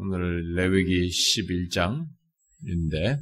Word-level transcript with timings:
오늘 0.00 0.54
레위기 0.54 1.08
11장인데, 1.08 3.18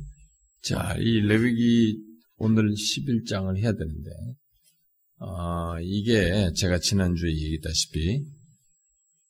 자, 0.62 0.94
이 0.98 1.20
레위기 1.20 1.98
오늘 2.36 2.70
11장을 2.70 3.56
해야 3.56 3.72
되는데, 3.72 4.10
어, 5.18 5.80
이게 5.80 6.52
제가 6.54 6.78
지난주에 6.78 7.30
얘기했다시피, 7.30 8.26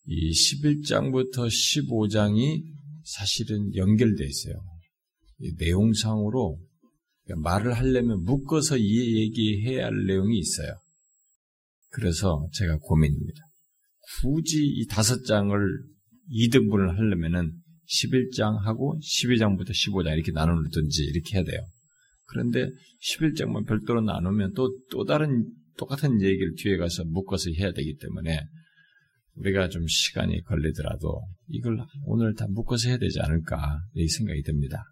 이 0.09 0.31
11장부터 0.33 1.47
15장이 1.47 2.65
사실은 3.05 3.73
연결되어 3.77 4.27
있어요. 4.27 4.55
내용상으로 5.59 6.59
그러니까 7.25 7.49
말을 7.49 7.75
하려면 7.75 8.25
묶어서 8.25 8.77
이 8.77 9.21
얘기해야 9.21 9.87
할 9.87 10.07
내용이 10.07 10.37
있어요. 10.37 10.81
그래서 11.91 12.49
제가 12.55 12.79
고민입니다. 12.79 13.41
굳이 14.21 14.65
이 14.65 14.87
다섯 14.87 15.25
장을 15.25 15.96
2등분을 16.31 16.97
하려면은 16.97 17.53
11장하고 17.89 18.99
12장부터 19.01 19.71
15장 19.71 20.15
이렇게 20.15 20.33
나누든지 20.33 21.05
이렇게 21.05 21.37
해야 21.37 21.45
돼요. 21.45 21.61
그런데 22.27 22.69
11장만 23.03 23.67
별도로 23.67 24.01
나누면 24.01 24.55
또, 24.55 24.77
또 24.91 25.05
다른 25.05 25.49
똑같은 25.79 26.21
얘기를 26.21 26.55
뒤에 26.57 26.77
가서 26.77 27.05
묶어서 27.05 27.51
해야 27.59 27.73
되기 27.73 27.97
때문에 27.99 28.41
우리가 29.35 29.69
좀 29.69 29.87
시간이 29.87 30.43
걸리더라도 30.45 31.23
이걸 31.49 31.79
오늘 32.05 32.35
다 32.35 32.47
묶어서 32.49 32.89
해야 32.89 32.99
되지 32.99 33.21
않을까 33.21 33.81
이 33.95 34.09
생각이 34.09 34.43
듭니다. 34.43 34.83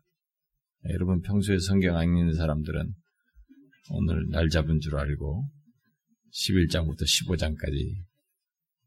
여러분 0.90 1.20
평소에 1.22 1.58
성경 1.58 1.96
안 1.96 2.04
읽는 2.04 2.34
사람들은 2.34 2.92
오늘 3.90 4.28
날 4.30 4.48
잡은 4.50 4.80
줄 4.80 4.96
알고 4.96 5.48
11장부터 6.32 7.02
15장까지 7.02 8.04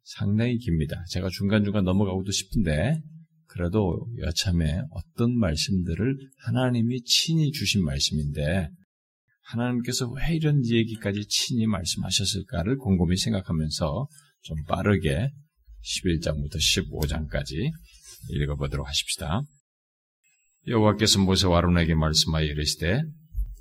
상당히 0.08 0.58
깁니다. 0.58 1.04
제가 1.10 1.28
중간중간 1.28 1.84
넘어가고도 1.84 2.32
싶은데 2.32 3.02
그래도 3.46 4.08
여참에 4.20 4.82
어떤 4.92 5.38
말씀들을 5.38 6.18
하나님이 6.46 7.04
친히 7.04 7.52
주신 7.52 7.84
말씀인데 7.84 8.70
하나님께서 9.42 10.10
왜 10.10 10.36
이런 10.36 10.66
얘기까지 10.66 11.26
친히 11.28 11.68
말씀하셨을까를 11.68 12.78
곰곰이 12.78 13.18
생각하면서 13.18 14.08
좀 14.44 14.64
빠르게 14.64 15.30
11장부터 15.84 16.56
15장까지 16.56 17.70
읽어보도록 18.30 18.88
하십시다. 18.88 19.42
여호와께서 20.68 21.20
모세와 21.20 21.58
아론에게 21.58 21.96
말씀하여 21.96 22.46
이르시되 22.46 23.02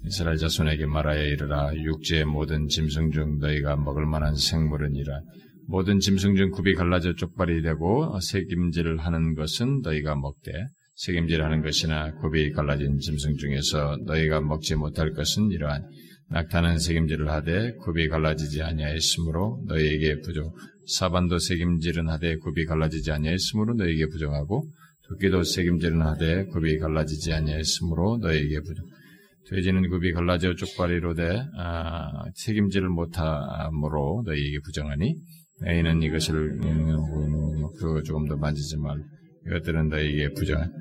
이스라엘 0.04 0.36
자손에게 0.36 0.86
말하여 0.86 1.24
이르라 1.24 1.74
육지의 1.74 2.24
모든 2.24 2.68
짐승 2.68 3.10
중 3.10 3.38
너희가 3.38 3.76
먹을 3.76 4.06
만한 4.06 4.36
생물은 4.36 4.94
이라 4.94 5.20
모든 5.68 5.98
짐승 5.98 6.36
중 6.36 6.50
굽이 6.50 6.74
갈라져 6.74 7.14
쪽발이 7.14 7.62
되고 7.62 8.18
새김질을 8.20 8.98
하는 8.98 9.34
것은 9.34 9.80
너희가 9.82 10.14
먹되 10.14 10.52
새김질하는 10.94 11.62
것이나 11.62 12.12
굽이 12.14 12.52
갈라진 12.52 12.98
짐승 12.98 13.36
중에서 13.36 13.98
너희가 14.06 14.40
먹지 14.40 14.76
못할 14.76 15.12
것은 15.12 15.50
이러한 15.50 15.82
낙타는 16.30 16.78
새김질을 16.78 17.28
하되 17.30 17.74
굽이 17.76 18.08
갈라지지 18.08 18.62
아니하였으므로 18.62 19.62
너희에게 19.66 20.20
부족 20.20 20.56
사반도 20.86 21.38
새김질은 21.38 22.08
하되 22.08 22.36
굽이 22.36 22.64
갈라지지 22.64 23.10
아니하였으므로 23.10 23.74
너희에게 23.74 24.06
부정하고 24.06 24.64
토끼도 25.08 25.42
책임질은 25.42 26.02
하되 26.02 26.46
굽이 26.46 26.78
갈라지지 26.78 27.32
아니하였으므로 27.32 28.18
너에게 28.18 28.60
부족. 28.60 28.86
돼지는 29.48 29.88
굽이 29.88 30.12
갈라져 30.12 30.54
쪽발이로 30.56 31.14
돼 31.14 31.40
아, 31.56 32.10
책임질을 32.34 32.88
못함으로 32.88 34.24
너희에게 34.26 34.58
부정하니 34.64 35.14
너희는 35.62 36.02
이것을 36.02 36.58
그 37.78 38.02
조금 38.04 38.26
더 38.26 38.36
만지지 38.36 38.76
말. 38.78 39.02
이것들은 39.46 39.88
너희에게 39.88 40.32
부정한. 40.34 40.72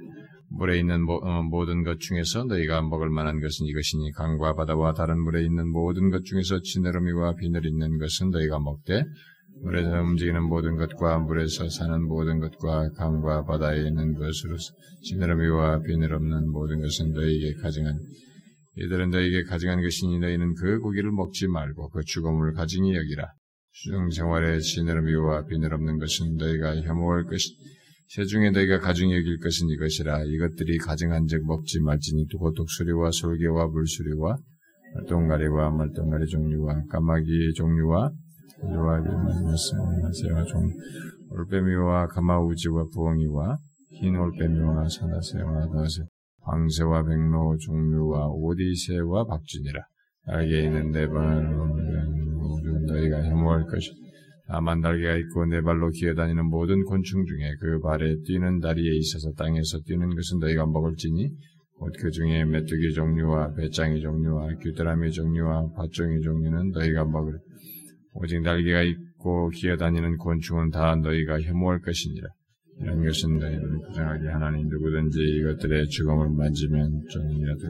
물에 0.50 0.80
있는 0.80 1.04
모, 1.04 1.16
어, 1.16 1.44
모든 1.44 1.84
것 1.84 2.00
중에서 2.00 2.46
너희가 2.46 2.82
먹을 2.82 3.10
만한 3.10 3.42
것은 3.42 3.66
이것이니 3.66 4.12
강과 4.14 4.56
바다와 4.56 4.94
다른 4.94 5.20
물에 5.22 5.44
있는 5.44 5.68
모든 5.70 6.10
것 6.10 6.24
중에서 6.24 6.62
지느러미와 6.62 7.36
비늘 7.36 7.66
있는 7.66 7.98
것은 7.98 8.30
너희가 8.30 8.60
먹되 8.60 9.04
물에서 9.64 10.02
움직이는 10.02 10.44
모든 10.44 10.76
것과 10.76 11.20
물에서 11.20 11.70
사는 11.70 12.04
모든 12.04 12.40
것과 12.40 12.90
강과 12.92 13.46
바다에 13.46 13.88
있는 13.88 14.14
것으로 14.14 14.56
지느러미와 15.04 15.82
비늘 15.82 16.14
없는 16.14 16.52
모든 16.52 16.82
것은 16.82 17.14
너희에게 17.14 17.62
가증한 17.62 17.98
이들은 18.78 19.10
너희에게 19.10 19.44
가증한 19.44 19.82
것이니 19.82 20.20
너희는 20.20 20.56
그 20.56 20.80
고기를 20.80 21.12
먹지 21.12 21.48
말고 21.48 21.90
그 21.90 22.02
죽음을 22.04 22.54
가증히 22.54 22.96
여기라. 22.96 23.34
수중 23.78 24.10
생활에 24.10 24.60
지느러미와 24.60 25.48
비늘 25.48 25.74
없는 25.74 26.00
것은 26.00 26.38
너희가 26.38 26.78
혐오할 26.82 27.26
것이 27.26 27.58
새 28.08 28.24
중에 28.24 28.52
너희가 28.52 28.80
가증히 28.80 29.18
여길 29.18 29.40
것은 29.40 29.68
이것이라 29.68 30.24
이것들이 30.24 30.78
가증한 30.78 31.28
즉 31.28 31.46
먹지 31.46 31.82
말지니 31.82 32.28
또 32.32 32.54
독수리와 32.54 33.12
솔개와 33.12 33.68
물수리와 33.68 34.38
말똥가리와 34.94 35.72
말똥가리 35.72 36.26
종류와 36.28 36.84
까마귀 36.90 37.54
종류와 37.56 38.12
요하게 38.64 39.10
말씀하세요. 39.10 40.46
종 40.46 40.72
올빼미와 41.32 42.08
가마우지와 42.08 42.86
부엉이와 42.94 43.58
흰 43.90 44.16
올빼미와 44.16 44.88
사다새와 44.88 45.68
다새 45.74 46.04
황새와 46.44 47.04
백로 47.04 47.58
종류와 47.58 48.30
오디새와 48.30 49.26
박진이라 49.26 49.82
날개 50.28 50.64
있는 50.64 50.92
네 50.92 51.08
발로 51.10 51.76
너희가 52.86 53.24
혐오할 53.24 53.66
것이 53.66 53.92
다만 54.48 54.80
날개가 54.82 55.16
있고 55.18 55.46
네 55.46 55.62
발로 55.62 55.90
기어다니는 55.90 56.46
모든 56.46 56.84
곤충 56.84 57.26
중에 57.26 57.56
그 57.60 57.80
발에 57.80 58.16
뛰는 58.26 58.60
다리에 58.60 58.96
있어서 58.98 59.32
땅에서 59.34 59.80
뛰는 59.86 60.16
것은 60.16 60.40
너희가 60.40 60.66
먹을지니 60.66 61.30
곧 61.78 61.92
그 62.00 62.10
중에 62.12 62.46
메뚜기 62.46 62.94
종류와 62.94 63.54
배짱이 63.56 64.02
종류와 64.02 64.50
귀뚜라미 64.64 65.12
종류와 65.12 65.72
밭종이 65.76 66.22
종류는 66.22 66.72
너희가 66.72 67.06
먹을 67.06 67.40
오직 68.14 68.42
날개가 68.42 68.84
있고 68.84 69.50
기어다니는 69.50 70.18
곤충은 70.18 70.70
다 70.70 70.96
너희가 70.96 71.42
혐오할 71.42 71.82
것이니라. 71.82 72.28
이런 72.82 73.04
것은 73.04 73.38
너희를 73.38 73.80
부정하게 73.88 74.28
하나님 74.28 74.68
누구든지 74.68 75.20
이것들의 75.20 75.88
죽음을 75.90 76.30
만지면 76.30 77.02
종이라도 77.10 77.62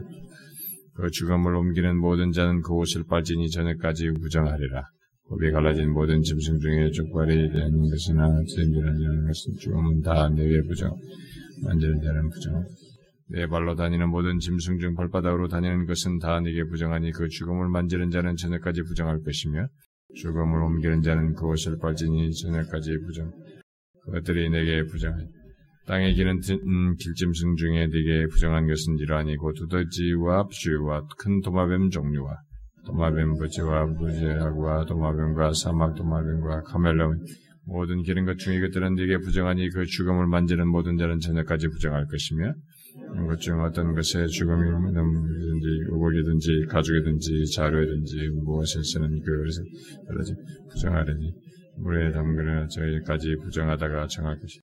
그 0.94 1.10
죽음을 1.10 1.54
옮기는 1.54 1.96
모든 1.98 2.32
자는 2.32 2.62
그 2.62 2.74
옷을 2.74 3.04
빨지니 3.08 3.50
저녁까지 3.50 4.10
부정하리라. 4.20 4.84
굽이 5.28 5.50
갈라진 5.50 5.92
모든 5.92 6.22
짐승 6.22 6.58
중에 6.58 6.90
족발이 6.90 7.52
되는 7.52 7.90
것이나 7.90 8.28
잼질하는 8.44 9.26
것은 9.26 9.54
죽음은 9.58 10.00
다 10.02 10.28
내게 10.28 10.62
부정 10.62 10.96
만지는 11.64 12.00
자는 12.00 12.30
부정 12.30 12.64
내 13.28 13.46
발로 13.48 13.74
다니는 13.74 14.08
모든 14.08 14.38
짐승 14.38 14.78
중 14.78 14.94
발바닥으로 14.94 15.48
다니는 15.48 15.86
것은 15.86 16.18
다 16.18 16.40
내게 16.40 16.62
부정하니 16.64 17.10
그 17.10 17.28
죽음을 17.28 17.68
만지는 17.68 18.10
자는 18.10 18.36
저녁까지 18.36 18.82
부정할 18.82 19.20
것이며 19.22 19.66
죽음을 20.14 20.62
옮기는 20.62 21.02
자는 21.02 21.34
그것을 21.34 21.78
빨지니 21.78 22.32
저녁까지 22.32 22.98
부정. 23.04 23.32
그것들이 24.04 24.48
내게 24.50 24.84
부정한. 24.84 25.28
땅에 25.86 26.12
기는 26.12 26.40
음, 26.50 26.94
길짐승 26.96 27.56
중에 27.56 27.86
네게 27.86 28.26
부정한 28.30 28.66
것은 28.66 28.98
이러하니 28.98 29.36
고 29.36 29.52
두더지와 29.52 30.46
쥐와 30.50 31.06
큰 31.18 31.40
도마뱀 31.42 31.90
종류와 31.90 32.36
도마뱀 32.86 33.36
부지와 33.38 33.86
부지하고와 33.94 34.84
도마뱀과 34.86 35.52
사막 35.52 35.94
도마뱀과 35.94 36.62
카멜레온 36.62 37.24
모든 37.66 38.02
기른 38.02 38.24
것 38.24 38.38
중에 38.38 38.56
이것들은 38.56 38.94
네게 38.94 39.18
부정하니 39.18 39.70
그 39.70 39.84
죽음을 39.84 40.26
만지는 40.28 40.68
모든 40.68 40.96
자는 40.96 41.18
저녁까지 41.18 41.68
부정할 41.68 42.06
것이며 42.06 42.54
것중 43.28 43.60
어떤 43.60 43.92
것에 43.94 44.26
죽음이 44.26 44.70
든지 44.70 45.66
우복이든지 45.90 46.66
가죽이든지 46.68 47.52
자루이든지 47.54 48.28
무엇을 48.44 48.84
쓰는 48.84 49.20
그것을 49.20 49.64
여러지 50.08 50.34
부정하려니 50.70 51.32
물에 51.78 52.12
담그려 52.12 52.68
저희까지 52.68 53.36
부정하다가 53.42 54.06
정할 54.06 54.38
것이 54.38 54.60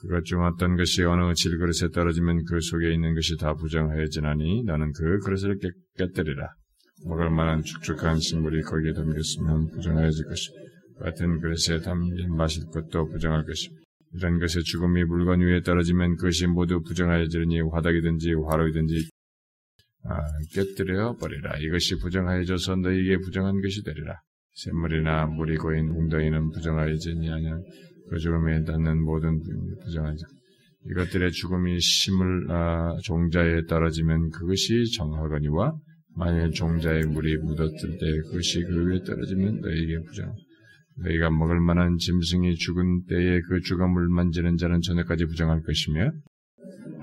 그것 0.00 0.24
중 0.24 0.44
어떤 0.44 0.76
것이 0.76 1.02
어느 1.04 1.32
질그릇에 1.32 1.90
떨어지면 1.94 2.44
그 2.44 2.60
속에 2.60 2.92
있는 2.92 3.14
것이 3.14 3.36
다 3.38 3.54
부정하여지나니 3.54 4.64
나는 4.64 4.92
그 4.92 5.20
그릇을 5.20 5.58
깨, 5.58 5.68
깨뜨리라 5.96 6.52
먹을 7.06 7.30
만한 7.30 7.62
축축한 7.62 8.18
식물이 8.20 8.62
거기에 8.62 8.92
담겼으면 8.92 9.70
부정하여질 9.70 10.24
것이 10.26 10.50
같은 11.00 11.40
그릇에 11.40 11.80
담긴 11.80 12.34
마실 12.36 12.64
것도 12.66 13.08
부정할 13.08 13.44
것이며 13.44 13.76
이런 14.14 14.38
것의 14.38 14.62
죽음이 14.64 15.04
물건 15.04 15.40
위에 15.40 15.62
떨어지면 15.62 16.16
그것이 16.16 16.46
모두 16.46 16.80
부정하여지니 16.82 17.60
화덕이든지 17.72 18.34
화로이든지 18.48 19.08
아, 20.06 20.20
깨뜨려 20.52 21.16
버리라. 21.16 21.56
이것이 21.58 21.98
부정하여져서 21.98 22.76
너희에게 22.76 23.18
부정한 23.18 23.60
것이 23.60 23.82
되리라. 23.82 24.20
샘물이나 24.52 25.26
물이 25.26 25.56
고인 25.56 25.88
웅덩이는 25.88 26.50
부정하여지니 26.50 27.30
아니야. 27.30 27.58
그 28.10 28.18
죽음에 28.18 28.62
닿는 28.64 29.02
모든 29.02 29.40
부정하지. 29.82 30.22
이것들의 30.90 31.32
죽음이 31.32 31.80
심을 31.80 32.50
아, 32.50 32.94
종자에 33.02 33.64
떨어지면 33.66 34.30
그것이 34.30 34.92
정하거니와 34.96 35.72
만일 36.16 36.50
종자에 36.52 37.04
물이 37.06 37.38
묻었을 37.38 37.98
때 37.98 38.20
그것이 38.28 38.62
그 38.62 38.86
위에 38.86 39.02
떨어지면 39.02 39.60
너희에게 39.60 40.00
부정. 40.02 40.34
너희가 40.96 41.30
먹을 41.30 41.60
만한 41.60 41.96
짐승이 41.98 42.54
죽은 42.54 43.06
때에 43.06 43.40
그 43.40 43.60
주감을 43.60 44.08
만지는 44.08 44.56
자는 44.56 44.80
전에까지 44.80 45.24
부정할 45.26 45.62
것이며 45.62 46.12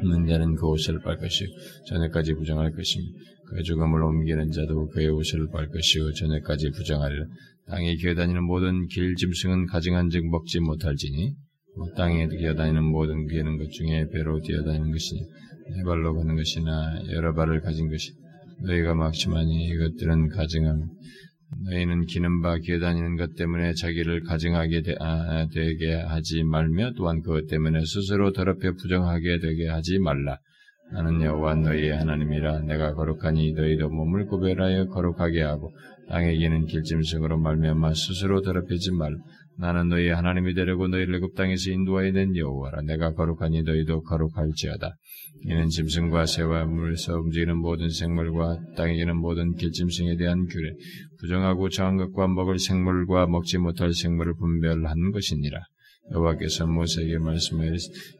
있는 0.01 0.25
자는 0.25 0.55
그 0.55 0.67
옷을 0.67 0.99
빨 1.03 1.17
것이요 1.17 1.47
전에까지 1.87 2.33
부정할 2.35 2.71
것이며 2.71 3.05
그 3.49 3.63
죽음을 3.63 4.01
옮기는 4.01 4.51
자도 4.51 4.87
그의 4.89 5.09
옷을 5.09 5.47
빨 5.51 5.67
것이요 5.67 6.13
전에까지 6.13 6.71
부정하리라 6.71 7.25
땅에 7.67 7.95
기어다니는 7.95 8.43
모든 8.43 8.87
길 8.87 9.15
짐승은 9.15 9.67
가증한즉 9.67 10.25
먹지 10.29 10.59
못할지니 10.61 11.35
땅에 11.95 12.27
기어다니는 12.27 12.83
모든 12.83 13.27
기는 13.27 13.57
것 13.57 13.69
중에 13.71 14.07
배로 14.11 14.39
뛰어다니는 14.41 14.91
것이니 14.91 15.21
네 15.21 15.83
발로 15.83 16.15
가는 16.15 16.35
것이나 16.35 17.01
여러 17.11 17.33
발을 17.33 17.61
가진 17.61 17.89
것이 17.89 18.11
너희가 18.63 18.95
막심하니 18.95 19.67
이것들은 19.67 20.29
가증함 20.29 20.87
너희는 21.65 22.05
기는 22.05 22.41
바 22.41 22.57
기어다니는 22.57 23.17
것 23.17 23.35
때문에 23.35 23.73
자기를 23.73 24.23
가증하게 24.23 24.81
되, 24.81 24.95
아, 24.99 25.47
게 25.47 25.93
하지 25.93 26.43
말며 26.43 26.93
또한 26.95 27.21
그것 27.21 27.47
때문에 27.47 27.83
스스로 27.85 28.31
더럽혀 28.31 28.73
부정하게 28.73 29.39
되게 29.39 29.67
하지 29.67 29.99
말라. 29.99 30.37
나는 30.93 31.21
여호와 31.21 31.55
너희의 31.55 31.97
하나님이라 31.97 32.61
내가 32.61 32.93
거룩하니 32.93 33.53
너희도 33.53 33.89
몸을 33.89 34.25
구별하여 34.25 34.87
거룩하게 34.87 35.41
하고 35.41 35.71
땅에 36.09 36.35
기는 36.35 36.65
길짐승으로 36.65 37.37
말미암아 37.37 37.93
스스로 37.93 38.41
더럽히지 38.41 38.91
말. 38.91 39.15
나는 39.57 39.87
너희의 39.89 40.13
하나님이 40.13 40.53
되려고 40.53 40.87
너희를 40.87 41.15
애굽 41.15 41.35
땅에서 41.35 41.71
인도하여 41.71 42.11
낸 42.11 42.35
여호와라. 42.35 42.81
내가 42.81 43.13
거룩하니 43.13 43.63
너희도 43.63 44.01
거룩할지어다. 44.01 44.95
이는 45.43 45.69
짐승과 45.69 46.25
새와 46.25 46.65
물에서 46.65 47.17
움직이는 47.19 47.57
모든 47.57 47.89
생물과 47.89 48.59
땅에 48.75 48.95
기는 48.95 49.17
모든 49.17 49.55
길짐승에 49.55 50.17
대한 50.17 50.45
규례, 50.47 50.73
부정하고 51.19 51.69
정한 51.69 51.95
것과 51.97 52.27
먹을 52.27 52.59
생물과 52.59 53.27
먹지 53.27 53.57
못할 53.57 53.93
생물을 53.93 54.33
분별하는 54.35 55.11
것이니라. 55.11 55.59
여호와께서 56.11 56.67
모세에게 56.67 57.19
말씀하여 57.19 57.71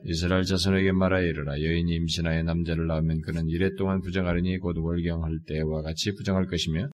이스라엘 0.05 0.43
자손에게 0.43 0.91
말하여 0.91 1.25
이르라. 1.25 1.61
여인이 1.61 1.93
임신하여 1.93 2.43
남자를 2.43 2.87
낳으면 2.87 3.21
그는 3.21 3.49
이래 3.49 3.69
동안 3.75 4.01
부정하리니 4.01 4.59
곧 4.59 4.77
월경할 4.77 5.39
때와 5.47 5.81
같이 5.81 6.13
부정할 6.15 6.45
것이며 6.45 6.89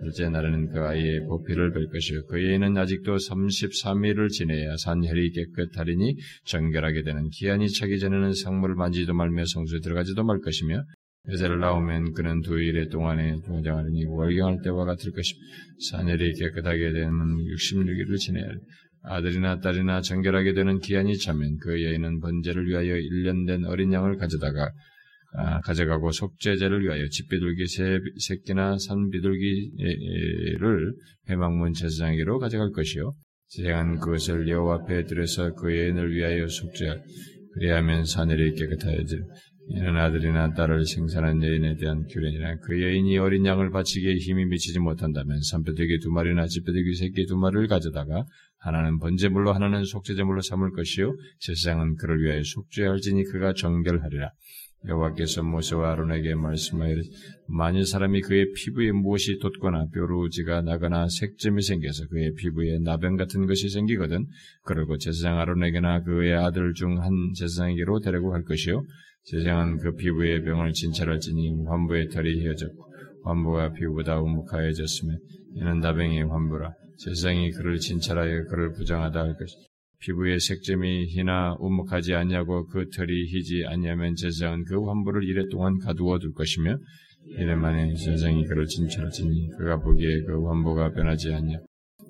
둘째 0.00 0.28
날에는 0.28 0.72
그 0.72 0.80
아이의 0.80 1.26
보피를 1.26 1.72
뺄 1.72 1.88
것이요. 1.88 2.26
그 2.26 2.38
애인은 2.38 2.76
아직도 2.76 3.16
33일을 3.16 4.28
지내야 4.30 4.76
산혈이 4.76 5.32
깨끗하리니 5.32 6.16
정결하게 6.44 7.02
되는 7.02 7.28
기한이 7.30 7.68
차기 7.70 7.98
전에는 7.98 8.32
상물을 8.32 8.76
만지도 8.76 9.14
말며 9.14 9.44
성수에 9.44 9.80
들어가지도 9.80 10.22
말 10.22 10.38
것이며 10.40 10.84
여자를 11.30 11.58
낳으면 11.58 12.12
그는 12.14 12.40
두 12.42 12.58
일의 12.60 12.88
동안에 12.88 13.40
중정하리니 13.44 14.06
월경할 14.06 14.58
때와 14.62 14.84
같을 14.84 15.10
것이며 15.10 15.40
산혈이 15.90 16.32
깨끗하게 16.34 16.92
되는 16.92 17.10
66일을 17.10 18.18
지내야 18.18 18.46
아들이나 19.08 19.60
딸이나 19.60 20.00
정결하게 20.00 20.54
되는 20.54 20.78
기한이 20.78 21.18
차면 21.18 21.56
그 21.60 21.82
여인은 21.82 22.20
번제를 22.20 22.68
위하여 22.68 22.94
1년 22.94 23.46
된 23.46 23.64
어린 23.64 23.92
양을 23.92 24.16
가져다가 24.18 24.70
아, 25.34 25.60
가져가고 25.60 26.10
속죄제를 26.10 26.84
위하여 26.84 27.06
집비둘기 27.08 27.66
새 27.66 27.98
새끼나 28.18 28.78
산 28.78 29.10
비둘기를 29.10 30.94
회막문 31.28 31.74
제사장에게로 31.74 32.38
가져갈 32.38 32.70
것이요. 32.70 33.14
제한 33.48 33.98
그것을 33.98 34.48
여호와 34.48 34.76
앞에 34.82 35.04
들여서 35.04 35.54
그 35.54 35.76
여인을 35.76 36.14
위하여 36.14 36.46
속죄할. 36.46 37.02
그리하면 37.54 38.04
사내리 38.04 38.54
깨끗하여질. 38.54 39.22
이는 39.70 39.96
아들이나 39.98 40.54
딸을 40.54 40.86
생산한 40.86 41.42
여인에 41.42 41.76
대한 41.76 42.06
규례니라. 42.06 42.56
그 42.60 42.82
여인이 42.82 43.18
어린 43.18 43.44
양을 43.44 43.70
바치기에 43.70 44.16
힘이 44.16 44.46
미치지 44.46 44.78
못한다면 44.78 45.42
산뼈대기 45.42 45.98
두 46.00 46.10
마리나 46.10 46.46
집뼈대기 46.46 46.94
새끼 46.94 47.26
두 47.26 47.36
마리를 47.36 47.68
가져다가 47.68 48.24
하나는 48.60 48.98
번제물로 48.98 49.52
하나는 49.52 49.84
속죄제물로 49.84 50.40
삼을 50.42 50.72
것이요. 50.72 51.14
제사장은 51.40 51.96
그를 51.96 52.22
위하여 52.22 52.42
속죄할지니 52.42 53.24
그가 53.24 53.52
정결하리라. 53.54 54.30
여호와께서 54.86 55.42
모세와 55.42 55.92
아론에게 55.92 56.36
말씀하여 56.36 56.94
만일 57.48 57.84
사람이 57.84 58.20
그의 58.20 58.52
피부에 58.52 58.92
무엇이 58.92 59.40
돋거나 59.40 59.86
뾰루지가 59.92 60.62
나거나 60.62 61.08
색점이 61.08 61.62
생겨서 61.62 62.06
그의 62.06 62.32
피부에 62.34 62.78
나병 62.84 63.16
같은 63.16 63.46
것이 63.46 63.70
생기거든 63.70 64.26
그러고 64.62 64.96
제사장 64.96 65.40
아론에게나 65.40 66.04
그의 66.04 66.32
아들 66.34 66.74
중 66.74 66.96
한 66.98 67.10
제사장에게로 67.36 67.98
데리고 68.00 68.30
갈 68.30 68.44
것이요. 68.44 68.84
제사장은 69.24 69.78
그 69.78 69.94
피부에 69.96 70.42
병을 70.42 70.72
진찰할지니 70.72 71.64
환부의 71.66 72.08
털이 72.10 72.40
휘어졌고 72.40 72.92
환부가 73.24 73.72
피부보다 73.72 74.20
우묵하여졌으면 74.20 75.18
이는 75.56 75.80
나병의 75.80 76.22
환부라 76.28 76.72
제사장이 76.98 77.52
그를 77.52 77.78
진찰하여 77.78 78.44
그를 78.44 78.72
부정하다 78.72 79.20
할 79.20 79.36
것이다. 79.36 79.62
피부의 80.00 80.38
색점이 80.38 81.06
희나 81.06 81.56
우묵하지 81.58 82.14
않냐고 82.14 82.66
그 82.66 82.88
털이 82.90 83.26
희지 83.26 83.64
않냐면 83.66 84.14
제사장은 84.14 84.64
그 84.64 84.84
환부를 84.84 85.24
이래 85.24 85.42
동안 85.50 85.78
가두어 85.78 86.18
둘 86.18 86.32
것이며 86.32 86.76
이래 87.36 87.54
만에 87.54 87.94
제사장이 87.94 88.44
그를 88.44 88.66
진찰하지니 88.66 89.50
그가 89.58 89.80
보기에 89.80 90.22
그 90.22 90.46
환부가 90.46 90.92
변하지 90.92 91.32
않냐 91.32 91.58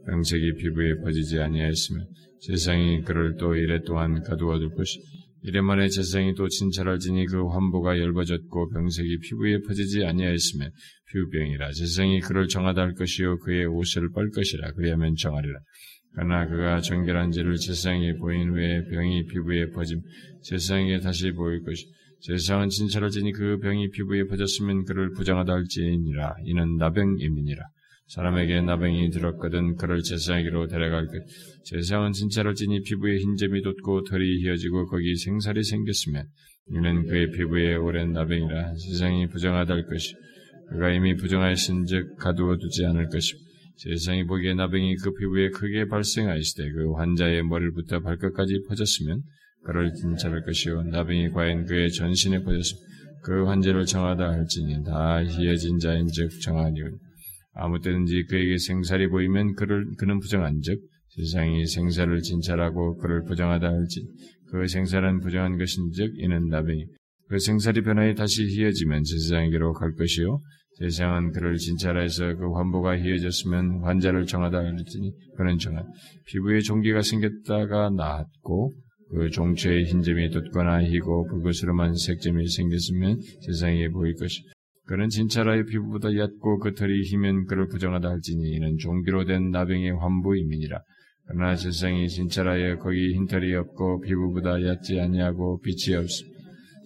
병색이 0.07 0.55
피부에 0.57 0.97
퍼지지 1.03 1.39
아니하였으며 1.39 2.05
제사장이 2.43 3.03
그를 3.03 3.37
또 3.39 3.55
이래 3.55 3.81
동안 3.83 4.23
가두어 4.23 4.59
둘 4.59 4.75
것이 4.75 5.01
이래 5.43 5.61
만에 5.61 5.89
제사장이 5.89 6.35
또 6.35 6.49
진찰할지니 6.49 7.27
그 7.27 7.47
환부가 7.47 7.99
엷어졌고 7.99 8.71
병색이 8.71 9.19
피부에 9.21 9.61
퍼지지 9.63 10.05
아니하였으며 10.05 10.67
피부병이라 11.13 11.73
제사장이 11.73 12.21
그를 12.21 12.49
정하다 12.49 12.81
할 12.81 12.95
것이요 12.95 13.39
그의 13.41 13.67
옷을 13.67 14.11
빨 14.13 14.31
것이라 14.31 14.73
그리하면 14.73 15.15
정하리라. 15.17 15.59
그러나 16.15 16.49
그가 16.49 16.81
정결한 16.81 17.31
지를 17.31 17.57
제사장에 17.57 18.15
보인 18.15 18.51
후에 18.51 18.85
병이 18.91 19.27
피부에 19.27 19.71
퍼짐 19.71 20.01
제사장에 20.43 21.01
다시 21.01 21.33
보일 21.33 21.63
것이 21.63 21.87
제사장은 22.21 22.69
진찰을 22.69 23.11
지니 23.11 23.33
그 23.33 23.59
병이 23.59 23.91
피부에 23.91 24.25
퍼졌으면 24.25 24.85
그를 24.85 25.13
부정하다 25.13 25.53
할지니라. 25.53 26.35
이는 26.45 26.77
나병임이니라. 26.77 27.63
사람에게 28.09 28.63
나병이 28.63 29.11
들었거든 29.11 29.77
그를 29.77 30.03
제사장에게로 30.03 30.67
데려갈 30.67 31.07
것. 31.07 31.13
제사장은 31.65 32.13
진찰을 32.13 32.55
지니 32.55 32.83
피부에 32.83 33.19
흰점이 33.19 33.63
돋고 33.63 34.05
털이 34.05 34.43
휘어지고 34.43 34.87
거기 34.87 35.15
생살이 35.15 35.63
생겼으면 35.63 36.27
이는 36.71 37.07
그의 37.07 37.31
피부에 37.31 37.77
오랜 37.77 38.13
나병이라 38.13 38.75
세상이 38.75 39.29
부정하다 39.29 39.75
할 39.75 39.87
것이 39.87 40.15
그가 40.71 40.91
이미 40.91 41.15
부정하였은즉 41.17 42.17
가두어 42.19 42.57
두지 42.57 42.85
않을 42.87 43.09
것이고 43.09 43.39
세상이 43.77 44.27
보기에 44.27 44.55
나병이 44.55 44.97
그 44.97 45.13
피부에 45.15 45.51
크게 45.51 45.87
발생하였을 45.87 46.65
때그 46.65 46.93
환자의 46.95 47.45
머리부터 47.45 48.01
발끝까지 48.01 48.65
퍼졌으면 48.69 49.23
그를 49.65 49.93
진찰할 49.95 50.45
것이요. 50.45 50.83
나병이 50.85 51.31
과연 51.31 51.65
그의 51.65 51.91
전신에 51.93 52.43
퍼졌으면 52.43 52.83
그 53.23 53.45
환자를 53.45 53.85
정하다 53.85 54.31
할지니 54.31 54.85
다 54.85 55.23
희해진 55.25 55.79
자인즉 55.79 56.41
정하니오니 56.41 56.97
아무 57.55 57.81
때든지 57.81 58.25
그에게 58.29 58.59
생살이 58.59 59.09
보이면 59.09 59.55
그를 59.55 59.85
그는 59.99 60.19
부정한즉 60.21 60.81
세상이 61.09 61.67
생살을 61.67 62.23
진찰하고 62.23 62.97
그를 62.99 63.25
부정하다 63.25 63.67
할지 63.67 64.07
그 64.51 64.67
생살은 64.67 65.21
부정한 65.21 65.59
것인즉 65.59 66.15
이는 66.19 66.47
나병이 66.49 66.87
그 67.29 67.39
생살이 67.39 67.83
변하여 67.83 68.15
다시 68.15 68.45
희어지면 68.45 69.05
세상에게로 69.05 69.73
갈 69.73 69.93
것이요 69.95 70.41
세상은 70.79 71.33
그를 71.33 71.57
진찰해서 71.57 72.37
그 72.37 72.53
환부가 72.53 72.99
희어졌으면 72.99 73.81
환자를 73.83 74.27
정하다 74.27 74.59
할지니 74.59 75.13
그는 75.37 75.59
정한 75.59 75.85
피부에 76.27 76.61
종기가 76.61 77.03
생겼다가 77.03 77.91
나았고 77.91 78.75
그 79.11 79.31
종체에 79.31 79.85
흰점이 79.85 80.31
돋거나 80.31 80.85
희고 80.85 81.27
붉으스름한 81.29 81.95
색점이 81.95 82.47
생겼으면 82.47 83.19
세상에 83.47 83.89
보일 83.89 84.15
것이. 84.15 84.43
그는 84.85 85.09
진찰하여 85.09 85.65
피부보다 85.65 86.15
얕고 86.15 86.61
그 86.61 86.75
털이 86.75 87.03
희면 87.03 87.47
그를 87.47 87.67
부정하다 87.69 88.09
할지니 88.09 88.51
이는 88.51 88.77
종기로 88.79 89.25
된 89.25 89.51
나병의 89.51 89.99
환부임이니라. 89.99 90.81
그러나 91.27 91.57
세상이 91.57 92.09
진찰하여 92.09 92.79
거기 92.79 93.15
흰털이 93.15 93.55
없고 93.55 94.01
피부보다 94.03 94.63
얕지 94.63 95.01
아니하고 95.01 95.61
빛이 95.61 95.97
없음 95.97 96.38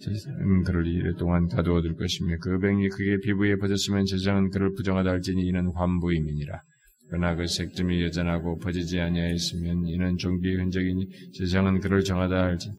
제사장은 0.03 0.63
그를 0.63 0.85
이래 0.85 1.13
동안 1.17 1.47
가두어 1.47 1.81
둘 1.81 1.95
것이며 1.95 2.37
그 2.41 2.59
병이 2.59 2.89
그게 2.89 3.17
피부에 3.23 3.55
퍼졌으면 3.55 4.05
제사장은 4.05 4.49
그를 4.49 4.73
부정하다 4.73 5.09
할지니 5.09 5.45
이는 5.47 5.71
환부임이니라. 5.73 6.61
그러나 7.07 7.35
그 7.35 7.47
색점이 7.47 8.03
여전하고 8.03 8.57
퍼지지 8.59 8.99
아니하였으면 8.99 9.87
이는 9.87 10.17
종기의 10.17 10.55
흔적이니 10.57 11.07
제사장은 11.33 11.79
그를 11.79 12.03
정하다 12.03 12.35
할지 12.35 12.71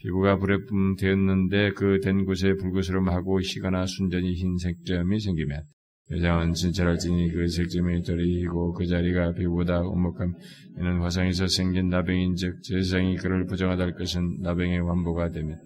피부가 0.00 0.38
불에 0.38 0.58
뿜 0.68 0.94
되었는데 0.96 1.72
그 1.72 2.00
된 2.00 2.24
곳에 2.24 2.54
붉으스름하고 2.54 3.40
희거나 3.40 3.86
순전히 3.86 4.34
흰 4.34 4.56
색 4.58 4.84
점이 4.84 5.18
생기면 5.18 5.62
여장은 6.10 6.52
진찰할지니 6.54 7.32
그 7.32 7.48
색점이 7.48 8.02
떨어지고 8.02 8.72
그 8.74 8.86
자리가 8.86 9.32
피부보다 9.32 9.80
오목함 9.80 10.34
이는 10.78 11.00
화상에서 11.00 11.48
생긴 11.48 11.88
나병인 11.88 12.36
즉 12.36 12.62
제사장이 12.62 13.16
그를 13.16 13.46
부정하다 13.46 13.82
할 13.82 13.94
것은 13.94 14.38
나병의 14.42 14.80
환부가 14.86 15.30
되면 15.30 15.58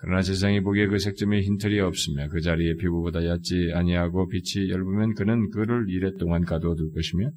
그러나 0.00 0.22
세상이 0.22 0.62
보기에 0.62 0.86
그 0.86 0.98
색점에 0.98 1.40
흰털이 1.42 1.78
없으며 1.80 2.28
그 2.28 2.40
자리에 2.40 2.76
피부보다 2.76 3.24
얕지 3.24 3.72
아니하고 3.74 4.28
빛이 4.28 4.70
엷으면 4.70 5.14
그는 5.14 5.50
그를 5.50 5.86
이래 5.90 6.10
동안 6.18 6.42
가두어 6.42 6.74
둘 6.74 6.90
것이며 6.92 7.30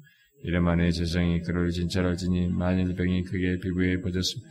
이래만에 0.44 0.90
재상이 0.90 1.42
그를 1.42 1.70
진찰할지니 1.70 2.48
만일 2.48 2.94
병이 2.94 3.22
크게 3.24 3.58
피부에 3.62 4.00
퍼졌으면 4.00 4.44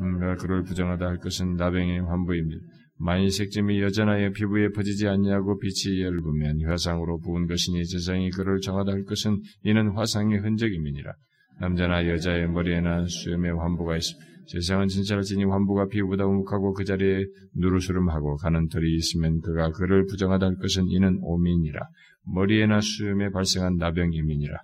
음, 0.00 0.36
그를 0.36 0.62
부정하다 0.64 1.06
할 1.06 1.18
것은 1.18 1.56
나병의 1.56 2.00
환부입니다. 2.02 2.60
만일 2.98 3.30
색점이 3.30 3.80
여전하여 3.80 4.32
피부에 4.32 4.70
퍼지지 4.70 5.08
않냐고 5.08 5.58
빛이 5.58 6.02
엷으면 6.02 6.64
화상으로 6.66 7.18
부은 7.20 7.46
것이니 7.46 7.84
재상이 7.86 8.30
그를 8.30 8.60
정하다 8.60 8.92
할 8.92 9.04
것은 9.04 9.40
이는 9.64 9.88
화상의 9.96 10.38
흔적임이니라. 10.38 11.12
남자나 11.60 12.08
여자의 12.08 12.48
머리에나 12.48 13.06
수염에 13.06 13.50
환부가 13.50 13.96
있음. 13.96 14.18
세상은 14.46 14.88
진찰할지니 14.88 15.44
환부가 15.44 15.88
피부보다 15.88 16.26
우묵하고 16.26 16.74
그 16.74 16.84
자리에 16.84 17.24
누르스름하고 17.56 18.36
가는 18.36 18.68
털이 18.68 18.94
있으면 18.96 19.40
그가 19.40 19.70
그를 19.72 20.06
부정하다 20.06 20.46
할 20.46 20.56
것은 20.56 20.88
이는 20.88 21.18
오민이라. 21.22 21.80
머리에나 22.26 22.80
수염에 22.80 23.30
발생한 23.30 23.76
나병임이니라. 23.76 24.56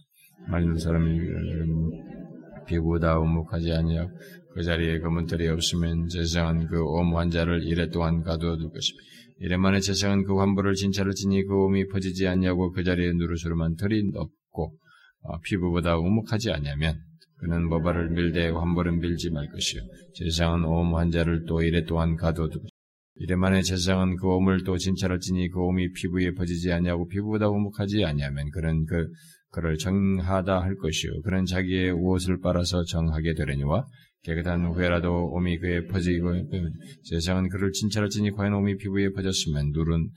만일 0.48 0.78
사람이 0.78 1.18
피부보다 2.66 3.18
우묵하지 3.18 3.72
아니하고 3.72 4.10
그 4.54 4.62
자리에 4.62 4.98
검은 5.00 5.26
털이 5.26 5.46
없으면 5.48 6.08
세상은 6.08 6.66
그 6.66 6.82
옴 6.82 7.14
환자를 7.14 7.62
이래 7.64 7.88
동안 7.88 8.22
가두어 8.22 8.56
둘 8.56 8.70
것입니다. 8.70 9.04
이래만에 9.40 9.80
세상은 9.80 10.24
그 10.24 10.36
환부를 10.36 10.74
진찰을 10.74 11.12
지니 11.12 11.44
그 11.44 11.54
옴이 11.54 11.88
퍼지지 11.88 12.26
않냐고 12.26 12.72
그 12.72 12.84
자리에 12.84 13.12
누르스름한 13.12 13.76
털이 13.76 14.10
없고 14.14 14.74
어, 15.22 15.40
피부보다 15.40 15.96
우묵하지 15.96 16.50
않냐면 16.50 16.98
그는 17.40 17.68
모발을 17.68 18.10
밀되 18.10 18.48
환부를 18.50 18.92
밀지 18.92 19.30
말 19.30 19.48
것이요. 19.48 19.82
세상은 20.14 20.64
옴 20.64 20.94
환자를 20.94 21.44
또 21.46 21.62
이래 21.62 21.84
또한 21.84 22.16
가둬두고 22.16 22.66
이래만에 23.16 23.62
세상은 23.62 24.16
그 24.16 24.28
옴을 24.28 24.64
또 24.64 24.78
진찰할지니 24.78 25.50
그 25.50 25.60
옴이 25.60 25.92
피부에 25.92 26.32
퍼지지 26.32 26.72
않냐고 26.72 27.06
피부보다 27.08 27.48
우묵하지 27.48 28.04
않냐면 28.04 28.50
그는 28.50 28.84
그 28.86 29.08
그를 29.50 29.76
정하다 29.78 30.60
할 30.60 30.76
것이요. 30.76 31.22
그는 31.22 31.44
자기의 31.44 31.90
옷을 31.90 32.40
빨아서 32.40 32.84
정하게 32.84 33.34
되려니와 33.34 33.84
깨끗한 34.22 34.66
후에라도 34.66 35.30
옴이 35.32 35.58
그에 35.58 35.86
퍼지고 35.86 36.34
세상은 37.04 37.48
그를 37.48 37.72
진찰할지니 37.72 38.32
과연 38.32 38.54
옴이 38.54 38.76
피부에 38.76 39.10
퍼졌으면 39.12 39.70
누른 39.72 40.08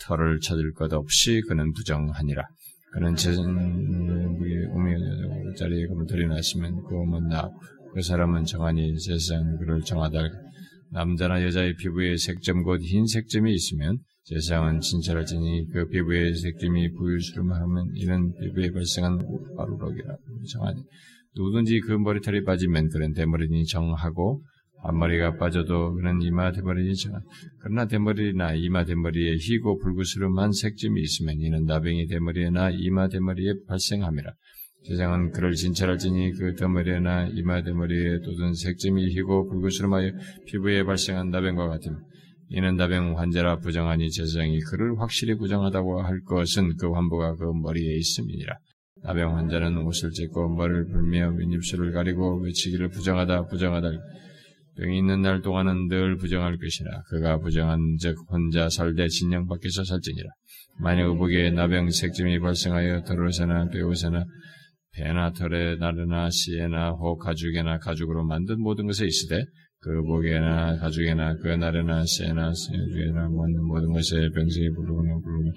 털을 0.00 0.40
찾을 0.40 0.72
것 0.72 0.92
없이 0.92 1.42
그는 1.48 1.72
부정하니라. 1.72 2.42
그는 2.92 3.16
제 3.16 3.30
오미 3.34 4.94
자리에 5.56 5.86
그물들이 5.86 6.26
났으면 6.26 6.82
그 6.84 6.94
몸은 6.94 7.28
나그 7.28 8.02
사람은 8.02 8.44
정하니 8.44 8.98
세상 8.98 9.56
그를 9.58 9.80
정하다 9.82 10.18
남자나 10.90 11.42
여자의 11.42 11.74
피부에 11.76 12.16
색점 12.16 12.62
곧 12.62 12.82
흰 12.82 13.06
색점이 13.06 13.52
있으면 13.54 13.98
세상은 14.24 14.80
진찰을 14.80 15.24
지니 15.24 15.66
그 15.72 15.88
피부의 15.88 16.34
색점이 16.36 16.92
부유스름하면 16.92 17.92
이는 17.96 18.32
피부에 18.40 18.70
발생한 18.70 19.18
바루럭이라. 19.56 20.16
정하니 20.52 20.82
누구든지 21.34 21.80
그 21.80 21.92
머리털이 21.92 22.44
빠지면 22.44 22.90
그런 22.90 23.14
대머리니 23.14 23.64
정하고 23.66 24.42
앞머리가 24.82 25.36
빠져도 25.36 25.94
그는 25.94 26.20
이마 26.22 26.50
대머리니 26.50 26.94
정 26.96 27.12
그러나 27.60 27.86
대머리나 27.86 28.54
이마 28.54 28.84
대머리에 28.84 29.36
희고 29.36 29.78
불구스름한 29.78 30.52
색점이 30.52 31.00
있으면 31.00 31.36
이는 31.38 31.64
나병이 31.64 32.08
대머리에나 32.08 32.70
이마 32.70 33.08
대머리에 33.08 33.54
발생함이라. 33.68 34.32
세상은 34.88 35.30
그를 35.30 35.52
진찰할지니 35.52 36.32
그 36.32 36.54
대머리나 36.56 37.28
이마 37.28 37.62
대머리에 37.62 38.20
돋은 38.20 38.54
색점이 38.54 39.06
희고 39.10 39.48
불구스름하여 39.50 40.10
피부에 40.46 40.82
발생한 40.82 41.30
나병과 41.30 41.68
같음. 41.68 41.98
이는 42.48 42.76
나병 42.76 43.18
환자라 43.18 43.60
부정하니 43.60 44.10
세상이 44.10 44.58
그를 44.70 45.00
확실히 45.00 45.36
부정하다고 45.36 46.02
할 46.02 46.20
것은 46.24 46.76
그 46.76 46.90
환부가 46.90 47.36
그 47.36 47.44
머리에 47.44 47.96
있음이니라. 47.96 48.58
나병 49.04 49.36
환자는 49.36 49.78
옷을 49.78 50.10
찢고 50.10 50.56
머리를 50.56 50.86
불며 50.88 51.30
윗입술을 51.30 51.92
가리고 51.92 52.40
외치기를 52.42 52.90
부정하다 52.90 53.46
부정하다 53.46 53.88
병이 54.76 54.98
있는 54.98 55.22
날 55.22 55.42
동안은 55.42 55.88
늘 55.88 56.16
부정할 56.16 56.56
것이라 56.56 57.02
그가 57.10 57.38
부정한 57.38 57.96
즉 58.00 58.16
혼자 58.28 58.68
살되 58.68 59.08
진영 59.08 59.46
밖에서 59.46 59.84
살지니라. 59.84 60.28
만약 60.80 61.08
의복에 61.08 61.50
나병 61.50 61.90
색점이 61.90 62.38
발생하여 62.40 63.02
털옷에나 63.02 63.68
뼈옷에나 63.68 64.24
배나 64.94 65.32
털에 65.32 65.76
나르나 65.76 66.28
씨에나 66.30 66.90
혹 66.90 67.18
가죽에나 67.18 67.78
가죽으로 67.78 68.24
만든 68.24 68.60
모든 68.60 68.86
것에 68.86 69.06
있으되 69.06 69.44
그 69.80 69.88
목에나 69.88 70.76
가죽에나 70.78 71.36
그 71.36 71.48
나르나 71.48 72.04
씨에나 72.04 72.52
쇠죽에나 72.54 73.28
만든 73.28 73.64
모든 73.64 73.92
것에 73.92 74.28
병성이 74.34 74.70
부르거나 74.70 75.18
부르고 75.24 75.52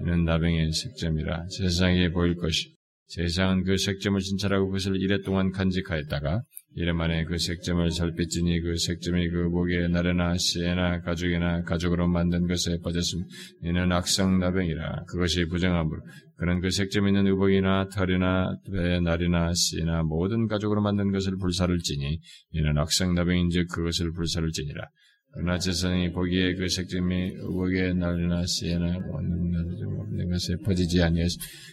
이는 0.00 0.24
나병의 0.24 0.72
색점이라. 0.72 1.46
세상에 1.48 2.10
보일 2.10 2.34
것이. 2.34 2.74
세상은 3.06 3.64
그 3.64 3.76
색점을 3.76 4.18
진찰하고 4.20 4.66
그것을 4.66 4.96
이랫 5.00 5.22
동안 5.22 5.52
간직하였다가 5.52 6.42
이래 6.78 6.92
만에 6.92 7.24
그 7.24 7.38
색점을 7.38 7.90
살피지니 7.90 8.60
그 8.60 8.76
색점이 8.76 9.30
그 9.30 9.36
목에 9.48 9.88
나래나 9.88 10.36
씨에나 10.38 11.00
가죽이나 11.00 11.62
가죽으로 11.62 12.06
만든 12.06 12.46
것에 12.46 12.78
빠졌음. 12.84 13.20
이는 13.64 13.90
악성 13.90 14.38
나병이라. 14.38 15.06
그것이 15.08 15.46
부정함으로. 15.46 16.00
그는 16.36 16.60
그 16.60 16.70
색점 16.70 17.08
있는 17.08 17.26
의복이나 17.26 17.88
털이나 17.88 18.56
배 18.72 19.00
날이나 19.00 19.52
씨나 19.54 20.04
모든 20.04 20.46
가죽으로 20.46 20.80
만든 20.80 21.10
것을 21.10 21.36
불사를 21.36 21.76
지니 21.78 22.20
이는 22.52 22.78
악성 22.78 23.12
나병인즉 23.12 23.66
그것을 23.74 24.12
불사를 24.12 24.48
지니라. 24.52 24.88
그러나 25.32 25.58
재상이 25.58 26.12
보기에 26.12 26.54
그 26.54 26.68
색점이 26.68 27.32
의복에 27.40 27.92
날이나 27.94 28.46
씨에나 28.46 29.00
모든 29.00 30.30
것에 30.30 30.54
퍼지지 30.64 31.02
아니하여 31.02 31.26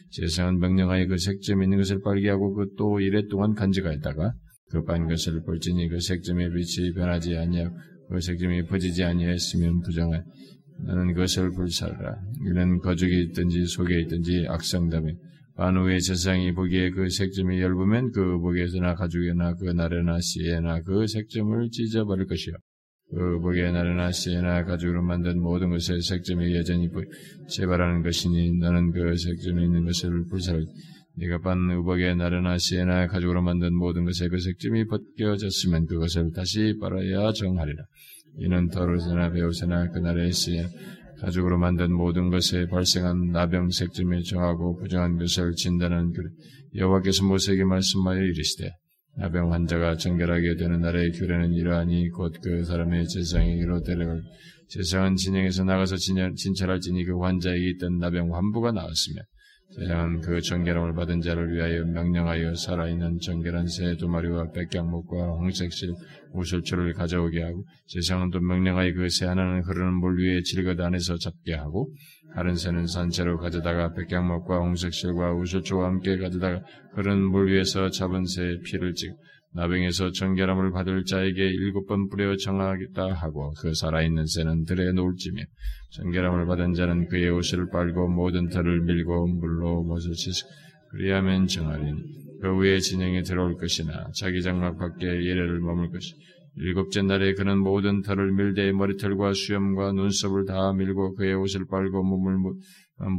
재상은 0.10 0.58
명령하여 0.58 1.06
그 1.06 1.18
색점 1.20 1.62
있는 1.62 1.78
것을 1.78 2.02
빨게 2.04 2.30
하고 2.30 2.56
그 2.56 2.66
또 2.76 3.00
이래 3.00 3.22
동안 3.30 3.54
간직하였다가 3.54 4.34
급한 4.76 5.08
것을 5.08 5.42
볼지니 5.44 5.88
그 5.88 6.00
색점의 6.00 6.50
빛이 6.52 6.94
변하지 6.94 7.38
아니하고 7.38 7.76
그 8.10 8.20
색점이 8.20 8.66
퍼지지 8.66 9.04
아니했으면 9.04 9.80
부정해 9.82 10.22
나는 10.84 11.14
그것을 11.14 11.52
불살라. 11.52 12.18
이는 12.46 12.80
거죽이 12.80 13.24
있든지 13.24 13.66
속에 13.66 14.02
있든지 14.02 14.48
악성담에 14.50 15.16
반후의 15.56 16.02
세상이 16.02 16.54
보기에 16.54 16.90
그 16.92 17.10
색점이 17.10 17.62
얇으면 17.62 18.12
그 18.12 18.20
목에서나 18.20 18.96
가죽에나 18.96 19.56
그 19.56 19.70
나래나 19.70 20.20
씨에나 20.20 20.82
그 20.82 21.08
색점을 21.08 21.70
찢어버릴 21.72 22.28
것이요. 22.28 22.56
그 23.12 23.16
목에 23.40 23.72
나래나 23.72 24.12
씨에나 24.12 24.66
가죽으로 24.66 25.02
만든 25.02 25.40
모든 25.40 25.70
것의 25.70 26.02
색점이 26.02 26.54
여전히 26.56 26.90
재발하는 27.48 28.04
것이니 28.04 28.58
너는 28.58 28.92
그 28.92 29.16
색점이 29.16 29.64
있는 29.64 29.86
것을 29.86 30.26
불살라 30.30 30.60
네가 31.18 31.40
빤 31.40 31.70
의복에 31.72 32.16
나르나 32.16 32.58
시에나 32.58 33.08
가죽으로 33.08 33.42
만든 33.42 33.74
모든 33.74 34.04
것에 34.06 34.28
그 34.28 34.40
색점이 34.40 34.88
벗겨졌으면 34.88 35.86
그것을 35.86 36.32
다시 36.34 36.76
빨아야 36.80 37.32
정하리라. 37.32 37.84
이는 38.40 38.70
털옷이나 38.70 39.32
배옷이나 39.32 39.92
그날의 39.92 40.34
시에 40.34 40.68
가죽으로 41.22 41.58
만든 41.58 41.94
모든 41.94 42.30
것에 42.30 42.68
발생한 42.68 43.32
나병 43.32 43.70
색점이 43.70 44.24
정하고 44.24 44.78
부정한 44.78 45.18
것을 45.18 45.54
진단하는 45.54 46.12
그 46.12 46.22
여호와께서 46.76 47.24
모세에게 47.24 47.64
말씀하여 47.64 48.22
이르시되 48.22 48.70
나병 49.18 49.54
환자가 49.54 49.96
정결하게 49.96 50.56
되는 50.58 50.82
날의 50.82 51.14
규례는 51.14 51.54
이러하니 51.54 52.10
곧 52.10 52.34
그 52.44 52.66
사람의 52.66 53.08
재상에게로 53.08 53.84
데려갈 53.84 54.22
재상은 54.68 55.16
진영에서 55.16 55.64
나가서 55.64 55.96
진찰할지니 56.36 57.06
그 57.06 57.18
환자에게 57.20 57.70
있던 57.72 58.00
나병 58.00 58.36
환부가 58.36 58.74
나왔으며 58.74 59.22
세상은 59.72 60.22
그 60.22 60.40
정결함을 60.42 60.94
받은 60.94 61.22
자를 61.22 61.52
위하여 61.54 61.84
명령하여 61.86 62.56
살아있는 62.56 63.20
정결한 63.20 63.68
새 63.68 63.96
두 63.98 64.08
마리와 64.08 64.52
백향목과 64.52 65.18
홍색실 65.38 65.94
우슬초를 66.34 66.94
가져오게 66.94 67.42
하고 67.42 67.66
세상은 67.88 68.30
또 68.30 68.40
명령하여 68.40 68.94
그 68.94 69.10
새 69.10 69.26
하나는 69.26 69.64
흐르는 69.64 69.94
물 69.96 70.20
위에 70.20 70.42
질것 70.44 70.80
안에서 70.80 71.18
잡게 71.18 71.56
하고 71.56 71.92
다른 72.36 72.56
새는 72.56 72.88
산채로 72.88 73.38
가져다가 73.40 73.94
백향목과 73.94 74.60
홍색실과 74.60 75.34
우슬초와 75.34 75.88
함께 75.88 76.18
가져다가 76.18 76.62
흐르는 76.96 77.24
물 77.24 77.52
위에서 77.52 77.90
잡은 77.90 78.26
새의 78.26 78.62
피를 78.62 78.94
찍고 78.94 79.18
나병에서 79.56 80.12
정결함을 80.12 80.72
받을 80.72 81.06
자에게 81.06 81.44
일곱 81.44 81.88
번 81.88 82.10
뿌려 82.10 82.36
정하겠다 82.36 83.14
하고 83.14 83.54
그 83.62 83.74
살아있는 83.74 84.26
새는 84.26 84.66
들에 84.66 84.92
놓을지며 84.92 85.42
정결함을 85.92 86.46
받은 86.46 86.74
자는 86.74 87.08
그의 87.08 87.30
옷을 87.30 87.70
빨고 87.72 88.10
모든 88.10 88.50
털을 88.50 88.82
밀고 88.82 89.28
물로 89.28 89.84
못을 89.84 90.14
씻고 90.14 90.50
그리하면 90.92 91.48
정하리니 91.48 92.02
그 92.42 92.58
위에 92.58 92.80
진영에 92.80 93.22
들어올 93.24 93.56
것이나 93.56 94.10
자기 94.20 94.42
장막 94.42 94.78
밖에 94.78 95.08
예례를 95.08 95.60
머물 95.62 95.90
것이. 95.90 96.14
일곱째 96.58 97.02
날에 97.02 97.34
그는 97.34 97.60
모든 97.60 98.02
털을 98.02 98.32
밀되 98.32 98.72
머리털과 98.72 99.34
수염과 99.34 99.92
눈썹을 99.92 100.46
다 100.46 100.72
밀고 100.74 101.16
그의 101.16 101.34
옷을 101.34 101.66
빨고 101.70 102.04
몸을 102.04 102.38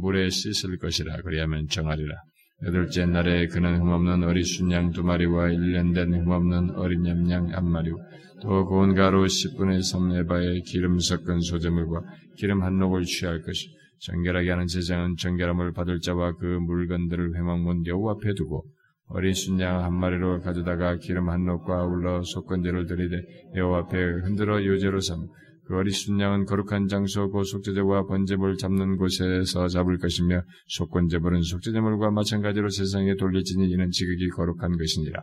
물에 0.01 0.29
씻을 0.29 0.77
것이라. 0.77 1.21
그리하면 1.21 1.67
정하리라 1.67 2.15
여덟째 2.63 3.05
날에 3.05 3.47
그는 3.47 3.79
흠없는 3.81 4.23
어리 4.23 4.43
순 4.43 4.71
양 4.71 4.91
두 4.91 5.03
마리와 5.03 5.49
일년된 5.51 6.13
흠없는 6.13 6.71
어린 6.71 7.05
얌양 7.05 7.53
한 7.53 7.69
마리와 7.69 7.97
또 8.41 8.65
고운 8.65 8.95
가루 8.95 9.25
10분의 9.25 9.79
3에바에 9.79 10.63
기름 10.65 10.99
섞은 10.99 11.41
소재물과 11.41 12.01
기름 12.35 12.63
한 12.63 12.79
녹을 12.79 13.03
취할 13.03 13.41
것이 13.43 13.69
정결하게 13.99 14.49
하는 14.51 14.67
제장은 14.67 15.15
정결함을 15.17 15.73
받을 15.73 15.99
자와 16.01 16.33
그 16.37 16.45
물건들을 16.45 17.35
회막문 17.35 17.85
여호 17.85 18.09
앞에 18.11 18.33
두고 18.33 18.65
어린 19.09 19.33
순양 19.33 19.83
한 19.83 19.93
마리로 19.93 20.41
가져다가 20.41 20.97
기름 20.97 21.29
한 21.29 21.45
놋과 21.45 21.79
아울러 21.81 22.21
속건제를 22.23 22.87
드리되 22.87 23.21
여호와 23.55 23.79
앞에 23.81 23.97
흔들어 24.23 24.63
요제로 24.65 24.99
삼. 24.99 25.27
그 25.67 25.75
어린 25.75 25.91
순양은 25.91 26.45
거룩한 26.45 26.87
장소 26.87 27.29
고 27.29 27.43
속죄제와 27.43 28.05
번제물 28.07 28.55
잡는 28.57 28.95
곳에서 28.97 29.67
잡을 29.67 29.97
것이며 29.97 30.41
속건제물은 30.67 31.41
속죄제물과 31.41 32.11
마찬가지로 32.11 32.69
세상에 32.69 33.15
돌릴지니 33.15 33.69
이는 33.69 33.91
지극히 33.91 34.29
거룩한 34.29 34.77
것이니라. 34.77 35.21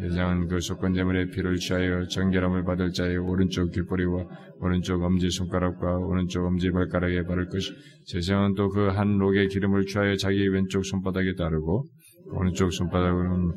세상은 0.00 0.46
그 0.46 0.60
속건제물의 0.60 1.30
피를 1.30 1.56
취하여 1.56 2.06
정결함을 2.06 2.64
받을 2.64 2.92
자의 2.92 3.16
오른쪽 3.16 3.72
귓보리와 3.72 4.24
오른쪽 4.60 5.02
엄지 5.02 5.30
손가락과 5.30 5.96
오른쪽 5.98 6.44
엄지 6.44 6.70
발가락에 6.70 7.24
바를 7.24 7.48
것이 7.48 7.72
세상은 8.06 8.54
또 8.54 8.68
그 8.68 8.90
한 8.90 9.16
록의 9.18 9.48
기름을 9.48 9.86
취하여 9.86 10.16
자기 10.16 10.46
왼쪽 10.48 10.84
손바닥에 10.84 11.34
따르고 11.34 11.84
오른쪽 12.32 12.72
손바닥으로는 12.72 13.52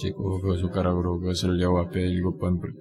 찍고 0.00 0.40
그 0.42 0.56
손가락으로 0.58 1.18
그것을 1.18 1.60
여호와 1.60 1.86
앞에 1.86 2.00
일곱 2.08 2.38
번 2.38 2.60
불. 2.60 2.72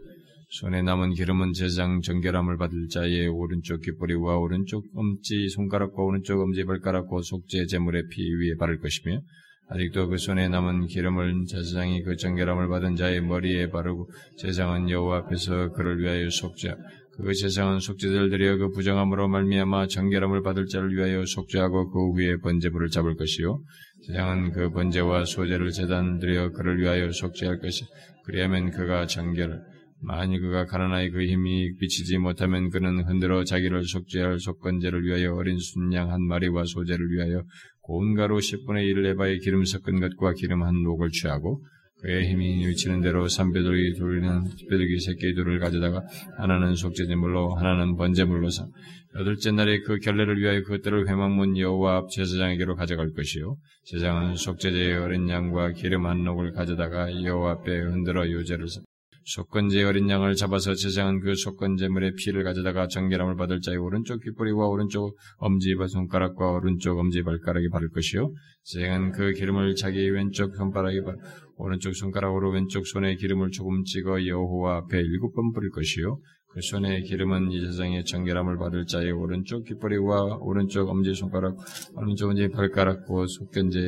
손에 0.49 0.81
남은 0.81 1.13
기름은 1.13 1.51
제장 1.51 1.99
정결함을 1.99 2.57
받을 2.57 2.87
자의 2.87 3.27
오른쪽 3.27 3.81
귓보리와 3.81 4.37
오른쪽 4.37 4.85
엄지 4.95 5.49
손가락과 5.49 6.01
오른쪽 6.01 6.39
엄지 6.39 6.63
발가락과 6.63 7.21
속죄 7.21 7.65
제물의 7.65 8.03
피 8.09 8.21
위에 8.21 8.55
바를 8.57 8.79
것이며 8.79 9.19
아직도 9.67 10.07
그 10.07 10.17
손에 10.17 10.47
남은 10.47 10.87
기름을 10.87 11.47
제사장이 11.49 12.03
그 12.03 12.15
정결함을 12.15 12.69
받은 12.69 12.95
자의 12.95 13.19
머리에 13.19 13.69
바르고 13.69 14.09
제사장은 14.37 14.89
여호와 14.89 15.17
앞에서 15.17 15.73
그를 15.73 15.99
위하여 15.99 16.29
속죄 16.29 16.75
그 17.17 17.33
제사장은 17.33 17.81
속죄를 17.81 18.29
드려 18.29 18.55
그 18.55 18.71
부정함으로 18.71 19.27
말미암아 19.27 19.87
정결함을 19.87 20.43
받을 20.43 20.67
자를 20.67 20.95
위하여 20.95 21.25
속죄하고 21.25 21.91
그 21.91 22.13
위에 22.17 22.37
번제물을 22.37 22.87
잡을 22.87 23.17
것이요 23.17 23.61
제사장은 24.05 24.53
그 24.53 24.71
번제와 24.71 25.25
소제를 25.25 25.71
제단 25.71 26.19
드려 26.19 26.53
그를 26.53 26.79
위하여 26.79 27.11
속죄할 27.11 27.59
것이 27.59 27.83
그리하면 28.23 28.71
그가 28.71 29.07
정결 29.07 29.75
만일 29.99 30.41
그가 30.41 30.65
가난하여 30.65 31.11
그 31.11 31.25
힘이 31.25 31.75
비치지 31.77 32.17
못하면 32.19 32.69
그는 32.69 33.03
흔들어 33.03 33.43
자기를 33.43 33.83
속죄할 33.83 34.39
속건제를 34.39 35.03
위하여 35.03 35.33
어린 35.33 35.57
순양 35.57 36.11
한 36.11 36.21
마리와 36.21 36.65
소제를 36.65 37.11
위하여 37.11 37.43
고운 37.81 38.13
가루 38.13 38.37
10분의 38.37 38.91
1을 38.93 39.03
내바에 39.03 39.37
기름 39.39 39.63
섞은 39.63 39.99
것과 39.99 40.33
기름 40.33 40.63
한 40.63 40.83
녹을 40.83 41.09
취하고 41.09 41.63
그의 42.01 42.29
힘이 42.29 42.67
미치는 42.67 43.01
대로 43.01 43.27
삼배들기 43.27 43.97
둘이는 43.97 44.43
배들기 44.69 44.99
새끼 44.99 45.33
둘을 45.33 45.59
가져다가 45.59 46.03
하나는 46.37 46.75
속죄제물로 46.75 47.55
하나는 47.55 47.95
번제물로 47.95 48.49
사 48.49 48.67
여덟째 49.15 49.51
날에 49.53 49.79
그 49.79 49.97
결례를 49.97 50.39
위하여 50.39 50.61
그것들을 50.61 51.09
회막문 51.09 51.57
여호와 51.57 51.97
앞 51.97 52.09
제사장에게로 52.11 52.75
가져갈 52.75 53.13
것이요. 53.13 53.57
제사장은 53.85 54.35
속죄제의 54.35 54.97
어린 54.97 55.27
양과 55.27 55.71
기름 55.71 56.05
한 56.05 56.23
녹을 56.23 56.51
가져다가 56.51 57.23
여호와 57.23 57.53
앞에 57.53 57.79
흔들어 57.79 58.29
요제를 58.29 58.67
사 58.67 58.81
속건제 59.27 59.83
어린 59.83 60.09
양을 60.09 60.35
잡아서 60.35 60.73
제사장은 60.73 61.19
그 61.19 61.35
속건제물의 61.35 62.13
피를 62.13 62.45
가져다가 62.45 62.87
정결함을 62.87 63.35
받을 63.35 63.59
자의 63.59 63.75
오른쪽 63.75 64.21
귓뿌리와 64.23 64.69
오른쪽 64.69 65.17
엄지발 65.39 65.89
손가락과 65.89 66.51
오른쪽 66.53 66.97
엄지 66.97 67.23
발가락에 67.23 67.67
바를 67.67 67.89
것이요. 67.89 68.31
제사장은 68.63 69.11
그 69.11 69.33
기름을 69.33 69.75
자기 69.75 70.09
왼쪽 70.09 70.55
손가락에 70.55 71.01
바 71.01 71.11
오른쪽 71.57 71.93
손가락으로 71.93 72.51
왼쪽 72.51 72.87
손에 72.87 73.15
기름을 73.15 73.51
조금 73.51 73.83
찍어 73.83 74.25
여호와 74.25 74.77
앞에 74.77 74.97
일곱 74.97 75.35
번 75.35 75.51
뿌릴 75.51 75.71
것이요. 75.71 76.21
그 76.53 76.61
손의 76.61 77.03
기름은 77.03 77.51
이 77.51 77.65
세상의 77.65 78.05
정결함을 78.05 78.57
받을 78.57 78.85
자의 78.85 79.11
오른쪽 79.11 79.65
귓뿌리와 79.65 80.37
오른쪽 80.39 80.87
엄지 80.87 81.13
손가락, 81.13 81.57
오른쪽 81.97 82.29
엄지 82.29 82.47
발가락과 82.47 83.25
속건제 83.27 83.79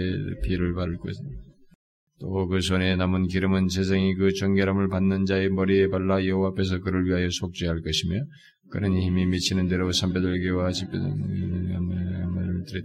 피를 0.43 0.73
바를 0.73 0.97
것입니다. 0.97 1.48
또 2.19 2.47
그 2.47 2.61
손에 2.61 2.95
남은 2.95 3.27
기름은 3.27 3.67
재생이 3.69 4.15
그 4.15 4.33
정결함을 4.33 4.89
받는 4.89 5.25
자의 5.25 5.49
머리에 5.49 5.87
발라 5.87 6.25
여호와 6.25 6.49
앞에서 6.49 6.79
그를 6.81 7.05
위하여 7.05 7.29
속죄할 7.29 7.81
것이며 7.81 8.23
그는 8.69 9.01
힘이 9.01 9.25
미치는 9.25 9.67
대로 9.67 9.91
삼배들기와 9.91 10.71
집배들을 10.71 11.09
드리 12.67 12.83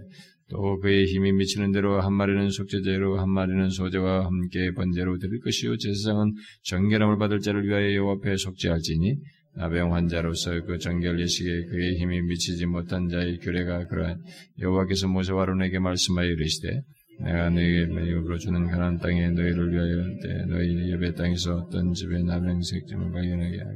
또 0.49 0.79
그의 0.79 1.05
힘이 1.05 1.31
미치는 1.33 1.71
대로 1.71 1.99
한 2.01 2.13
마리는 2.13 2.49
속죄제로 2.49 3.19
한 3.19 3.29
마리는 3.29 3.69
소제와 3.69 4.25
함께 4.25 4.71
번제로 4.73 5.17
드릴 5.17 5.41
것이요 5.41 5.77
제사장은 5.77 6.33
정결함을 6.63 7.17
받을 7.17 7.39
자를 7.39 7.67
위하여 7.67 7.93
여호와 7.95 8.15
앞에 8.15 8.37
속죄할지니 8.37 9.15
나병 9.57 9.93
환자로서 9.93 10.61
그 10.65 10.77
정결 10.77 11.19
예식에 11.19 11.65
그의 11.65 11.97
힘이 11.97 12.21
미치지 12.21 12.65
못한 12.65 13.07
자의 13.09 13.39
규례가 13.39 13.87
그러한 13.87 14.21
여호와께서 14.59 15.07
모세와 15.07 15.43
아론에게 15.43 15.79
말씀하여 15.79 16.27
이르시되 16.29 16.81
내가 17.23 17.49
너에게 17.49 17.85
매입으로 17.87 18.37
주는 18.37 18.67
가난 18.67 18.97
땅에 18.97 19.29
너희를 19.29 19.71
위하여 19.71 20.03
때 20.21 20.45
너희 20.47 20.91
예배 20.91 21.13
땅에서 21.13 21.55
어떤 21.55 21.93
집에 21.93 22.21
남행색점을 22.23 23.11
발견하게 23.11 23.57
하고 23.59 23.71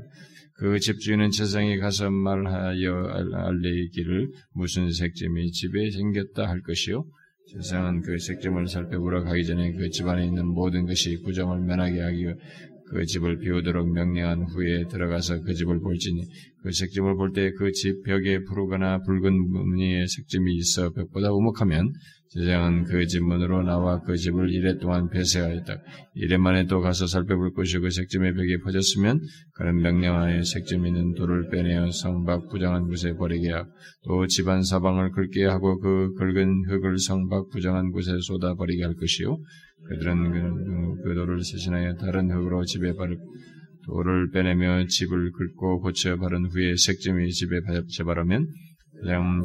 그 0.56 0.78
집주인은 0.80 1.32
세상에 1.32 1.78
가서 1.78 2.10
말하여 2.12 3.30
알리기를 3.34 4.30
무슨 4.54 4.92
색점이 4.92 5.52
집에 5.52 5.90
생겼다 5.90 6.50
할 6.50 6.62
것이요? 6.62 7.06
세상은 7.54 8.02
그 8.02 8.18
색점을 8.20 8.68
살펴보러 8.68 9.24
가기 9.24 9.46
전에 9.46 9.72
그 9.72 9.90
집안에 9.90 10.26
있는 10.26 10.46
모든 10.46 10.86
것이 10.86 11.16
구정을 11.24 11.62
면하게 11.62 12.02
하기 12.02 12.18
위해 12.24 12.34
그 12.92 13.06
집을 13.06 13.38
비우도록 13.38 13.92
명령한 13.92 14.44
후에 14.44 14.86
들어가서 14.88 15.42
그 15.42 15.54
집을 15.54 15.80
볼지니 15.80 16.24
그 16.62 16.72
색점을 16.72 17.16
볼 17.16 17.32
때 17.34 17.52
그 17.54 17.72
집 17.72 18.04
벽에 18.04 18.44
푸르거나 18.44 19.00
붉은 19.04 19.34
무늬의 19.52 20.08
색점이 20.08 20.56
있어 20.58 20.92
벽보다 20.92 21.32
우목하면 21.32 21.94
제장은 22.32 22.84
그 22.84 23.08
집 23.08 23.24
문으로 23.24 23.64
나와 23.64 24.02
그 24.02 24.16
집을 24.16 24.52
이래 24.52 24.78
동안 24.78 25.10
폐쇄하였다. 25.10 25.78
이래 26.14 26.38
만에 26.38 26.68
또 26.68 26.80
가서 26.80 27.08
살펴볼 27.08 27.54
것이고 27.54 27.84
그 27.84 27.90
색점의 27.90 28.34
벽에 28.36 28.60
퍼졌으면 28.64 29.20
그는 29.56 29.82
명령하여 29.82 30.44
색점 30.44 30.86
있는 30.86 31.16
돌을 31.16 31.50
빼내어 31.50 31.90
성 31.92 32.26
밖 32.26 32.48
부정한 32.50 32.84
곳에 32.86 33.14
버리게 33.16 33.50
하고 33.52 33.70
또 34.06 34.28
집안 34.28 34.62
사방을 34.64 35.12
긁게 35.12 35.46
하고 35.46 35.80
그 35.80 36.14
긁은 36.20 36.66
흙을 36.70 37.00
성 37.00 37.30
밖 37.30 37.50
부정한 37.52 37.90
곳에 37.92 38.12
쏟아 38.22 38.54
버리게 38.54 38.84
할 38.84 38.94
것이요 38.94 39.38
그들은 39.88 40.32
그, 40.32 41.04
그 41.04 41.16
돌을 41.16 41.44
세신하여 41.44 41.96
다른 41.96 42.30
흙으로 42.30 42.64
집에 42.66 42.94
바르 42.96 43.16
돌을 43.88 44.30
빼내며 44.32 44.86
집을 44.86 45.32
긁고 45.32 45.82
고쳐 45.82 46.16
바른 46.18 46.46
후에 46.46 46.76
색점이 46.76 47.32
집에 47.32 47.56
재바르면 47.98 48.48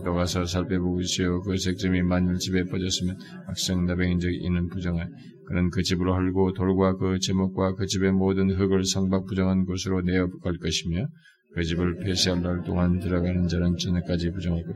또 0.05 0.15
가서 0.15 0.47
살펴보시오. 0.47 1.43
그 1.43 1.57
색점이 1.57 2.03
만일 2.03 2.37
집에 2.39 2.65
퍼졌으면 2.65 3.17
악성나병인적 3.49 4.33
이는 4.33 4.69
부정할. 4.69 5.09
그는 5.47 5.71
그 5.71 5.83
집으로 5.83 6.15
헐고 6.15 6.55
돌과 6.55 6.97
그 6.97 7.19
제목과 7.19 7.75
그 7.75 7.87
집의 7.87 8.13
모든 8.13 8.51
흙을 8.51 8.85
성박 8.85 9.27
부정한 9.27 9.65
곳으로 9.65 10.01
내어 10.03 10.29
갈 10.43 10.57
것이며 10.59 11.07
그 11.55 11.63
집을 11.63 11.99
폐쇄할 11.99 12.43
날 12.43 12.63
동안 12.65 12.99
들어가는 12.99 13.47
자는 13.47 13.77
저녁까지 13.77 14.33
부정할 14.33 14.65
것. 14.65 14.75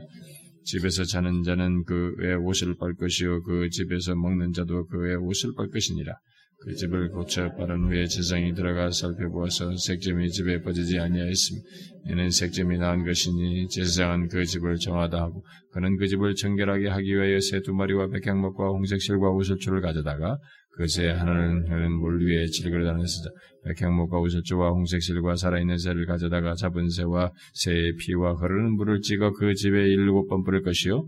집에서 0.63 1.03
자는 1.03 1.43
자는 1.43 1.83
그의 1.83 2.35
옷을 2.35 2.75
빨 2.79 2.93
것이요 2.93 3.41
그 3.43 3.69
집에서 3.69 4.15
먹는 4.15 4.53
자도 4.53 4.85
그의 4.87 5.15
옷을 5.15 5.51
빨 5.57 5.69
것이니라. 5.69 6.13
그 6.61 6.73
집을 6.75 7.09
고쳐 7.09 7.49
빠른 7.55 7.85
후에 7.85 8.05
재상이 8.05 8.53
들어가 8.53 8.91
살펴보아서 8.91 9.77
색점이 9.77 10.29
집에 10.29 10.61
퍼지지 10.61 10.99
아니하였으며 10.99 11.61
이는 12.09 12.29
색점이 12.29 12.77
나은 12.77 13.05
것이니 13.05 13.69
제사장은 13.69 14.27
그 14.27 14.43
집을 14.43 14.75
정하다 14.75 15.17
하고 15.17 15.45
그는 15.71 15.95
그 15.97 16.07
집을 16.07 16.35
정결하게 16.35 16.89
하기 16.89 17.15
위하여 17.15 17.39
새 17.39 17.61
두 17.61 17.73
마리와 17.73 18.09
백향목과 18.09 18.69
홍색실과 18.69 19.31
우슬초를 19.31 19.81
가져다가 19.81 20.37
그새 20.71 21.09
하나는 21.09 21.65
흐른 21.67 21.91
물 21.93 22.25
위에 22.25 22.45
질그릇 22.45 22.87
안에 22.87 23.05
쓰자 23.05 23.29
백향목과 23.65 24.19
우슬초와 24.19 24.69
홍색실과 24.71 25.35
살아있는 25.35 25.77
새를 25.77 26.05
가져다가 26.05 26.55
잡은 26.55 26.89
새와 26.89 27.31
새의 27.53 27.95
피와 27.95 28.33
흐르는 28.33 28.75
물을 28.75 28.99
찍어 29.01 29.31
그 29.33 29.53
집에 29.55 29.87
일곱 29.87 30.27
번 30.27 30.43
뿌릴 30.43 30.61
것이요 30.63 31.07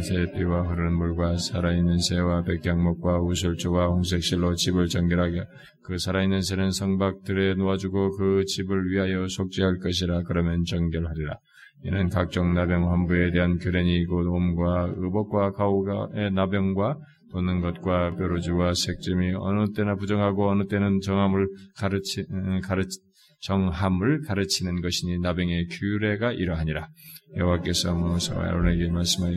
새의 0.00 0.32
피와 0.32 0.62
흐르는 0.62 0.96
물과 0.96 1.36
살아있는 1.36 1.98
새와 1.98 2.42
백향목과 2.42 3.20
우슬초와 3.20 3.88
홍색실로 3.88 4.54
집을 4.54 4.88
정결하게 4.88 5.44
그 5.84 5.98
살아있는 5.98 6.40
새는 6.40 6.70
성박들에 6.70 7.54
놓아주고 7.54 8.16
그 8.16 8.44
집을 8.46 8.90
위하여 8.90 9.28
속죄할 9.28 9.78
것이라 9.78 10.22
그러면 10.22 10.64
정결하리라. 10.64 11.36
이는 11.84 12.08
각종 12.08 12.54
나병 12.54 12.90
환부에 12.90 13.32
대한 13.32 13.58
규례니 13.58 14.06
곧 14.06 14.26
옴과 14.26 14.94
의복과 14.96 15.52
가오가의 15.52 16.32
나병과 16.32 16.98
도는 17.32 17.60
것과 17.60 18.14
뾰루지와 18.16 18.72
색점이 18.74 19.34
어느 19.38 19.72
때나 19.72 19.96
부정하고 19.96 20.50
어느 20.50 20.66
때는 20.66 21.00
정함을 21.00 21.48
가르치, 21.76 22.24
가르치 22.62 23.00
정함을 23.42 24.22
가르치는 24.22 24.80
것이니 24.80 25.18
나병의 25.18 25.66
규례가 25.68 26.32
이러하니라. 26.32 26.88
여호와께서 27.36 27.94
모세와 27.94 28.44
아론에게 28.48 28.90
말씀하여 28.90 29.34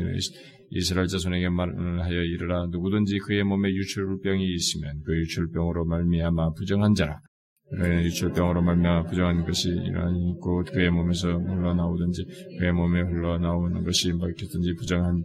이스라엘 0.72 1.08
자손에게 1.08 1.50
말하여 1.50 2.22
이르라 2.22 2.68
누구든지 2.68 3.20
그의 3.20 3.44
몸에 3.44 3.70
유출병이 3.70 4.54
있으면 4.54 5.02
그 5.06 5.18
유출병으로 5.20 5.86
말미암아 5.86 6.54
부정한 6.54 6.94
자라 6.96 7.20
유출병으로 8.04 8.62
말미암아 8.62 9.04
부정한 9.04 9.46
것이 9.46 9.70
이러하니 9.70 10.36
곧 10.42 10.66
그의 10.72 10.90
몸에서 10.92 11.30
흘러나오든지 11.38 12.26
그의 12.60 12.74
몸에 12.74 13.02
흘러나오는 13.02 13.84
것이 13.84 14.12
밝혔든지 14.12 14.74
부정한 14.76 15.24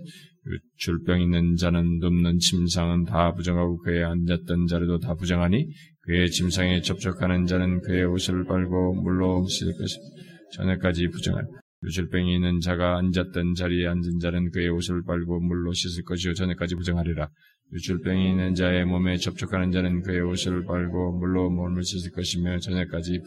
줄병 0.76 1.20
있는 1.20 1.56
자는 1.56 1.98
눕는 1.98 2.38
침상은 2.38 3.04
다 3.04 3.34
부정하고 3.34 3.78
그에 3.78 4.02
앉았던 4.02 4.66
자리도 4.66 4.98
다 4.98 5.14
부정하니 5.14 5.68
그의 6.02 6.30
침상에 6.30 6.80
접촉하는 6.80 7.46
자는 7.46 7.80
그의 7.82 8.04
옷을 8.04 8.44
빨고 8.44 8.94
물로 8.94 9.46
씻을 9.46 9.72
것입니다. 9.76 10.22
저녁까지 10.54 11.08
부정하니 11.08 11.46
유출병이 11.82 12.34
있는 12.34 12.60
자가 12.60 12.98
앉았던 12.98 13.54
자리에 13.54 13.86
앉은 13.86 14.18
자는 14.20 14.50
그의 14.50 14.68
옷을 14.68 15.02
빨고 15.04 15.40
물로 15.40 15.72
씻을 15.72 16.04
것이요 16.04 16.34
저녁까지 16.34 16.74
부정하리라. 16.74 17.28
유출병이 17.72 18.30
있는 18.30 18.54
자의 18.54 18.84
몸에 18.84 19.16
접촉하는 19.16 19.70
자는 19.70 20.02
그의 20.02 20.20
옷을 20.22 20.64
빨고 20.64 21.18
물로 21.18 21.50
몸을 21.50 21.82
씻을 21.84 22.10
것이며 22.10 22.58
저녁까지 22.58 23.20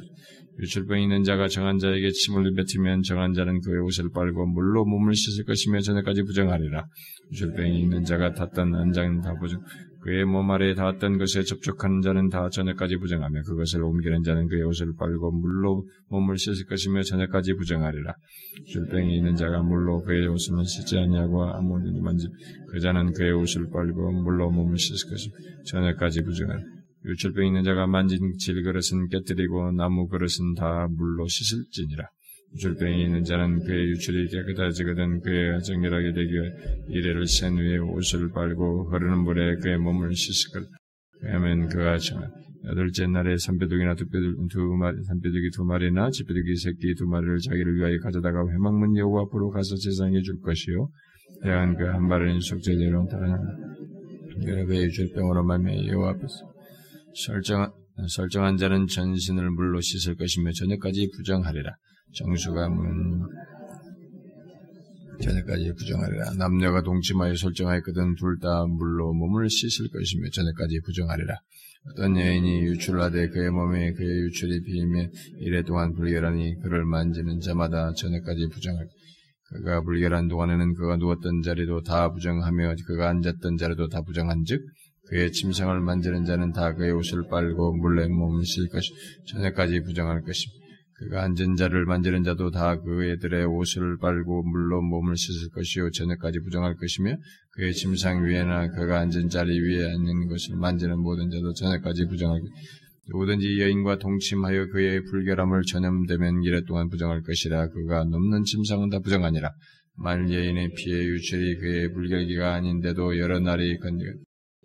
유출병이 0.59 1.03
있는 1.03 1.23
자가 1.23 1.47
정한 1.47 1.79
자에게 1.79 2.11
침을 2.11 2.53
뱉으면 2.53 3.01
정한 3.01 3.33
자는 3.33 3.59
그의 3.61 3.81
옷을 3.81 4.09
빨고 4.13 4.45
물로 4.45 4.85
몸을 4.85 5.15
씻을 5.15 5.45
것이며 5.45 5.79
저녁까지 5.79 6.23
부정하리라. 6.23 6.85
유출병이 7.31 7.81
있는 7.81 8.03
자가 8.03 8.33
탔던 8.33 8.75
안장은 8.75 9.21
다 9.21 9.33
부정, 9.39 9.61
그의 10.03 10.25
몸 10.25 10.51
아래에 10.51 10.75
닿았던 10.75 11.17
것에 11.17 11.43
접촉하는 11.43 12.01
자는 12.01 12.27
다 12.27 12.49
저녁까지 12.49 12.97
부정하며 12.97 13.41
그것을 13.43 13.83
옮기는 13.83 14.21
자는 14.23 14.47
그의 14.47 14.63
옷을 14.63 14.93
빨고 14.99 15.31
물로 15.31 15.87
몸을 16.09 16.37
씻을 16.37 16.65
것이며 16.65 17.03
저녁까지 17.03 17.53
부정하리라. 17.53 18.13
줄병이 18.67 19.17
있는 19.17 19.35
자가 19.35 19.63
물로 19.63 20.01
그의 20.01 20.27
옷을 20.27 20.63
씻지 20.65 20.97
아니하고 20.97 21.45
아무 21.45 21.79
일이 21.87 22.01
만지 22.01 22.27
그 22.69 22.79
자는 22.79 23.13
그의 23.13 23.31
옷을 23.31 23.69
빨고 23.71 24.11
물로 24.11 24.51
몸을 24.51 24.77
씻을 24.77 25.09
것이며 25.09 25.35
저녁까지 25.67 26.21
부정하리라. 26.23 26.82
유출병 27.05 27.45
있는 27.45 27.63
자가 27.63 27.85
만진 27.87 28.37
질그릇은 28.37 29.09
깨뜨리고 29.09 29.71
나무 29.71 30.07
그릇은 30.07 30.55
다 30.57 30.87
물로 30.89 31.27
씻을지니라. 31.27 32.07
유출병이 32.55 33.03
있는 33.03 33.23
자는 33.23 33.63
그의 33.65 33.89
유출이 33.89 34.27
깨끗해지거든 34.29 35.21
그의 35.21 35.61
정결하게 35.63 36.13
되기 36.13 36.33
위해 36.33 36.51
이래를 36.87 37.27
센 37.27 37.57
후에 37.57 37.77
옷을 37.79 38.29
빨고 38.29 38.91
흐르는 38.91 39.19
물에 39.23 39.55
그의 39.57 39.77
몸을 39.79 40.13
씻을 40.13 40.61
것. 40.61 40.69
왜냐하면 41.23 41.67
그가 41.67 41.97
정한 41.97 42.29
여덟째 42.65 43.07
날에 43.07 43.37
산뼈둑이나 43.37 43.95
두, 43.95 44.05
마리, 44.77 45.03
산뼈둑이 45.03 45.49
두 45.53 45.65
마리나 45.65 46.09
집뼈둑이 46.09 46.55
새끼 46.55 46.93
두 46.95 47.05
마리를 47.07 47.39
자기를 47.39 47.75
위하여 47.75 47.97
가져다가 48.01 48.39
회막문 48.47 48.95
여호와 48.97 49.23
앞으로 49.23 49.49
가서 49.49 49.75
제상해 49.75 50.21
줄 50.21 50.39
것이요. 50.39 50.89
대한 51.41 51.75
그한 51.75 52.07
마리는 52.07 52.39
속죄제로 52.39 53.07
다른 53.07 53.35
그의 54.45 54.85
유출병으로 54.85 55.43
말미 55.43 55.87
여호와 55.89 56.11
앞에서 56.11 56.52
설정한, 57.15 57.71
설정한 58.09 58.57
자는 58.57 58.87
전신을 58.87 59.51
물로 59.51 59.79
씻을 59.81 60.15
것이며 60.15 60.51
저녁까지 60.51 61.09
부정하리라. 61.15 61.71
정수가 62.15 62.69
문 62.69 63.21
저녁까지 65.21 65.73
부정하리라. 65.77 66.33
남녀가 66.37 66.81
동침하여 66.81 67.35
설정하였거든 67.35 68.15
둘 68.15 68.39
다 68.39 68.65
물로 68.65 69.13
몸을 69.13 69.49
씻을 69.49 69.89
것이며 69.89 70.29
저녁까지 70.33 70.81
부정하리라. 70.85 71.35
어떤 71.91 72.17
여인이 72.17 72.61
유출하되 72.61 73.29
그의 73.29 73.51
몸에 73.51 73.91
그의 73.93 74.09
유출이 74.23 74.63
비이면 74.63 75.11
이래 75.39 75.63
동안 75.63 75.93
불결하니 75.93 76.61
그를 76.61 76.85
만지는 76.85 77.41
자마다 77.41 77.93
저녁까지 77.93 78.47
부정할 78.53 78.87
그가 79.53 79.81
불결한 79.81 80.29
동안에는 80.29 80.73
그가 80.75 80.95
누웠던 80.95 81.41
자리도 81.43 81.83
다 81.83 82.11
부정하며 82.11 82.75
그가 82.87 83.09
앉았던 83.09 83.57
자리도 83.57 83.89
다 83.89 84.01
부정한즉 84.01 84.61
그의 85.09 85.31
침상을 85.31 85.79
만지는 85.81 86.25
자는 86.25 86.51
다 86.51 86.73
그의 86.73 86.91
옷을 86.91 87.27
빨고 87.29 87.75
물에 87.75 88.07
몸을 88.07 88.43
씻을 88.45 88.69
것이 88.69 88.91
저녁까지 89.27 89.81
부정할 89.81 90.21
것입니다. 90.21 90.63
그가 90.95 91.23
앉은 91.23 91.55
자를 91.57 91.85
만지는 91.85 92.23
자도 92.23 92.51
다 92.51 92.79
그애들의 92.79 93.45
옷을 93.45 93.97
빨고 93.97 94.43
물로 94.43 94.81
몸을 94.81 95.17
씻을 95.17 95.49
것이요 95.49 95.91
저녁까지 95.91 96.39
부정할 96.39 96.75
것이며 96.75 97.17
그의 97.51 97.73
침상 97.73 98.25
위에나 98.25 98.69
그가 98.69 98.99
앉은 98.99 99.29
자리 99.29 99.59
위에 99.59 99.85
앉는 99.85 100.27
것을 100.27 100.55
만지는 100.55 100.99
모든 100.99 101.29
자도 101.29 101.53
저녁까지 101.53 102.05
부정할 102.07 102.39
것이며 102.39 102.55
누구든지 103.09 103.59
여인과 103.59 103.99
동침하여 103.99 104.67
그의 104.67 105.03
불결함을 105.03 105.63
전염되면 105.63 106.43
이래 106.43 106.63
동안 106.63 106.87
부정할 106.87 107.21
것이라. 107.21 107.67
그가 107.69 108.05
넘는 108.05 108.43
침상은 108.45 108.89
다 108.89 108.99
부정하니라. 108.99 109.51
만일 109.95 110.33
여인의 110.33 110.71
피해 110.77 111.03
유출이 111.03 111.57
그의 111.57 111.91
불결기가 111.91 112.53
아닌데도 112.53 113.19
여러 113.19 113.39
날이 113.39 113.77
건드려 113.79 114.13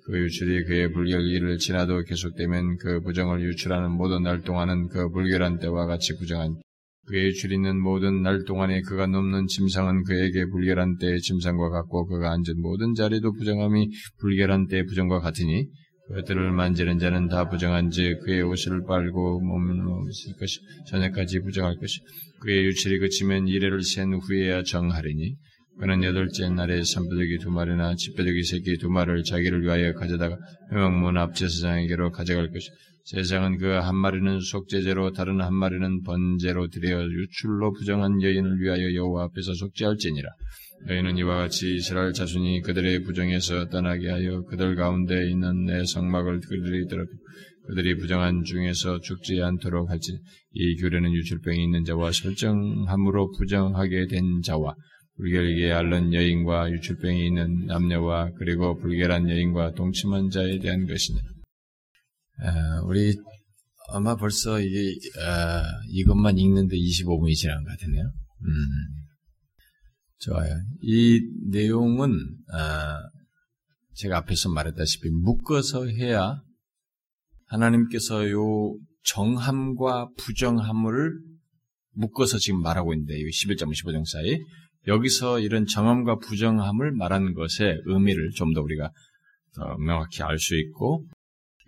그 0.08 0.18
유출이 0.18 0.64
그의 0.64 0.90
불결기를 0.92 1.58
지나도 1.58 2.02
계속되면 2.04 2.78
그 2.78 3.00
부정을 3.02 3.42
유출하는 3.42 3.90
모든 3.90 4.22
날 4.22 4.40
동안은 4.40 4.88
그 4.88 5.10
불결한 5.10 5.58
때와 5.58 5.84
같이 5.84 6.16
부정한 6.16 6.56
그의 7.08 7.26
유출 7.26 7.52
있는 7.52 7.78
모든 7.78 8.22
날 8.22 8.44
동안에 8.44 8.80
그가 8.82 9.06
넘는 9.06 9.46
침상은 9.48 10.04
그에게 10.04 10.46
불결한 10.46 10.96
때의 10.96 11.20
침상과 11.20 11.68
같고 11.68 12.06
그가 12.06 12.32
앉은 12.32 12.58
모든 12.62 12.94
자리도 12.94 13.34
부정함이 13.34 13.90
불결한 14.18 14.68
때의 14.68 14.86
부정과 14.86 15.20
같으니 15.20 15.66
그들을 16.14 16.52
만지는 16.52 16.98
자는 16.98 17.28
다 17.28 17.50
부정한지 17.50 18.16
그의 18.24 18.40
옷을 18.40 18.84
빨고 18.86 19.40
몸을 19.40 20.10
쓸 20.10 20.32
것이 20.36 20.58
저녁까지 20.88 21.40
부정할 21.40 21.76
것이 21.76 22.00
그의 22.40 22.64
유출이 22.64 22.98
그치면 22.98 23.46
이래를 23.46 23.82
센 23.82 24.14
후에야 24.14 24.62
정하리니 24.62 25.36
그는 25.80 26.02
여덟째 26.02 26.50
날에 26.50 26.82
산뼈둑이 26.82 27.38
두 27.38 27.50
마리나 27.50 27.94
집뼈둑이 27.94 28.42
새끼 28.42 28.76
두 28.78 28.88
마리를 28.90 29.22
자기를 29.22 29.62
위하여 29.62 29.92
가져다가 29.94 30.36
회막문 30.72 31.16
앞 31.16 31.34
제사장에게로 31.34 32.10
가져갈 32.10 32.50
것이 32.50 32.68
세상은 33.04 33.56
그 33.56 33.80
한 33.80 33.96
마리는 33.96 34.40
속죄제로 34.40 35.12
다른 35.12 35.40
한 35.40 35.54
마리는 35.54 36.02
번제로 36.02 36.68
드려 36.68 37.02
유출로 37.02 37.72
부정한 37.72 38.20
여인을 38.20 38.60
위하여 38.60 38.92
여호와 38.92 39.24
앞에서 39.24 39.54
속죄할지니라. 39.54 40.28
여인은 40.90 41.16
이와 41.16 41.38
같이 41.38 41.76
이스라엘 41.76 42.12
자손이 42.12 42.60
그들의 42.60 43.04
부정에서 43.04 43.68
떠나게 43.70 44.10
하여 44.10 44.42
그들 44.42 44.76
가운데 44.76 45.28
있는 45.30 45.64
내 45.64 45.84
성막을 45.86 46.40
그들이 46.40 46.86
더럽히 46.86 47.08
그들이 47.68 47.96
부정한 47.96 48.44
중에서 48.44 49.00
죽지 49.00 49.42
않도록 49.42 49.88
할지 49.88 50.18
이 50.52 50.76
규례는 50.76 51.12
유출병이 51.12 51.64
있는 51.64 51.84
자와 51.84 52.12
설정함으로 52.12 53.32
부정하게 53.38 54.06
된 54.06 54.42
자와 54.42 54.74
불결하게 55.18 55.72
앓는 55.72 56.14
여인과 56.14 56.70
유출병이 56.70 57.26
있는 57.26 57.66
남녀와 57.66 58.32
그리고 58.38 58.78
불결한 58.78 59.28
여인과 59.28 59.74
동침한 59.74 60.30
자에 60.30 60.58
대한 60.60 60.86
것이니 60.86 61.18
우리 62.86 63.14
아마 63.90 64.16
벌써 64.16 64.60
이게 64.60 64.94
아, 65.20 65.62
이것만 65.88 66.38
읽는데 66.38 66.76
25분이 66.76 67.34
지난 67.34 67.64
것 67.64 67.78
같네요. 67.80 68.04
음, 68.04 68.48
좋아요. 70.18 70.54
이 70.82 71.20
내용은 71.50 72.12
아, 72.52 72.98
제가 73.94 74.18
앞에서 74.18 74.50
말했다시피 74.50 75.08
묶어서 75.10 75.86
해야 75.86 76.40
하나님께서 77.46 78.30
요 78.30 78.78
정함과 79.04 80.10
부정함을 80.18 81.18
묶어서 81.92 82.38
지금 82.38 82.62
말하고 82.62 82.94
있는데, 82.94 83.14
11장 83.14 83.72
15장 83.72 84.04
사이. 84.06 84.38
여기서 84.88 85.38
이런 85.40 85.66
정함과 85.66 86.18
부정함을 86.18 86.92
말하는 86.92 87.34
것의 87.34 87.82
의미를 87.86 88.30
좀 88.34 88.52
더 88.54 88.62
우리가 88.62 88.90
더 89.54 89.76
명확히 89.78 90.22
알 90.22 90.38
수 90.38 90.56
있고 90.58 91.04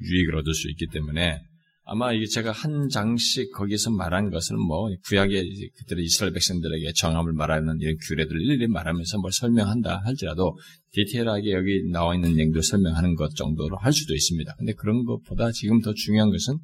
유익을 0.00 0.36
얻을 0.36 0.54
수 0.54 0.68
있기 0.70 0.86
때문에 0.92 1.38
아마 1.84 2.12
이게 2.12 2.24
제가 2.26 2.52
한 2.52 2.88
장씩 2.88 3.52
거기서 3.52 3.90
말한 3.90 4.30
것은 4.30 4.56
뭐 4.58 4.88
구약의 5.06 5.70
그들의 5.76 6.04
이스라엘 6.04 6.32
백성들에게 6.32 6.92
정함을 6.92 7.32
말하는 7.32 7.78
이런 7.80 7.96
규례들을 8.06 8.40
일일이 8.40 8.68
말하면서 8.68 9.18
뭘 9.18 9.32
설명한다 9.32 10.02
할지라도 10.04 10.56
디테일하게 10.92 11.52
여기 11.52 11.90
나와 11.90 12.14
있는 12.14 12.34
내용들 12.36 12.62
설명하는 12.62 13.16
것 13.16 13.34
정도로 13.34 13.76
할 13.78 13.92
수도 13.92 14.14
있습니다. 14.14 14.54
근데 14.58 14.72
그런 14.74 15.04
것보다 15.04 15.50
지금 15.52 15.80
더 15.80 15.92
중요한 15.92 16.30
것은 16.30 16.58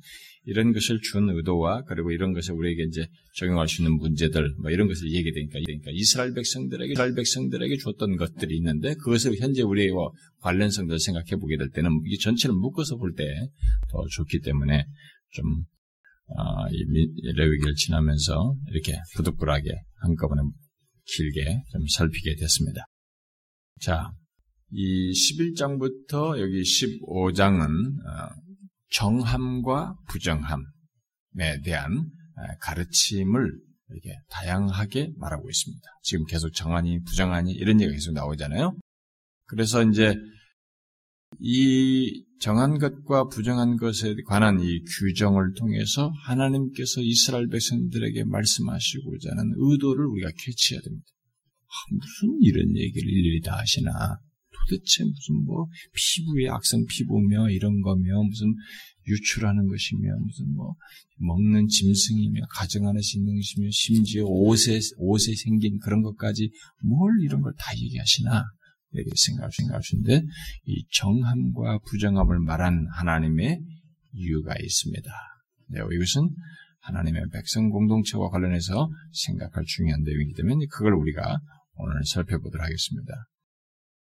이런 0.47 0.73
것을 0.73 1.01
준 1.03 1.29
의도와 1.29 1.83
그리고 1.83 2.13
이런 2.13 2.33
것을 2.33 2.55
우리에게 2.55 2.85
이제 2.85 3.07
적용할 3.35 3.69
수 3.69 3.83
있는 3.83 3.97
문제들 3.99 4.55
뭐 4.63 4.71
이런 4.71 4.89
것을 4.89 5.13
얘기 5.13 5.33
되니까 5.33 5.59
그러니까 5.65 5.91
이스라엘 5.93 6.33
백성들에게 6.35 6.93
이스라엘 6.93 7.15
백성들에게 7.15 7.77
줬던 7.79 8.17
것들이 8.17 8.57
있는데 8.57 8.95
그것을 8.95 9.37
현재 9.41 9.63
우리와 9.63 10.09
관련성들을 10.41 11.01
생각해 11.01 11.37
보게 11.41 11.57
될 11.57 11.69
때는 11.71 11.91
이 12.07 12.17
전체를 12.19 12.55
묶어서 12.55 12.97
볼 12.97 13.15
때 13.15 13.25
더 13.91 14.05
좋기 14.11 14.41
때문에 14.41 14.85
좀 15.33 15.45
어, 16.29 16.69
이 16.71 16.85
레위기를 17.35 17.75
지나면서 17.75 18.57
이렇게 18.71 18.99
부득불하게 19.17 19.71
한꺼번에 20.01 20.43
길게 21.05 21.63
좀 21.73 21.87
살피게 21.89 22.35
됐습니다. 22.37 22.85
자, 23.81 24.11
이 24.71 25.13
11장부터 25.13 26.41
여기 26.41 26.63
15장은 26.63 27.65
어, 27.65 28.29
정함과 28.97 29.95
부정함에 30.09 31.61
대한 31.65 32.11
가르침을 32.61 33.53
이렇게 33.91 34.17
다양하게 34.31 35.13
말하고 35.19 35.49
있습니다. 35.49 35.83
지금 36.03 36.25
계속 36.25 36.51
정하니 36.51 37.03
부정하니 37.03 37.53
이런 37.53 37.81
얘기가 37.81 37.93
계속 37.93 38.13
나오잖아요. 38.13 38.77
그래서 39.45 39.85
이제 39.85 40.15
이 41.39 42.25
정한 42.41 42.79
것과 42.79 43.29
부정한 43.29 43.77
것에 43.77 44.15
관한 44.27 44.61
이 44.61 44.81
규정을 44.99 45.53
통해서 45.59 46.11
하나님께서 46.25 47.01
이스라엘 47.03 47.49
백성들에게 47.49 48.25
말씀하시고자 48.25 49.31
하는 49.31 49.53
의도를 49.57 50.07
우리가 50.07 50.31
캐치해야 50.39 50.81
됩니다. 50.81 51.07
무슨 51.93 52.39
이런 52.41 52.77
얘기를 52.77 53.09
일일이 53.09 53.41
다 53.43 53.59
하시나. 53.59 54.19
도대체 54.69 55.05
무슨 55.05 55.45
뭐 55.45 55.67
피부에 55.95 56.49
악성 56.49 56.85
피부며 56.87 57.51
이런 57.51 57.81
거며 57.81 58.23
무슨 58.23 58.55
유출하는 59.09 59.69
것이며 59.69 60.19
무슨 60.19 60.55
뭐 60.55 60.75
먹는 61.19 61.69
짐승이며 61.69 62.41
가정 62.51 62.87
안에서 62.89 63.19
있는 63.19 63.37
것이며 63.37 63.69
심지어 63.71 64.25
옷에 64.25 64.79
옷에 64.99 65.35
생긴 65.35 65.79
그런 65.79 66.03
것까지 66.03 66.51
뭘 66.83 67.13
이런 67.23 67.41
걸 67.43 67.53
다 67.59 67.73
얘기하시나 67.77 68.45
이렇게 68.93 69.11
생각 69.17 69.53
생각하시는데 69.53 70.23
이 70.67 70.87
정함과 70.93 71.79
부정함을 71.89 72.41
말한 72.41 72.87
하나님의 72.93 73.61
이유가 74.13 74.55
있습니다. 74.59 75.11
네, 75.69 75.81
이것은 75.81 76.31
하나님의 76.81 77.25
백성 77.33 77.69
공동체와 77.71 78.31
관련해서 78.31 78.89
생각할 79.13 79.65
중요한 79.67 80.03
내용이기 80.03 80.35
때문에 80.35 80.67
그걸 80.71 80.95
우리가 80.95 81.39
오늘 81.75 82.05
살펴보도록 82.07 82.65
하겠습니다. 82.65 83.13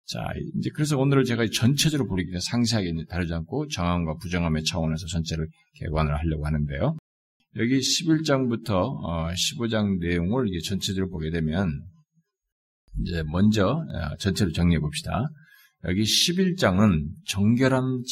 자, 0.07 0.25
이제 0.55 0.69
그래서 0.73 0.97
오늘을 0.97 1.25
제가 1.25 1.45
전체적으로 1.53 2.07
보기 2.07 2.23
위 2.23 2.39
상세하게 2.39 2.93
다루지 3.09 3.33
않고 3.33 3.67
정함과 3.67 4.15
부정함의 4.21 4.63
차원에서 4.63 5.05
전체를 5.05 5.47
개관을 5.75 6.17
하려고 6.17 6.45
하는데요. 6.45 6.95
여기 7.57 7.79
11장부터 7.79 8.65
15장 8.65 9.75
어, 9.75 9.97
내용을 9.99 10.47
이게 10.47 10.59
전체적으로 10.61 11.09
보게 11.09 11.29
되면 11.29 11.69
이제 13.01 13.21
먼저 13.23 13.67
어, 13.67 14.15
전체를 14.17 14.53
정리해 14.53 14.79
봅시다. 14.79 15.25
여기 15.83 16.03
11장은 16.03 17.09
정결한 17.27 18.03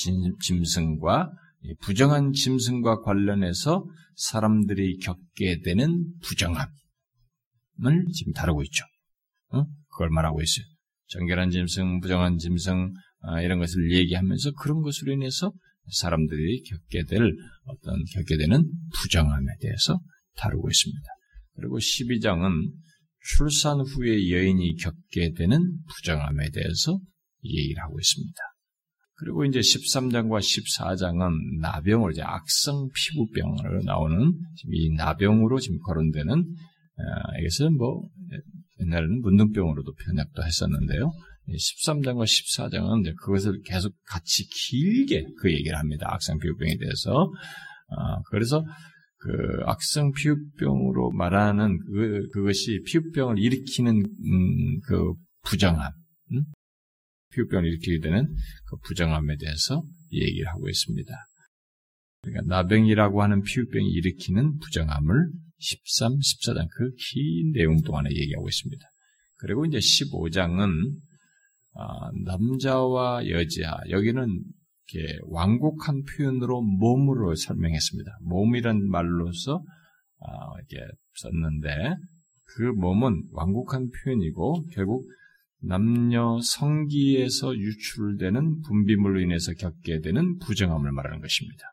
짐승과 0.41 1.31
부정한 1.79 2.33
짐승과 2.33 3.03
관련해서 3.03 3.85
사람들이 4.15 4.97
겪게 4.97 5.61
되는 5.63 6.05
부정함을 6.23 6.67
지금 8.13 8.33
다루고 8.33 8.63
있죠. 8.63 8.83
어? 9.53 9.65
그걸 9.89 10.09
말하고 10.09 10.41
있어요. 10.41 10.74
정결한 11.07 11.49
짐승, 11.49 11.99
부정한 11.99 12.37
짐승 12.37 12.93
아, 13.21 13.41
이런 13.41 13.59
것을 13.59 13.91
얘기하면서 13.91 14.51
그런 14.53 14.81
것으로 14.81 15.13
인해서 15.13 15.51
사람들이 15.91 16.63
겪게 16.63 17.05
될 17.05 17.21
어떤 17.65 18.03
겪게 18.13 18.37
되는 18.37 18.63
부정함에 19.01 19.45
대해서 19.61 19.99
다루고 20.37 20.69
있습니다. 20.69 21.07
그리고 21.55 21.77
12장은 21.77 22.71
출산 23.21 23.79
후에 23.79 24.29
여인이 24.29 24.75
겪게 24.75 25.33
되는 25.33 25.59
부정함에 25.95 26.49
대해서 26.51 26.99
얘기를 27.43 27.81
하고 27.83 27.99
있습니다. 27.99 28.37
그리고 29.17 29.45
이제 29.45 29.59
13장과 29.59 30.39
14장은 30.39 31.61
나병을 31.61 32.11
이제 32.11 32.21
악성 32.21 32.89
피부병으로 32.93 33.83
나오는 33.83 34.33
이 34.71 34.93
나병으로 34.95 35.59
지금 35.59 35.79
거론되는 35.79 36.33
어, 36.37 37.39
이것은 37.39 37.77
뭐 37.77 38.03
옛날에는 38.81 39.21
문둥병으로도 39.21 39.93
편약도 39.93 40.43
했었는데요. 40.43 41.11
13장과 41.47 42.23
14장은 42.23 43.01
이제 43.01 43.13
그것을 43.21 43.61
계속 43.63 43.93
같이 44.07 44.47
길게 44.47 45.25
그 45.39 45.51
얘기를 45.51 45.77
합니다. 45.77 46.07
악성 46.09 46.39
피부병에 46.39 46.77
대해서. 46.77 47.31
어, 47.87 48.21
그래서 48.29 48.65
그 49.19 49.61
악성 49.65 50.11
피부병으로 50.11 51.11
말하는 51.11 51.79
그, 51.79 52.27
그것이 52.33 52.81
피부병을 52.85 53.39
일으키는 53.39 53.97
음, 53.97 54.79
그 54.81 55.13
부정함, 55.43 55.91
음? 56.33 56.43
피부병을 57.31 57.67
일으키게 57.67 57.99
되는 57.99 58.27
그 58.69 58.77
부정함에 58.87 59.35
대해서 59.37 59.83
얘기를 60.11 60.47
하고 60.47 60.67
있습니다. 60.67 61.13
그러니까 62.21 62.55
나병이라고 62.55 63.21
하는 63.21 63.41
피부병이 63.41 63.87
일으키는 63.89 64.57
부정함을 64.57 65.29
13, 65.57 66.13
14장 66.17 66.67
그 66.69 66.91
긴 66.97 67.51
내용 67.51 67.81
동안에 67.81 68.09
얘기하고 68.11 68.47
있습니다. 68.47 68.85
그리고 69.37 69.65
이제 69.65 69.77
15장은 69.77 70.97
아, 71.77 72.09
남자와 72.25 73.27
여자 73.29 73.77
여기는 73.89 74.43
이렇게 74.93 75.17
완곡한 75.27 76.03
표현으로 76.03 76.61
몸으로 76.61 77.35
설명했습니다. 77.35 78.11
몸이란 78.21 78.87
말로서 78.87 79.63
아, 80.19 80.29
이렇게 80.57 80.87
썼는데 81.15 81.95
그 82.55 82.63
몸은 82.63 83.23
완곡한 83.31 83.89
표현이고 83.89 84.67
결국 84.71 85.09
남녀 85.61 86.39
성기에서 86.41 87.57
유출되는 87.57 88.61
분비물로 88.61 89.19
인해서 89.21 89.51
겪게 89.53 89.99
되는 90.01 90.37
부정함을 90.37 90.91
말하는 90.91 91.21
것입니다. 91.21 91.63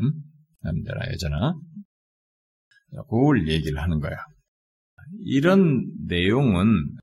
음? 0.00 0.12
남자나 0.62 1.12
여자나 1.12 1.54
그걸 3.08 3.48
얘기를 3.48 3.80
하는 3.80 4.00
거야. 4.00 4.16
이런 5.24 5.84
내용은 6.06 6.96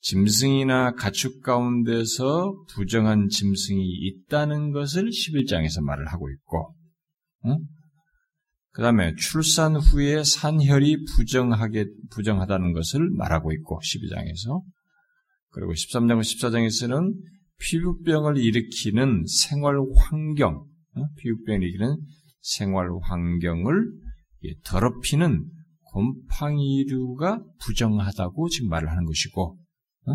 짐승이나 0.00 0.92
가축 0.92 1.42
가운데서 1.42 2.64
부정한 2.74 3.28
짐승이 3.28 3.80
있다는 3.80 4.72
것을 4.72 5.08
11장에서 5.08 5.80
말을 5.82 6.08
하고 6.08 6.28
있고, 6.30 6.74
응? 7.46 7.58
그 8.72 8.82
다음에 8.82 9.14
출산 9.16 9.76
후에 9.76 10.24
산혈이 10.24 11.04
부정하게, 11.04 11.86
부정하다는 12.10 12.72
것을 12.72 13.10
말하고 13.10 13.52
있고, 13.52 13.78
12장에서. 13.80 14.62
그리고 15.50 15.72
13장과 15.72 16.20
14장에서는 16.22 17.14
피부병을 17.58 18.38
일으키는 18.38 19.24
생활 19.26 19.76
환경, 19.96 20.64
피부병을 21.18 21.62
일으키는 21.62 21.96
생활 22.40 22.88
환경을 23.02 24.01
더럽히는 24.64 25.44
곰팡이류가 25.92 27.42
부정하다고 27.60 28.48
지금 28.48 28.68
말을 28.68 28.90
하는 28.90 29.04
것이고, 29.04 29.58
어? 30.06 30.12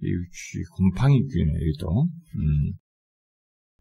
이 0.00 0.64
곰팡이균이네, 0.76 1.52
여기도. 1.52 2.04
음. 2.36 2.72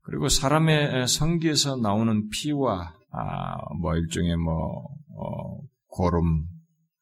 그리고 0.02 0.28
사람의 0.28 1.08
성기에서 1.08 1.78
나오는 1.78 2.28
피와, 2.30 2.94
아, 3.12 3.74
뭐, 3.80 3.96
일종의 3.96 4.36
뭐, 4.38 4.88
어, 5.16 5.60
고름, 5.88 6.46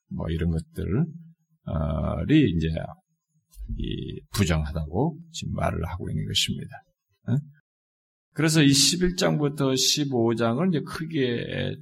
뭐, 0.09 0.29
이런 0.29 0.51
것들이 0.51 0.91
이제, 2.55 2.67
이 3.77 4.21
부정하다고 4.33 5.17
지금 5.31 5.53
말을 5.53 5.85
하고 5.87 6.09
있는 6.09 6.25
것입니다. 6.27 6.69
어? 7.27 7.37
그래서 8.33 8.61
이 8.61 8.69
11장부터 8.69 9.73
15장을 9.73 10.69
이제 10.69 10.81
크게 10.85 11.75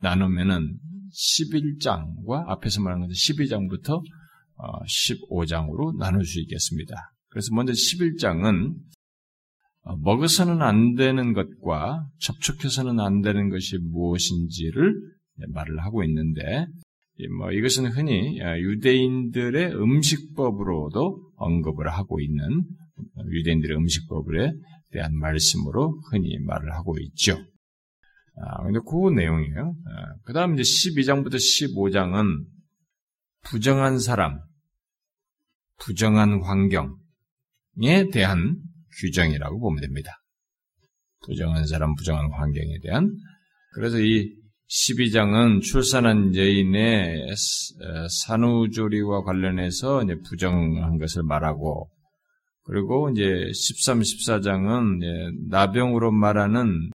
나누면은 0.00 0.78
11장과 1.12 2.48
앞에서 2.48 2.80
말한 2.82 3.00
것은 3.00 3.12
12장부터 3.12 4.02
15장으로 4.58 5.88
어, 5.88 5.92
나눌 5.98 6.24
수 6.24 6.40
있겠습니다. 6.40 6.94
그래서 7.28 7.54
먼저 7.54 7.72
11장은 7.72 8.74
어, 9.82 9.96
먹어서는 9.96 10.62
안 10.62 10.94
되는 10.94 11.32
것과 11.32 12.06
접촉해서는 12.20 13.00
안 13.00 13.22
되는 13.22 13.48
것이 13.48 13.78
무엇인지를 13.78 14.94
말을 15.48 15.82
하고 15.82 16.04
있는데, 16.04 16.66
뭐 17.38 17.50
이것은 17.52 17.86
흔히 17.86 18.40
어, 18.42 18.58
유대인들의 18.58 19.74
음식법으로도 19.74 21.32
언급을 21.36 21.88
하고 21.88 22.20
있는 22.20 22.64
유대인들의 23.30 23.76
음식법에 23.76 24.52
대한 24.92 25.16
말씀으로 25.16 26.00
흔히 26.10 26.38
말을 26.40 26.72
하고 26.74 26.96
있죠. 26.98 27.38
아, 28.42 28.62
근데 28.62 28.78
그 28.80 29.10
내용이에요. 29.14 29.74
아, 29.86 30.14
그 30.24 30.32
다음 30.32 30.58
이제 30.58 30.62
12장부터 30.62 31.34
15장은 31.34 32.46
부정한 33.42 33.98
사람, 33.98 34.40
부정한 35.78 36.42
환경에 36.42 38.10
대한 38.12 38.56
규정이라고 39.00 39.60
보면 39.60 39.80
됩니다. 39.80 40.12
부정한 41.24 41.66
사람, 41.66 41.94
부정한 41.94 42.30
환경에 42.32 42.78
대한. 42.82 43.14
그래서 43.74 43.98
이 43.98 44.34
12장은 44.68 45.62
출산한 45.62 46.34
여인의 46.34 47.26
산후조리와 48.24 49.24
관련해서 49.24 50.02
이제 50.04 50.16
부정한 50.28 50.98
것을 50.98 51.22
말하고, 51.24 51.90
그리고 52.64 53.10
이제 53.10 53.50
13, 53.52 54.00
14장은 54.00 55.48
나병으로 55.48 56.12
말하는 56.12 56.90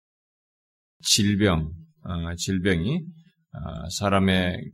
질병, 1.02 1.72
어, 2.02 2.34
질병이 2.36 2.96
어, 2.96 3.88
사람의 3.98 4.70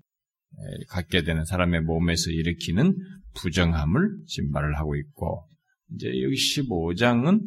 갖게 0.88 1.22
되는 1.22 1.44
사람의 1.44 1.82
몸에서 1.82 2.30
일으키는 2.30 2.96
부정함을 3.34 4.24
지금 4.26 4.50
말을 4.52 4.78
하고 4.78 4.96
있고, 4.96 5.46
이제 5.92 6.08
여기 6.22 6.34
15장은 6.34 7.42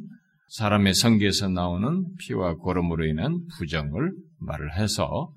사람의 0.49 0.93
성기에서 0.93 1.49
나오는 1.49 2.05
피와 2.19 2.55
고름으로 2.55 3.05
인한 3.05 3.39
부정을 3.57 4.13
말을 4.39 4.75
해서 4.77 5.33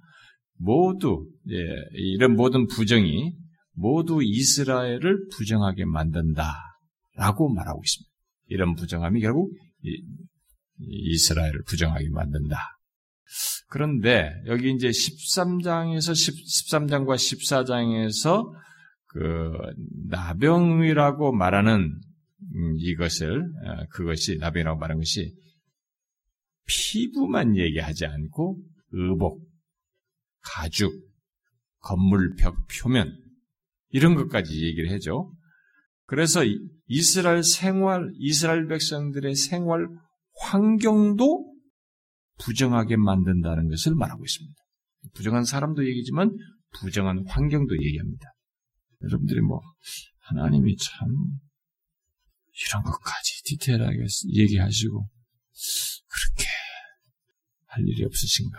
모두 0.56 1.28
예, 1.50 1.56
이런 1.92 2.36
모든 2.36 2.66
부정이 2.66 3.32
모두 3.74 4.22
이스라엘을 4.22 5.28
부정하게 5.34 5.84
만든다라고 5.86 7.52
말하고 7.54 7.82
있습니다. 7.84 8.10
이런 8.46 8.74
부정함이 8.74 9.20
결국 9.20 9.52
이스라엘을 10.78 11.62
부정하게 11.66 12.08
만든다. 12.10 12.56
그런데 13.68 14.30
여기 14.46 14.70
이제 14.72 14.88
13장에서 14.88 16.14
10, 16.14 16.34
13장과 16.70 17.14
14장에서 17.14 18.52
그 19.06 19.52
나병이라고 20.08 21.32
말하는 21.32 22.00
음, 22.54 22.74
이것을 22.78 23.42
어, 23.42 23.86
그것이 23.90 24.38
나병이라고 24.38 24.78
말하는 24.78 25.00
것이 25.00 25.34
피부만 26.66 27.56
얘기하지 27.56 28.06
않고 28.06 28.58
의복, 28.92 29.40
가죽, 30.42 30.92
건물 31.78 32.34
벽 32.36 32.54
표면 32.68 33.16
이런 33.90 34.14
것까지 34.14 34.64
얘기를 34.64 34.90
해줘. 34.90 35.30
그래서 36.06 36.40
이스라엘 36.86 37.42
생활, 37.42 38.10
이스라엘 38.18 38.66
백성들의 38.66 39.34
생활 39.34 39.86
환경도 40.40 41.51
부정하게 42.38 42.96
만든다는 42.96 43.68
것을 43.68 43.94
말하고 43.94 44.24
있습니다. 44.24 44.56
부정한 45.14 45.44
사람도 45.44 45.86
얘기지만 45.86 46.36
부정한 46.80 47.24
환경도 47.26 47.74
얘기합니다. 47.82 48.32
여러분들이 49.02 49.40
뭐 49.40 49.60
하나님이 50.20 50.76
참 50.76 51.08
이런 52.68 52.82
것까지 52.82 53.42
디테일하게 53.44 53.98
얘기하시고 54.34 55.08
그렇게 56.06 56.48
할 57.66 57.82
일이 57.86 58.04
없으신가? 58.04 58.58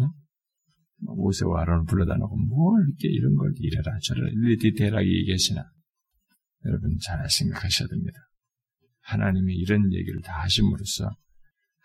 응? 0.00 0.08
뭐 1.02 1.14
모세와 1.16 1.62
아론을 1.62 1.84
불러다 1.86 2.16
놓고 2.16 2.36
뭘 2.36 2.86
이렇게 2.88 3.08
이런 3.08 3.34
걸 3.36 3.52
이래라 3.56 3.98
저래라 4.02 4.28
디테일하게 4.60 5.06
얘기하시나? 5.06 5.62
여러분 6.66 6.98
잘 7.02 7.28
생각하셔야 7.28 7.88
됩니다. 7.88 8.18
하나님이 9.02 9.54
이런 9.56 9.92
얘기를 9.92 10.20
다 10.22 10.42
하심으로써 10.42 11.10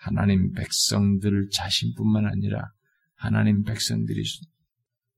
하나님 0.06 0.52
백성들 0.52 1.50
자신뿐만 1.52 2.28
아니라 2.28 2.72
하나님 3.15 3.63
백성들이 3.63 4.22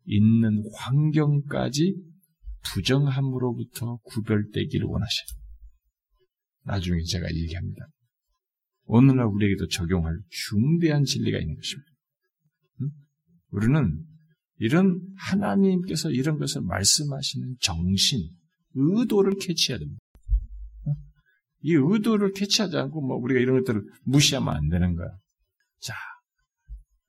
있는 0.05 0.63
환경까지 0.73 1.93
부정함으로부터 2.63 3.97
구별되기를 4.03 4.87
원하셔요. 4.87 5.27
나중에 6.63 7.03
제가 7.03 7.27
얘기합니다. 7.29 7.85
오늘날 8.85 9.25
우리에게도 9.25 9.67
적용할 9.67 10.17
중대한 10.29 11.03
진리가 11.03 11.37
있는 11.37 11.55
것입니다. 11.55 11.91
응? 12.81 12.89
우리는 13.49 14.05
이런 14.59 15.01
하나님께서 15.17 16.11
이런 16.11 16.37
것을 16.39 16.61
말씀하시는 16.61 17.57
정신, 17.59 18.29
의도를 18.73 19.33
캐치해야 19.41 19.79
됩니다. 19.79 19.99
이 21.61 21.73
의도를 21.73 22.33
캐치하지 22.33 22.77
않고 22.77 23.01
뭐 23.01 23.17
우리가 23.17 23.39
이런 23.39 23.57
것들을 23.59 23.81
무시하면 24.05 24.55
안 24.55 24.69
되는 24.69 24.95
거야. 24.95 25.07
자, 25.81 25.93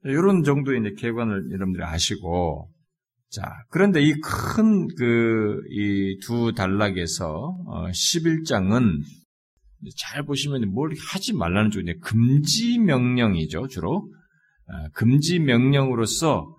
이런 0.05 0.43
정도의 0.45 0.81
이제 0.81 0.95
개관을 0.99 1.51
여러분들이 1.53 1.85
아시고, 1.85 2.71
자, 3.31 3.43
그런데 3.71 4.01
이 4.03 4.15
큰 4.21 4.89
그 4.97 5.63
이 5.71 6.19
두 6.25 6.53
단락에서 6.55 7.57
어, 7.67 7.87
11장은 7.89 9.03
잘 9.97 10.25
보시면 10.25 10.73
뭘 10.73 10.91
하지 11.13 11.33
말라는 11.35 11.71
쪽인데 11.71 11.99
금지 12.01 12.79
명령이죠 12.79 13.69
주로 13.69 14.11
아, 14.67 14.89
금지 14.93 15.39
명령으로서 15.39 16.55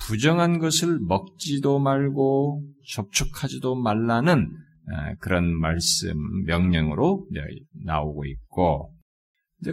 부정한 0.00 0.58
것을 0.58 0.98
먹지도 1.00 1.78
말고 1.78 2.64
접촉하지도 2.94 3.76
말라는 3.76 4.48
아, 4.50 4.73
그런 5.20 5.58
말씀 5.58 6.14
명령으로 6.44 7.26
나오고 7.84 8.24
있고 8.26 8.94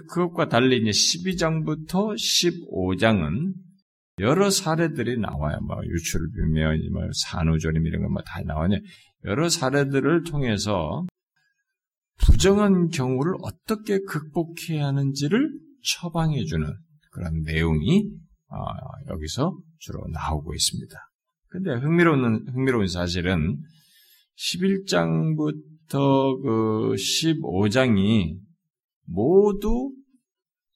그것과 0.08 0.48
달리 0.48 0.78
이제 0.78 0.92
12장부터 0.92 2.16
15장은 2.16 3.54
여러 4.20 4.50
사례들이 4.50 5.20
나와요. 5.20 5.60
뭐 5.62 5.78
유출비며 5.84 6.74
뭐 6.92 7.04
산후조림 7.14 7.86
이런 7.88 8.04
거뭐다 8.04 8.42
나오냐. 8.46 8.78
여러 9.26 9.50
사례들을 9.50 10.24
통해서 10.24 11.06
부정한 12.24 12.90
경우를 12.90 13.34
어떻게 13.42 14.00
극복해야 14.00 14.88
하는지를 14.88 15.50
처방해주는 15.84 16.68
그런 17.12 17.42
내용이 17.44 18.10
어, 18.50 18.58
여기서 19.10 19.58
주로 19.80 20.06
나오고 20.12 20.54
있습니다. 20.54 20.96
근데 21.48 21.74
흥미로운, 21.74 22.48
흥미로운 22.54 22.88
사실은 22.88 23.58
11장부터 24.38 26.42
그 26.42 26.96
15장이 26.96 28.38
모두 29.06 29.94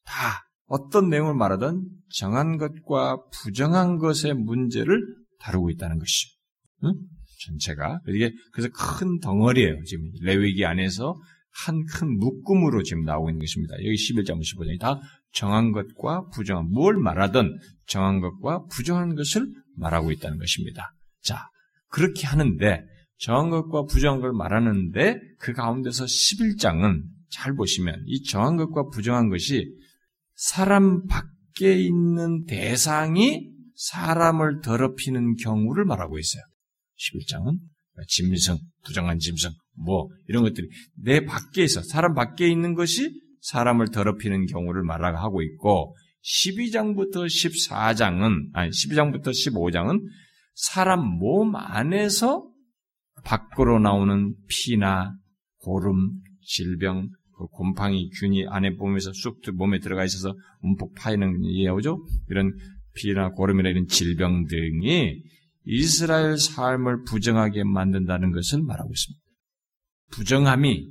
다 0.04 0.44
어떤 0.66 1.08
내용을 1.08 1.34
말하든 1.34 1.82
정한 2.10 2.58
것과 2.58 3.18
부정한 3.32 3.98
것의 3.98 4.34
문제를 4.34 5.00
다루고 5.40 5.70
있다는 5.70 5.98
것이죠. 5.98 6.36
응? 6.84 6.94
전체가. 7.44 8.00
이게 8.08 8.32
그래서 8.52 8.70
큰 8.72 9.18
덩어리예요. 9.20 9.82
지금 9.84 10.10
레위기 10.22 10.64
안에서 10.64 11.16
한 11.64 11.84
큰 11.86 12.18
묶음으로 12.18 12.82
지금 12.82 13.04
나오고 13.04 13.30
있는 13.30 13.40
것입니다. 13.40 13.74
여기 13.76 13.94
11장, 13.94 14.40
15장이 14.40 14.78
다 14.78 15.00
정한 15.32 15.72
것과 15.72 16.28
부정한, 16.28 16.70
뭘 16.70 16.96
말하든 16.96 17.58
정한 17.86 18.20
것과 18.20 18.66
부정한 18.66 19.14
것을 19.14 19.46
말하고 19.76 20.12
있다는 20.12 20.38
것입니다. 20.38 20.92
자, 21.22 21.48
그렇게 21.88 22.26
하는데 22.26 22.84
정한 23.18 23.50
것과 23.50 23.84
부정한 23.84 24.20
걸 24.20 24.32
말하는데 24.32 25.20
그 25.38 25.52
가운데서 25.52 26.04
11장은 26.04 27.02
잘 27.30 27.54
보시면 27.54 28.02
이 28.06 28.22
정한 28.24 28.56
것과 28.56 28.88
부정한 28.90 29.28
것이 29.30 29.66
사람 30.34 31.06
밖에 31.06 31.78
있는 31.78 32.44
대상이 32.44 33.50
사람을 33.74 34.60
더럽히는 34.62 35.36
경우를 35.36 35.84
말하고 35.84 36.18
있어요. 36.18 36.42
11장은 36.98 37.58
짐승, 38.08 38.58
부정한 38.84 39.18
짐승, 39.18 39.50
뭐 39.74 40.08
이런 40.28 40.42
것들이 40.42 40.68
내 41.02 41.24
밖에 41.24 41.64
있어 41.64 41.82
사람 41.82 42.14
밖에 42.14 42.48
있는 42.48 42.74
것이 42.74 43.10
사람을 43.40 43.90
더럽히는 43.90 44.46
경우를 44.46 44.82
말하고 44.82 45.42
있고 45.42 45.96
12장부터 46.24 47.26
14장은 47.26 48.50
아니 48.52 48.70
12장부터 48.70 49.28
15장은 49.28 50.00
사람 50.54 51.00
몸 51.04 51.54
안에서 51.54 52.50
밖으로 53.26 53.80
나오는 53.80 54.34
피나 54.46 55.12
고름, 55.58 56.12
질병, 56.42 57.08
그 57.36 57.46
곰팡이, 57.48 58.08
균이 58.10 58.46
안에 58.46 58.70
몸에서 58.70 59.12
쑥 59.12 59.40
몸에 59.54 59.80
들어가 59.80 60.04
있어서 60.04 60.34
움푹 60.62 60.94
파이는 60.94 61.42
이해오죠? 61.42 61.98
이런 62.30 62.56
피나 62.94 63.30
고름이나 63.30 63.68
이런 63.68 63.86
질병 63.88 64.46
등이 64.46 65.22
이스라엘 65.64 66.38
삶을 66.38 67.02
부정하게 67.02 67.64
만든다는 67.64 68.30
것을 68.30 68.62
말하고 68.62 68.92
있습니다. 68.92 69.22
부정함이 70.12 70.88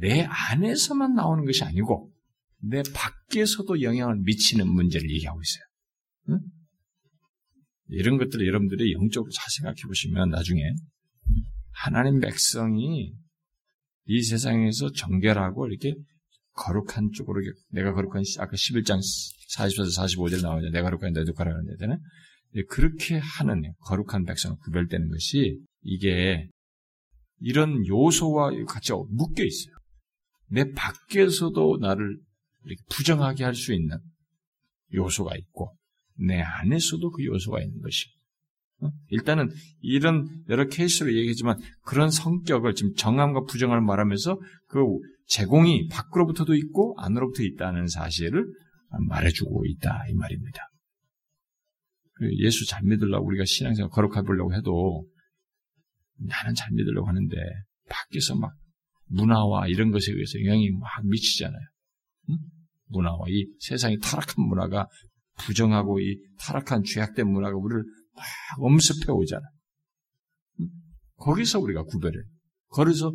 내 0.00 0.22
안에서만 0.22 1.14
나오는 1.14 1.46
것이 1.46 1.64
아니고 1.64 2.12
내 2.60 2.82
밖에서도 2.94 3.80
영향을 3.80 4.16
미치는 4.22 4.68
문제를 4.68 5.10
얘기하고 5.10 5.40
있어요. 5.40 5.64
응? 6.30 6.40
이런 7.88 8.18
것들을 8.18 8.46
여러분들이 8.46 8.92
영적으로 8.92 9.30
잘 9.30 9.46
생각해 9.50 9.76
보시면 9.86 10.30
나중에 10.30 10.62
하나님 11.74 12.20
백성이 12.20 13.14
이 14.06 14.22
세상에서 14.22 14.92
정결하고 14.92 15.66
이렇게 15.68 15.94
거룩한 16.52 17.10
쪽으로 17.12 17.42
내가 17.70 17.92
거룩한 17.92 18.22
아까 18.38 18.52
11장 18.52 19.00
44절 19.56 19.88
45절 19.96 20.42
나오죠. 20.42 20.70
내가 20.70 20.90
거룩한 20.90 21.12
내도 21.12 21.32
거룩한 21.32 21.64
내잖아요. 21.66 21.98
그렇게 22.68 23.18
하는 23.18 23.62
거룩한 23.80 24.24
백성을 24.24 24.56
구별되는 24.64 25.08
것이 25.08 25.60
이게 25.82 26.48
이런 27.40 27.84
요소와 27.86 28.52
같이 28.66 28.92
묶여 29.10 29.42
있어요. 29.44 29.74
내 30.48 30.70
밖에서도 30.72 31.78
나를 31.80 32.18
부정하게 32.90 33.44
할 33.44 33.54
수 33.54 33.72
있는 33.72 33.98
요소가 34.94 35.36
있고 35.36 35.76
내 36.16 36.40
안에서도 36.40 37.10
그 37.10 37.24
요소가 37.24 37.60
있는 37.60 37.80
것이 37.80 38.06
어? 38.08 38.23
일단은 39.08 39.50
이런 39.80 40.28
여러 40.48 40.66
케이스로 40.66 41.12
얘기했지만 41.14 41.58
그런 41.82 42.10
성격을 42.10 42.74
지금 42.74 42.94
정함과 42.94 43.44
부정함을 43.44 43.82
말하면서 43.82 44.40
그 44.68 44.80
제공이 45.26 45.88
밖으로부터도 45.88 46.54
있고 46.54 46.94
안으로부터 46.98 47.42
있다는 47.42 47.86
사실을 47.86 48.44
말해주고 49.08 49.64
있다 49.66 50.04
이 50.10 50.14
말입니다. 50.14 50.68
그 52.14 52.28
예수 52.38 52.66
잘 52.66 52.82
믿으려고 52.84 53.26
우리가 53.26 53.44
신앙생활 53.44 53.90
거룩해 53.90 54.22
보려고 54.22 54.54
해도 54.54 55.06
나는 56.18 56.54
잘 56.54 56.70
믿으려고 56.72 57.08
하는데 57.08 57.36
밖에서 57.88 58.36
막 58.36 58.52
문화와 59.06 59.68
이런 59.68 59.90
것에 59.90 60.12
의해서 60.12 60.40
영향이 60.40 60.70
막 60.72 60.88
미치잖아요. 61.04 61.60
응? 62.30 62.36
문화와 62.86 63.26
이 63.28 63.46
세상의 63.58 63.98
타락한 63.98 64.46
문화가 64.46 64.88
부정하고 65.38 66.00
이 66.00 66.18
타락한 66.38 66.84
죄악된 66.84 67.28
문화가 67.28 67.56
우리를 67.56 67.84
막 68.14 68.24
엄습해 68.58 69.12
오잖아. 69.12 69.42
응? 70.60 70.68
거기서 71.16 71.60
우리가 71.60 71.84
구별해. 71.84 72.14
거기서 72.68 73.12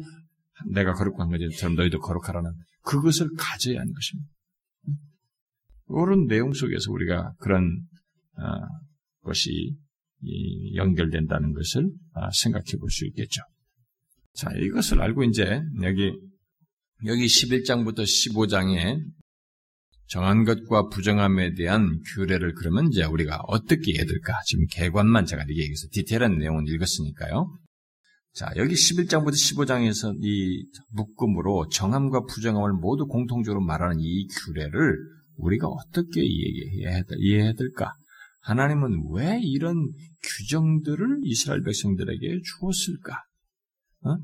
내가 0.72 0.93
거룩한 0.93 1.30
것처럼 1.30 1.76
너희도 1.76 2.00
거룩하라는 2.00 2.52
그것을 2.84 3.30
가져야 3.38 3.80
하는 3.80 3.93
것입니다. 3.93 4.32
응? 4.88 4.93
이런 5.89 6.28
내용 6.28 6.54
속에서 6.54 6.91
우리가 6.91 7.34
그런 7.39 7.82
어, 8.38 8.43
것이 9.22 9.76
연결된다는 10.76 11.54
것을 11.54 11.89
아, 12.14 12.30
생각해 12.32 12.78
볼 12.80 12.89
수 12.89 13.06
있겠죠. 13.08 13.41
자, 14.34 14.50
이것을 14.56 15.02
알고 15.02 15.24
이제 15.24 15.62
여기 15.84 16.14
여기 17.06 17.26
11장부터 17.26 18.00
15장에 18.00 19.02
정한 20.10 20.43
것과 20.43 20.89
부정함에 20.89 21.53
대한 21.53 22.01
규례를 22.14 22.55
그러면 22.55 22.88
이제 22.91 23.03
우리가 23.03 23.41
어떻게 23.47 23.93
해야 23.93 24.05
될까? 24.05 24.34
지금 24.47 24.66
개관만 24.72 25.26
제가 25.26 25.43
여기서 25.43 25.88
디테일한 25.91 26.39
내용은 26.39 26.66
읽었으니까요. 26.68 27.47
자, 28.34 28.51
여기 28.57 28.74
11장부터 28.74 29.34
15장에서 29.34 30.16
이 30.20 30.66
묶음으로 30.93 31.68
정함과 31.70 32.26
부정함을 32.26 32.74
모두 32.74 33.05
공통적으로 33.05 33.62
말하는 33.62 33.97
이 33.99 34.28
규례를 34.28 34.95
우리가 35.36 35.68
어떻게 35.68 36.22
이해해야 36.24 37.53
될까? 37.53 37.93
하나님은 38.41 39.12
왜 39.12 39.39
이런 39.43 39.76
규정들을 40.24 41.22
이스라엘 41.24 41.62
백성들에게 41.62 42.39
주었을까? 42.43 43.14
어? 44.05 44.18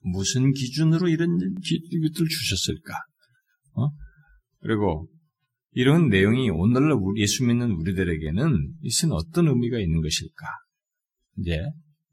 무슨 0.00 0.52
기준으로 0.52 1.08
이런 1.08 1.38
것들을 1.38 2.28
주셨을까? 2.28 2.94
어? 3.74 3.88
그리고 4.60 5.08
이런 5.72 6.08
내용이 6.08 6.50
오늘날 6.50 6.98
예수 7.16 7.44
믿는 7.44 7.72
우리들에게는 7.72 8.74
이것은 8.82 9.12
어떤 9.12 9.48
의미가 9.48 9.78
있는 9.78 10.02
것일까? 10.02 10.46
이제 11.38 11.56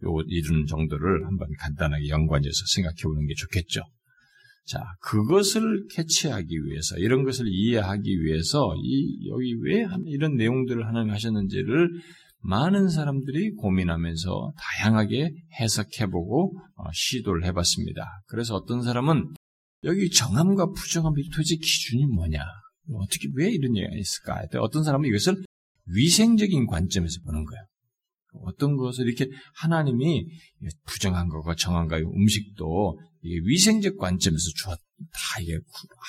요 0.03 0.21
이런 0.27 0.65
정도를 0.65 1.25
한번 1.25 1.47
간단하게 1.59 2.09
연관해서 2.09 2.65
생각해 2.75 2.95
보는 3.03 3.25
게 3.25 3.33
좋겠죠. 3.35 3.81
자, 4.65 4.83
그것을 5.01 5.87
캐치하기 5.91 6.65
위해서, 6.65 6.97
이런 6.97 7.23
것을 7.23 7.47
이해하기 7.47 8.21
위해서, 8.21 8.75
이, 8.83 9.29
여기 9.29 9.55
왜 9.61 9.85
이런 10.07 10.35
내용들을 10.35 10.85
하나님 10.85 11.13
하셨는지를 11.13 11.89
많은 12.41 12.89
사람들이 12.89 13.51
고민하면서 13.55 14.53
다양하게 14.57 15.31
해석해보고 15.59 16.59
어, 16.75 16.83
시도를 16.93 17.45
해봤습니다. 17.45 18.03
그래서 18.27 18.55
어떤 18.55 18.81
사람은 18.81 19.33
여기 19.88 20.09
정함과 20.09 20.71
부정함이 20.71 21.29
도대체 21.29 21.55
기준이 21.55 22.05
뭐냐? 22.05 22.39
어떻게, 22.93 23.27
왜 23.35 23.49
이런 23.49 23.75
얘기가 23.75 23.95
있을까? 23.97 24.45
어떤 24.59 24.83
사람은 24.83 25.09
이것을 25.09 25.43
위생적인 25.88 26.67
관점에서 26.67 27.21
보는 27.25 27.43
거예요. 27.45 27.63
어떤 28.43 28.75
것을 28.77 29.07
이렇게 29.07 29.27
하나님이 29.55 30.27
부정한 30.85 31.27
거가 31.29 31.55
정한 31.55 31.88
거가 31.88 32.01
음식도 32.01 32.99
위생적 33.23 33.97
관점에서 33.97 34.43
주었다. 34.55 34.81
이게 35.41 35.57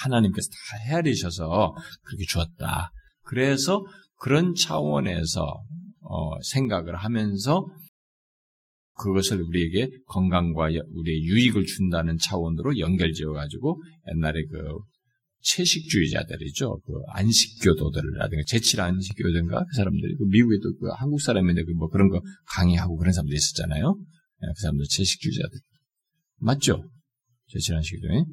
하나님께서 0.03 0.49
다 0.49 0.79
헤아리셔서 0.89 1.75
그렇게 2.03 2.25
주었다. 2.29 2.91
그래서 3.23 3.85
그런 4.17 4.55
차원에서 4.55 5.65
어, 6.01 6.43
생각을 6.43 6.97
하면서 6.97 7.67
그것을 8.99 9.43
우리에게 9.43 9.89
건강과 10.07 10.69
우리의 10.93 11.23
유익을 11.25 11.65
준다는 11.65 12.19
차원으로 12.19 12.79
연결지어 12.79 13.33
가지고 13.33 13.81
옛날에 14.13 14.45
그 14.51 14.79
채식주의자들이죠. 15.41 16.81
그 16.85 16.93
안식교도들이라든가 17.13 18.43
제칠 18.47 18.81
안식교든가 18.81 19.61
그 19.61 19.77
사람들이 19.77 20.17
그 20.17 20.25
미국에도 20.25 20.77
그 20.79 20.89
한국 20.97 21.21
사람인데 21.21 21.65
그 21.65 21.73
뭐 21.73 21.89
그런 21.89 22.09
거 22.09 22.21
강의하고 22.55 22.97
그런 22.97 23.13
사람들 23.13 23.35
있었잖아요. 23.35 23.97
예, 24.43 24.47
그 24.47 24.61
사람들 24.63 24.85
채식주의자들 24.91 25.59
맞죠? 26.41 26.85
제칠 27.47 27.77
안식교도. 27.77 28.15
예, 28.15 28.25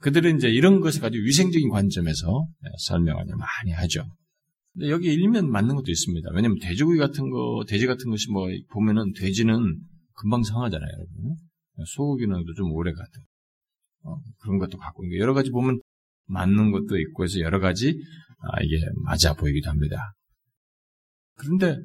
그들은 0.00 0.36
이제 0.36 0.48
이런 0.48 0.80
것을 0.80 1.00
가지고 1.00 1.24
위생적인 1.24 1.68
관점에서 1.68 2.46
예, 2.64 2.68
설명을 2.78 3.24
많이 3.36 3.72
하죠. 3.72 4.04
여기 4.80 5.12
일면 5.12 5.50
맞는 5.50 5.74
것도 5.76 5.90
있습니다. 5.90 6.30
왜냐면 6.34 6.58
돼지고기 6.58 6.98
같은 6.98 7.30
거, 7.30 7.64
돼지 7.68 7.86
같은 7.86 8.10
것이 8.10 8.30
뭐 8.30 8.48
보면은 8.70 9.12
돼지는 9.12 9.78
금방 10.14 10.42
상하잖아요, 10.42 10.90
여러분. 10.90 11.36
소고기는 11.86 12.44
좀 12.56 12.72
오래 12.72 12.92
가든 12.92 13.22
어, 14.04 14.16
그런 14.40 14.58
것도 14.58 14.78
갖고 14.78 15.04
여러 15.16 15.34
가지 15.34 15.50
보면 15.50 15.80
맞는 16.26 16.70
것도 16.70 16.98
있고 16.98 17.24
해서 17.24 17.40
여러 17.40 17.60
가지 17.60 17.98
아, 18.38 18.62
이게 18.62 18.76
맞아 19.04 19.34
보이기도 19.34 19.70
합니다. 19.70 20.12
그런데 21.36 21.76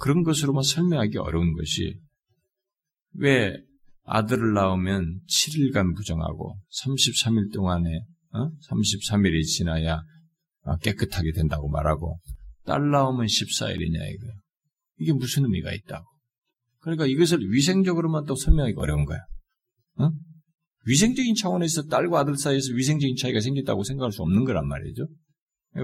그런 0.00 0.22
것으로만 0.22 0.62
설명하기 0.62 1.18
어려운 1.18 1.52
것이 1.54 1.98
왜 3.14 3.56
아들을 4.04 4.54
낳으면 4.54 5.20
7일간 5.28 5.96
부정하고 5.96 6.58
33일 6.84 7.52
동안에 7.52 8.00
어? 8.32 8.50
33일이 8.70 9.42
지나야 9.44 10.02
깨끗하게 10.82 11.32
된다고 11.32 11.68
말하고 11.68 12.18
딸 12.64 12.90
낳으면 12.90 13.26
14일이냐 13.26 13.94
이거예요. 13.94 14.34
이게 14.98 15.12
무슨 15.12 15.44
의미가 15.44 15.72
있다고. 15.72 16.04
그러니까 16.80 17.06
이것을 17.06 17.38
위생적으로만 17.50 18.24
또 18.24 18.34
설명하기 18.34 18.74
어려운 18.76 19.04
거야. 19.04 19.18
어? 19.98 20.10
위생적인 20.86 21.34
차원에서 21.34 21.84
딸과 21.84 22.20
아들 22.20 22.36
사이에서 22.36 22.72
위생적인 22.74 23.16
차이가 23.16 23.40
생겼다고 23.40 23.84
생각할 23.84 24.12
수 24.12 24.22
없는 24.22 24.44
거란 24.44 24.66
말이죠. 24.66 25.06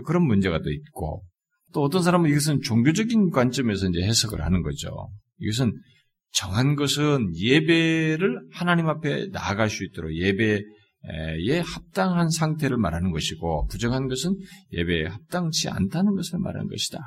그런 0.07 0.27
문제가 0.27 0.61
또 0.61 0.71
있고 0.71 1.25
또 1.73 1.83
어떤 1.83 2.03
사람은 2.03 2.31
이것은 2.31 2.63
종교적인 2.63 3.31
관점에서 3.31 3.89
이제 3.89 4.03
해석을 4.03 4.43
하는 4.43 4.63
거죠. 4.63 4.89
이것은 5.39 5.73
정한 6.33 6.75
것은 6.75 7.37
예배를 7.37 8.49
하나님 8.53 8.89
앞에 8.89 9.29
나아갈 9.29 9.69
수 9.71 9.85
있도록 9.85 10.15
예배 10.17 10.63
에 11.07 11.59
합당한 11.61 12.31
상태를 12.31 12.79
말하는 12.79 13.11
것이고 13.11 13.67
부정한 13.67 14.09
것은 14.09 14.37
예배에 14.73 15.07
합당치 15.07 15.69
않다는 15.69 16.15
것을 16.15 16.39
말하는 16.39 16.69
것이다. 16.69 16.99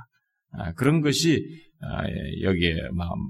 아, 0.52 0.74
그런 0.74 1.02
것이 1.02 1.44
아, 1.82 2.08
예, 2.08 2.42
여기에 2.42 2.76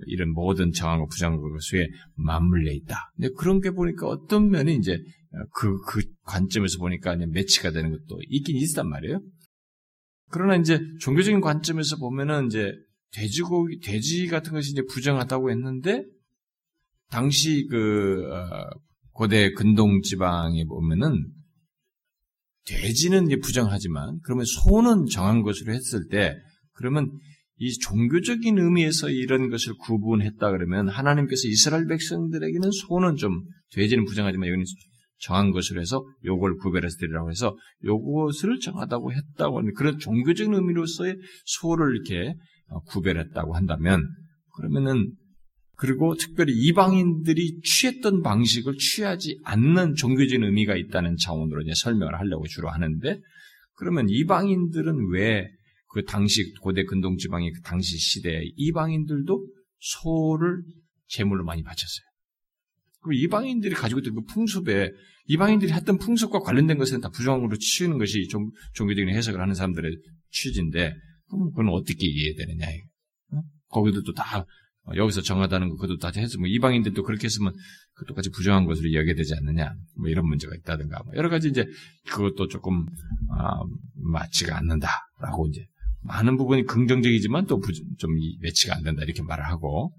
이런 0.07 0.31
모든 0.31 0.71
정황과 0.71 1.05
부정과 1.09 1.41
것에 1.41 1.87
맞물려 2.15 2.71
있다. 2.73 3.11
근데 3.15 3.29
그런 3.37 3.59
게 3.59 3.71
보니까 3.71 4.07
어떤 4.07 4.49
면이 4.49 4.75
이제 4.75 4.97
그, 5.53 5.79
그 5.87 6.01
관점에서 6.23 6.77
보니까 6.79 7.15
매치가 7.15 7.71
되는 7.71 7.91
것도 7.91 8.19
있긴 8.29 8.57
있단 8.57 8.87
말이에요. 8.89 9.21
그러나 10.29 10.55
이제 10.55 10.79
종교적인 10.99 11.41
관점에서 11.41 11.97
보면은 11.97 12.47
이제 12.47 12.73
돼지고기, 13.11 13.79
돼지 13.79 14.27
같은 14.27 14.53
것이 14.53 14.71
이제 14.71 14.81
부정하다고 14.89 15.51
했는데, 15.51 16.03
당시 17.09 17.65
그, 17.69 18.29
어, 18.31 18.69
고대 19.17 19.51
근동 19.51 20.01
지방에 20.03 20.63
보면은, 20.65 21.25
돼지는 22.67 23.25
이제 23.25 23.37
부정하지만, 23.37 24.19
그러면 24.23 24.45
소는 24.45 25.07
정한 25.07 25.41
것으로 25.41 25.73
했을 25.73 26.07
때, 26.07 26.35
그러면 26.73 27.09
이 27.57 27.75
종교적인 27.79 28.59
의미에서 28.59 29.09
이런 29.09 29.49
것을 29.49 29.73
구분했다 29.79 30.51
그러면 30.51 30.89
하나님께서 30.89 31.47
이스라엘 31.47 31.87
백성들에게는 31.87 32.69
소는 32.71 33.15
좀 33.15 33.41
돼지는 33.71 34.05
부정하지만 34.05 34.47
여기는 34.49 34.65
정한 35.17 35.49
것으로 35.49 35.81
해서 35.81 36.05
요걸 36.23 36.57
구별해서 36.57 36.97
드리라고 36.99 37.31
해서 37.31 37.57
요것을 37.83 38.59
정하다고 38.59 39.11
했다고 39.11 39.57
하는 39.57 39.73
그런 39.73 39.97
종교적인 39.97 40.53
의미로서의 40.53 41.17
소를 41.45 41.95
이렇게 41.95 42.35
어, 42.69 42.81
구별했다고 42.81 43.55
한다면 43.55 44.03
그러면은 44.55 45.11
그리고 45.77 46.15
특별히 46.15 46.53
이방인들이 46.53 47.61
취했던 47.61 48.23
방식을 48.23 48.77
취하지 48.77 49.39
않는 49.43 49.95
종교적인 49.95 50.43
의미가 50.43 50.75
있다는 50.75 51.17
차원으로 51.17 51.61
이제 51.61 51.73
설명을 51.75 52.17
하려고 52.17 52.45
주로 52.47 52.69
하는데 52.69 53.21
그러면 53.75 54.07
이방인들은 54.09 55.11
왜 55.11 55.57
그 55.97 56.03
당시 56.03 56.53
고대 56.61 56.83
근동 56.83 57.17
지방의 57.17 57.51
그 57.53 57.61
당시 57.61 57.97
시대에 57.97 58.41
이방인들도 58.55 59.47
소를 59.79 60.63
제물로 61.07 61.43
많이 61.43 61.63
바쳤어요. 61.63 62.05
그 63.01 63.15
이방인들이 63.15 63.73
가지고 63.73 64.01
있던 64.01 64.13
그 64.13 64.21
풍습에 64.25 64.91
이방인들이 65.27 65.71
했던 65.71 65.97
풍습과 65.97 66.39
관련된 66.39 66.77
것은 66.77 67.01
다 67.01 67.09
부정으로 67.09 67.57
치우는 67.57 67.97
것이 67.97 68.27
종, 68.27 68.51
종교적인 68.73 69.09
해석을 69.15 69.41
하는 69.41 69.55
사람들의 69.55 69.91
취지인데 70.29 70.93
그럼 71.29 71.49
그건 71.51 71.69
어떻게 71.69 72.05
이해되느냐 72.05 72.67
어? 73.33 73.41
거기도 73.69 74.03
또다 74.03 74.39
어, 74.39 74.45
여기서 74.95 75.21
정하다는 75.21 75.69
거 75.69 75.75
그것도 75.75 75.97
다 75.97 76.11
해서 76.15 76.37
뭐 76.39 76.47
이방인들도 76.47 77.03
그렇게 77.03 77.25
했으면 77.25 77.53
그 77.93 78.05
똑같이 78.05 78.29
부정한 78.29 78.65
것으로 78.65 78.87
이야기가 78.89 79.15
되지 79.15 79.33
않느냐 79.35 79.73
뭐 79.97 80.09
이런 80.09 80.27
문제가 80.27 80.55
있다든가 80.55 81.03
뭐 81.03 81.13
여러 81.15 81.29
가지 81.29 81.49
이제 81.49 81.65
그것도 82.09 82.47
조금 82.47 82.85
아, 83.31 83.59
맞지가 83.95 84.55
않는다라고 84.57 85.47
이제 85.47 85.65
많은 86.03 86.37
부분이 86.37 86.65
긍정적이지만 86.65 87.47
또 87.47 87.59
좀 87.97 88.11
매치가 88.41 88.75
안 88.75 88.83
된다 88.83 89.03
이렇게 89.03 89.21
말을 89.23 89.45
하고 89.45 89.93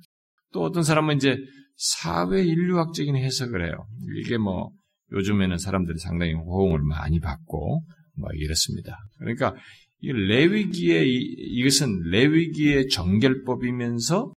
또 0.52 0.62
어떤 0.62 0.82
사람은 0.82 1.16
이제 1.16 1.36
사회 1.76 2.42
인류학적인 2.42 3.16
해석을 3.16 3.66
해요. 3.66 3.86
이게 4.16 4.38
뭐 4.38 4.70
요즘에는 5.12 5.58
사람들이 5.58 5.98
상당히 5.98 6.32
호응을 6.32 6.80
많이 6.82 7.20
받고 7.20 7.84
뭐 8.16 8.28
이렇습니다. 8.34 8.96
그러니까 9.18 9.54
이 10.00 10.12
레위기의 10.12 11.08
이것은 11.08 12.10
레위기의 12.10 12.88
정결법이면서 12.88 14.32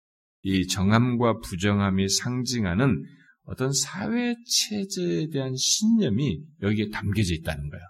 이 0.43 0.67
정함과 0.67 1.39
부정함이 1.39 2.07
상징하는 2.09 3.03
어떤 3.43 3.71
사회 3.73 4.35
체제에 4.45 5.27
대한 5.29 5.55
신념이 5.55 6.39
여기에 6.61 6.89
담겨져 6.89 7.33
있다는 7.33 7.69
거예요. 7.69 7.83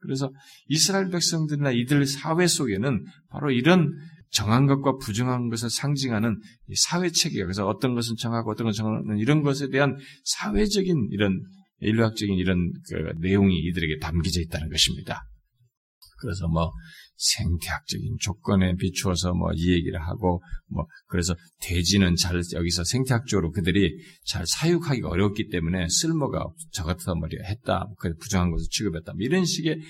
그래서 0.00 0.32
이스라엘 0.68 1.10
백성들이나 1.10 1.70
이들 1.70 2.06
사회 2.06 2.46
속에는 2.46 3.04
바로 3.28 3.50
이런 3.50 3.92
정한 4.30 4.66
것과 4.66 4.96
부정한 4.96 5.48
것을 5.48 5.70
상징하는 5.70 6.40
사회 6.74 7.10
체계가 7.10 7.44
그래서 7.44 7.66
어떤 7.66 7.94
것은 7.94 8.16
정하고 8.16 8.50
어떤 8.50 8.66
것은 8.66 8.82
정하는 8.82 9.18
이런 9.18 9.42
것에 9.42 9.68
대한 9.68 9.96
사회적인 10.24 11.08
이런 11.10 11.40
인류학적인 11.80 12.36
이런 12.36 12.72
그 12.88 13.12
내용이 13.20 13.58
이들에게 13.58 13.98
담겨져 13.98 14.40
있다는 14.40 14.70
것입니다. 14.70 15.20
그래서 16.20 16.48
뭐 16.48 16.72
생태학적인 17.22 18.16
조건에 18.20 18.74
비추어서 18.74 19.32
뭐 19.34 19.52
이 19.54 19.72
얘기를 19.72 20.00
하고 20.00 20.42
뭐 20.68 20.86
그래서 21.06 21.34
돼지는 21.60 22.16
잘 22.16 22.40
여기서 22.52 22.84
생태학적으로 22.84 23.52
그들이 23.52 23.96
잘 24.24 24.46
사육하기가 24.46 25.08
어렵기 25.08 25.48
때문에 25.50 25.88
쓸모가 25.88 26.44
저 26.72 26.84
같은 26.84 27.18
말이 27.20 27.36
했다 27.44 27.86
그 27.98 28.14
부정한 28.16 28.50
것을 28.50 28.66
취급했다 28.70 29.12
뭐 29.12 29.20
이런 29.20 29.44
식의 29.44 29.80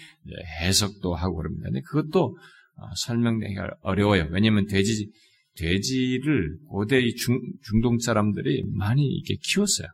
해석도 0.61 1.15
하고 1.15 1.37
그럽니다. 1.37 1.65
근데 1.65 1.81
그것도 1.83 2.37
어, 2.77 2.87
설명되기가 2.97 3.77
어려워요. 3.83 4.29
왜냐하면 4.31 4.67
돼지 4.67 5.11
돼지를 5.57 6.57
고대 6.69 7.03
중, 7.15 7.39
중동 7.63 7.99
사람들이 7.99 8.65
많이 8.73 9.05
이렇게 9.05 9.37
키웠어요. 9.43 9.87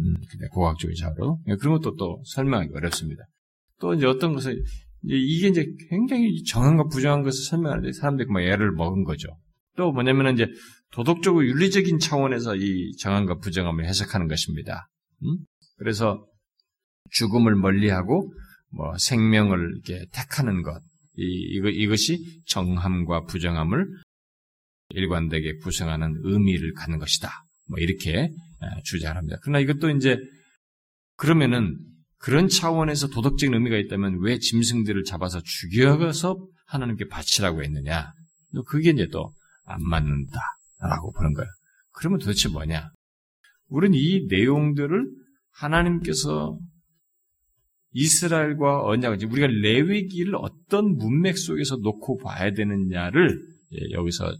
음, 0.00 0.14
근데 0.30 0.46
고학적인 0.50 0.96
자로 0.96 1.40
예, 1.48 1.56
그런 1.56 1.74
것도 1.74 1.96
또 1.96 2.22
설명하기 2.24 2.70
어렵습니다. 2.74 3.22
또 3.80 3.92
이제 3.94 4.06
어떤 4.06 4.32
것을 4.32 4.62
이게 5.06 5.48
이제 5.48 5.66
굉장히 5.90 6.42
정한과 6.44 6.84
부정한 6.84 7.22
것을 7.22 7.44
설명하는데 7.44 7.92
사람들이 7.92 8.28
뭐 8.28 8.40
애를 8.40 8.72
먹은 8.72 9.04
거죠. 9.04 9.28
또 9.76 9.92
뭐냐면은 9.92 10.34
이제 10.34 10.46
도덕적으로 10.92 11.46
윤리적인 11.46 11.98
차원에서 11.98 12.56
이 12.56 12.96
정한과 12.96 13.38
부정함을 13.38 13.84
해석하는 13.86 14.28
것입니다. 14.28 14.88
음? 15.22 15.38
그래서 15.76 16.24
죽음을 17.10 17.54
멀리하고 17.56 18.32
뭐 18.70 18.96
생명을 18.98 19.72
이렇게 19.74 20.06
택하는 20.12 20.62
것, 20.62 20.80
이, 21.16 21.24
이거, 21.56 21.68
이것이 21.68 22.42
정함과 22.46 23.24
부정함을 23.24 23.86
일관되게 24.90 25.56
구성하는 25.62 26.14
의미를 26.22 26.72
갖는 26.74 26.98
것이다. 26.98 27.30
뭐 27.68 27.78
이렇게 27.78 28.30
주장합니다. 28.84 29.38
그러나 29.42 29.58
이것도 29.60 29.90
이제 29.90 30.18
그러면은 31.16 31.78
그런 32.24 32.48
차원에서 32.48 33.08
도덕적인 33.08 33.54
의미가 33.54 33.76
있다면 33.76 34.18
왜 34.20 34.38
짐승들을 34.38 35.04
잡아서 35.04 35.40
죽여서 35.44 36.48
하나님께 36.66 37.08
바치라고 37.08 37.62
했느냐? 37.62 38.12
그게 38.66 38.90
이제 38.90 39.06
또 39.08 39.34
안 39.64 39.82
맞는다라고 39.82 41.12
보는 41.16 41.32
거예요. 41.34 41.48
그러면 41.92 42.18
도대체 42.18 42.48
뭐냐? 42.48 42.90
우리는 43.68 43.98
이 43.98 44.26
내용들을 44.28 45.10
하나님께서 45.52 46.58
이스라엘과 47.92 48.84
언약, 48.84 49.22
우리가 49.22 49.46
레위기를 49.46 50.34
어떤 50.36 50.96
문맥 50.96 51.38
속에서 51.38 51.76
놓고 51.76 52.18
봐야 52.18 52.52
되느냐를 52.52 53.40
예, 53.72 53.90
여기서 53.92 54.34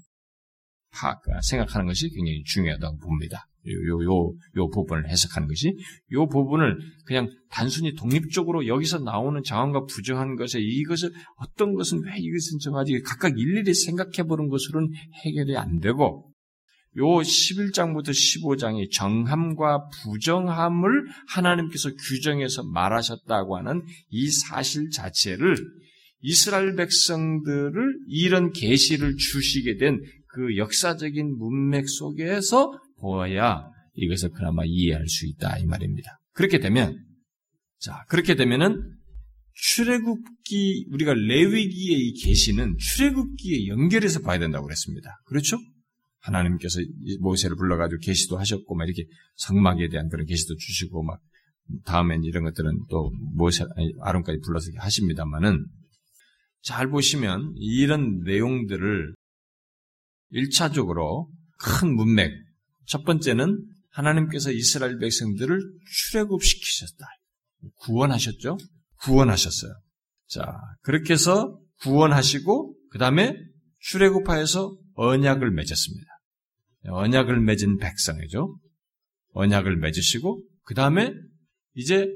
생각하는 1.48 1.86
것이 1.86 2.10
굉장히 2.10 2.42
중요하다고 2.44 2.98
봅니다. 2.98 3.46
요, 3.66 4.04
요, 4.04 4.32
요 4.56 4.68
부분을 4.70 5.08
해석하는 5.08 5.48
것이, 5.48 5.76
요 6.12 6.28
부분을 6.28 6.78
그냥 7.06 7.28
단순히 7.50 7.94
독립적으로 7.94 8.66
여기서 8.66 9.00
나오는 9.00 9.42
정한과 9.42 9.86
부정한 9.86 10.36
것에 10.36 10.60
이것을, 10.60 11.10
어떤 11.36 11.74
것은 11.74 12.02
왜 12.04 12.16
이것은 12.18 12.58
정하지, 12.60 13.00
각각 13.02 13.38
일일이 13.38 13.72
생각해 13.74 14.28
보는 14.28 14.48
것으로는 14.48 14.88
해결이 15.24 15.56
안 15.56 15.80
되고, 15.80 16.30
요 16.96 17.04
11장부터 17.04 18.10
15장이 18.10 18.92
정함과 18.92 19.88
부정함을 20.02 21.06
하나님께서 21.28 21.90
규정해서 22.08 22.62
말하셨다고 22.62 23.56
하는 23.56 23.82
이 24.10 24.30
사실 24.30 24.90
자체를 24.90 25.56
이스라엘 26.20 26.76
백성들을 26.76 27.98
이런 28.06 28.52
계시를 28.52 29.16
주시게 29.16 29.76
된 29.76 30.00
그 30.34 30.56
역사적인 30.56 31.38
문맥 31.38 31.88
속에서 31.88 32.72
보아야 32.98 33.70
이것을 33.94 34.30
그나마 34.30 34.62
이해할 34.64 35.06
수 35.08 35.26
있다 35.26 35.58
이 35.58 35.66
말입니다. 35.66 36.18
그렇게 36.32 36.58
되면 36.58 36.98
자 37.78 38.04
그렇게 38.08 38.34
되면은 38.34 38.96
출애굽기 39.54 40.86
우리가 40.90 41.14
레위기의 41.14 42.00
이 42.00 42.22
계시는 42.22 42.76
출애굽기에 42.78 43.68
연결해서 43.68 44.20
봐야 44.20 44.38
된다고 44.38 44.66
그랬습니다. 44.66 45.10
그렇죠? 45.26 45.58
하나님께서 46.20 46.80
모세를 47.20 47.56
불러가지고 47.56 48.00
계시도 48.00 48.38
하셨고 48.38 48.74
막 48.74 48.84
이렇게 48.86 49.04
성막에 49.36 49.88
대한 49.88 50.08
그런 50.08 50.26
계시도 50.26 50.56
주시고 50.56 51.02
막 51.02 51.20
다음엔 51.84 52.24
이런 52.24 52.44
것들은 52.44 52.80
또 52.90 53.10
모세 53.34 53.64
아론까지 54.00 54.40
불러서 54.44 54.70
하십니다만은 54.76 55.64
잘 56.62 56.88
보시면 56.88 57.52
이런 57.56 58.20
내용들을 58.20 59.14
1차적으로 60.32 61.28
큰 61.58 61.94
문맥 61.94 62.32
첫 62.86 63.04
번째는 63.04 63.64
하나님께서 63.90 64.50
이스라엘 64.50 64.98
백성들을 64.98 65.60
출애굽시키셨다. 66.10 67.06
구원하셨죠? 67.76 68.58
구원하셨어요. 69.02 69.72
자, 70.26 70.60
그렇게 70.82 71.12
해서 71.12 71.58
구원하시고 71.80 72.76
그 72.90 72.98
다음에 72.98 73.36
출애굽하여서 73.80 74.76
언약을 74.94 75.50
맺었습니다. 75.50 76.06
언약을 76.86 77.40
맺은 77.40 77.78
백성이죠. 77.78 78.58
언약을 79.32 79.76
맺으시고 79.76 80.42
그 80.64 80.74
다음에 80.74 81.12
이제 81.74 82.08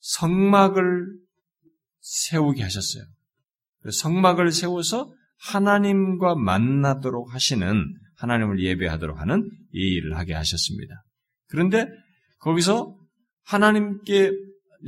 성막을 0.00 1.06
세우게 2.00 2.62
하셨어요. 2.62 3.04
성막을 3.90 4.52
세워서 4.52 5.12
하나님과 5.38 6.34
만나도록 6.36 7.34
하시는 7.34 7.94
하나님을 8.24 8.60
예배하도록 8.60 9.18
하는 9.20 9.50
이 9.72 9.78
일을 9.96 10.16
하게 10.16 10.34
하셨습니다. 10.34 11.04
그런데 11.48 11.86
거기서 12.38 12.96
하나님께 13.44 14.32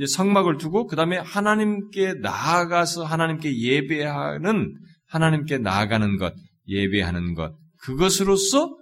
성막을 0.07 0.57
두고 0.57 0.87
그 0.87 0.95
다음에 0.95 1.17
하나님께 1.17 2.15
나아가서 2.15 3.03
하나님께 3.03 3.59
예배하는 3.59 4.75
하나님께 5.05 5.59
나아가는 5.59 6.17
것, 6.17 6.33
예배하는 6.67 7.33
것 7.33 7.55
그것으로서 7.81 8.77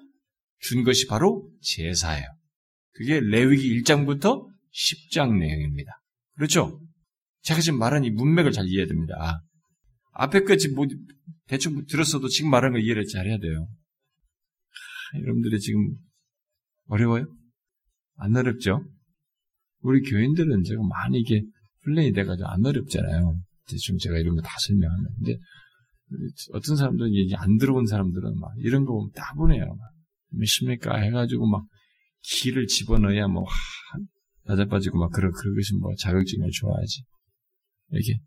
준 0.60 0.84
것이 0.84 1.08
바로 1.08 1.50
제사예요. 1.62 2.26
그게 2.94 3.20
레위기 3.20 3.82
1장부터 3.82 4.46
10장 4.74 5.38
내용입니다. 5.38 5.92
그렇죠? 6.36 6.80
제가 7.44 7.62
지금 7.62 7.78
말한 7.80 8.04
이 8.04 8.10
문맥을 8.10 8.52
잘 8.52 8.66
이해해야 8.66 8.88
됩니다. 8.88 9.42
앞에 10.14 10.42
끝이 10.42 10.74
뭐 10.74 10.86
대충 11.48 11.86
들었어도 11.86 12.28
지금 12.30 12.50
말하는 12.50 12.74
걸 12.74 12.84
이해를 12.84 13.06
잘 13.06 13.28
해야 13.28 13.38
돼요. 13.38 13.68
여러분들이 15.22 15.60
지금 15.60 15.96
어려워요? 16.88 17.26
안 18.18 18.36
어렵죠? 18.36 18.84
우리 19.82 20.02
교인들은 20.10 20.64
제가 20.64 20.82
많이 20.84 21.20
이게 21.20 21.44
훈련이 21.84 22.14
돼가지고 22.14 22.48
안 22.48 22.66
어렵잖아요. 22.66 23.40
대충 23.68 23.98
제가 23.98 24.18
이런 24.18 24.36
거 24.36 24.42
다 24.42 24.50
설명하는. 24.68 25.06
근데 25.18 25.38
어떤 26.54 26.76
사람들은 26.76 27.12
이제 27.12 27.36
안 27.36 27.58
들어온 27.58 27.86
사람들은 27.86 28.40
막 28.40 28.52
이런 28.60 28.86
거 28.86 28.94
보면 28.94 29.12
따분해요. 29.16 29.78
몇십니까 30.30 30.98
해가지고 30.98 31.48
막 31.48 31.66
기를 32.22 32.68
집어넣어야 32.68 33.28
뭐 33.28 33.46
낮아빠지고 34.44 35.00
막 35.00 35.12
그런 35.12 35.32
그런 35.32 35.56
것이 35.56 35.76
뭐 35.76 35.94
자격증을 36.00 36.50
좋아하지. 36.52 37.04
이렇게 37.90 38.20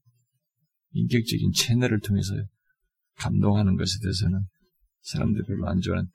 인격적인 0.92 1.52
채널을 1.52 2.00
통해서 2.00 2.34
감동하는 3.16 3.76
것에 3.76 3.98
대해서는 4.02 4.40
사람들이 5.03 5.44
별로 5.46 5.68
안 5.68 5.80
좋아하는. 5.80 6.09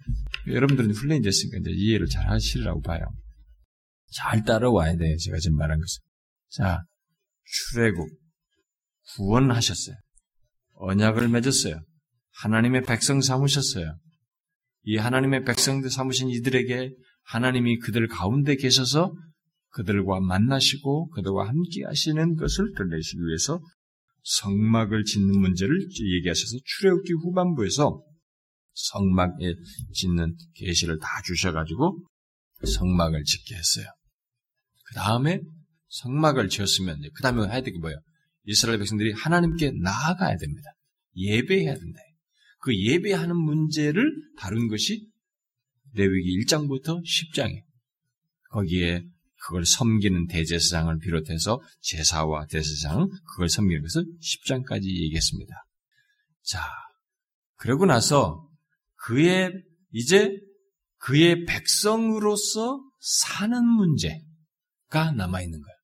여러분들은 0.48 0.92
훈련이 0.92 1.22
됐으니까 1.22 1.58
이제 1.60 1.72
이해를 1.72 2.08
잘 2.08 2.30
하시리라고 2.30 2.82
봐요. 2.82 3.06
잘 4.14 4.44
따라와야 4.44 4.96
돼요. 4.96 5.18
제가 5.18 5.38
지금 5.40 5.58
말한 5.58 5.80
것은. 5.80 6.02
자, 6.50 6.84
출애굽 7.46 8.08
구원하셨어요. 9.16 9.96
언약을 10.74 11.30
맺었어요. 11.30 11.82
하나님의 12.36 12.84
백성 12.84 13.22
삼으셨어요. 13.22 13.98
이 14.84 14.98
하나님의 14.98 15.46
백성들 15.46 15.90
삼으신 15.90 16.30
이들에게 16.30 16.92
하나님이 17.26 17.80
그들 17.80 18.08
가운데 18.08 18.56
계셔서 18.56 19.14
그들과 19.70 20.20
만나시고 20.20 21.10
그들과 21.12 21.48
함께 21.48 21.86
하시는 21.86 22.36
것을 22.36 22.74
드러내시기 22.76 23.22
위해서 23.22 23.62
성막을 24.24 25.04
짓는 25.04 25.40
문제를 25.40 25.80
얘기하셔서 26.18 26.58
출애굽기 26.64 27.14
후반부에서 27.14 28.02
성막에 28.74 29.54
짓는 29.94 30.36
계시를 30.56 31.00
다 31.00 31.08
주셔가지고 31.26 32.06
성막을 32.66 33.24
짓게 33.24 33.56
했어요. 33.56 33.86
그 34.86 34.96
다음에 34.96 35.40
성막을 35.90 36.50
지었으면 36.50 37.02
그 37.14 37.22
다음에 37.22 37.46
해야 37.48 37.62
될게 37.62 37.78
뭐예요? 37.80 37.98
이스라엘 38.46 38.80
백성들이 38.80 39.14
하나님께 39.14 39.72
나아가야 39.82 40.38
됩니다. 40.38 40.70
예배해야 41.16 41.76
된다. 41.76 42.00
그 42.60 42.76
예배하는 42.76 43.36
문제를 43.36 44.04
다룬 44.38 44.68
것이 44.68 45.08
레위기 45.94 46.44
1장부터 46.46 47.04
10장이에요. 47.04 47.64
거기에 48.50 49.04
그걸 49.36 49.66
섬기는 49.66 50.28
대제사장을 50.28 50.98
비롯해서 51.00 51.62
제사와 51.82 52.46
대제사장 52.48 53.10
그걸 53.32 53.50
섬기는 53.50 53.82
것을 53.82 54.06
10장까지 54.22 54.86
얘기했습니다. 54.86 55.54
자, 56.44 56.62
그러고 57.56 57.86
나서 57.86 58.48
그의 59.04 59.52
이제 59.92 60.30
그의 60.98 61.46
백성으로서 61.46 62.82
사는 63.00 63.66
문제가 63.66 65.12
남아 65.16 65.42
있는 65.42 65.60
거예요. 65.60 65.78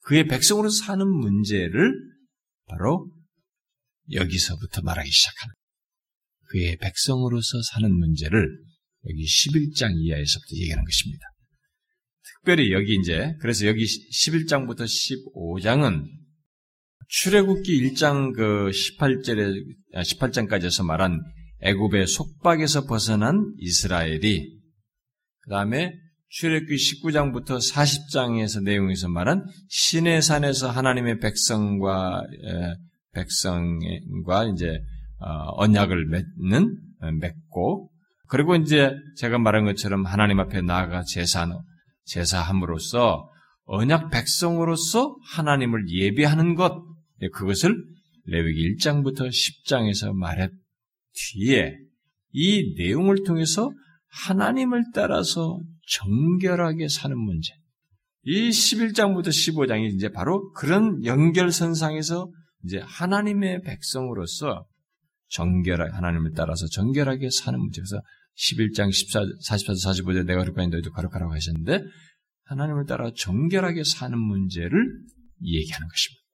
그의 0.00 0.26
백성으로서 0.26 0.84
사는 0.84 1.06
문제를 1.06 1.92
바로 2.66 3.10
여기서부터 4.12 4.80
말하기 4.82 5.10
시작하는 5.10 5.52
거예요. 5.54 5.68
그의 6.50 6.76
백성으로서 6.78 7.60
사는 7.72 7.94
문제를 7.94 8.48
여기 9.06 9.24
11장 9.24 9.92
이하에서부터 9.94 10.56
얘기하는 10.56 10.84
것입니다. 10.84 11.26
특별히 12.22 12.72
여기 12.72 12.94
이제 12.94 13.34
그래서 13.40 13.66
여기 13.66 13.84
11장부터 13.84 14.84
15장은 14.84 16.06
출애굽기 17.08 17.82
1장 17.82 18.34
그 18.34 18.70
18절에 18.70 19.54
18장까지에서 19.94 20.86
말한 20.86 21.20
애굽의 21.62 22.06
속박에서 22.06 22.86
벗어난 22.86 23.54
이스라엘이 23.58 24.58
그 25.40 25.50
다음에 25.50 25.92
출애굽기 26.30 26.74
19장부터 26.74 27.58
40장에서 27.58 28.62
내용에서 28.62 29.08
말한 29.08 29.46
신의 29.68 30.22
산에서 30.22 30.70
하나님의 30.70 31.20
백성과 31.20 32.22
백성과 33.12 34.44
이제 34.52 34.78
어, 35.20 35.62
언약을 35.62 36.06
맺는 36.06 36.76
맺고 37.20 37.90
그리고 38.28 38.54
이제 38.54 38.92
제가 39.16 39.38
말한 39.38 39.64
것처럼 39.64 40.04
하나님 40.04 40.38
앞에 40.38 40.60
나아가 40.60 41.02
제사 41.02 41.48
제사함으로써 42.04 43.28
언약 43.64 44.10
백성으로서 44.10 45.16
하나님을 45.30 45.88
예배하는 45.90 46.54
것 46.54 46.82
그것을 47.32 47.74
레위기 48.24 48.76
1장부터 48.76 49.28
10장에서 49.28 50.12
말했 50.12 50.50
뒤에 51.18 51.76
이 52.32 52.74
내용을 52.76 53.24
통해서 53.24 53.70
하나님을 54.08 54.84
따라서 54.94 55.60
정결하게 55.88 56.88
사는 56.88 57.18
문제. 57.18 57.52
이 58.24 58.50
11장부터 58.50 59.28
15장이 59.28 59.94
이제 59.94 60.10
바로 60.10 60.52
그런 60.52 61.04
연결선상에서 61.04 62.30
이제 62.64 62.78
하나님의 62.84 63.62
백성으로서 63.62 64.66
정결하게, 65.30 65.92
하나님을 65.92 66.32
따라서 66.34 66.66
정결하게 66.66 67.30
사는 67.30 67.58
문제. 67.58 67.80
그래서 67.80 68.02
11장 68.36 68.92
14, 68.92 69.24
44, 69.40 69.72
45절 69.72 70.26
내가 70.26 70.44
거룩하니 70.44 70.68
너희도 70.68 70.92
거룩하라고 70.92 71.32
하셨는데 71.32 71.82
하나님을 72.44 72.86
따라 72.86 73.10
정결하게 73.14 73.84
사는 73.84 74.18
문제를 74.18 74.70
얘기하는 75.42 75.88
것입니다. 75.88 76.27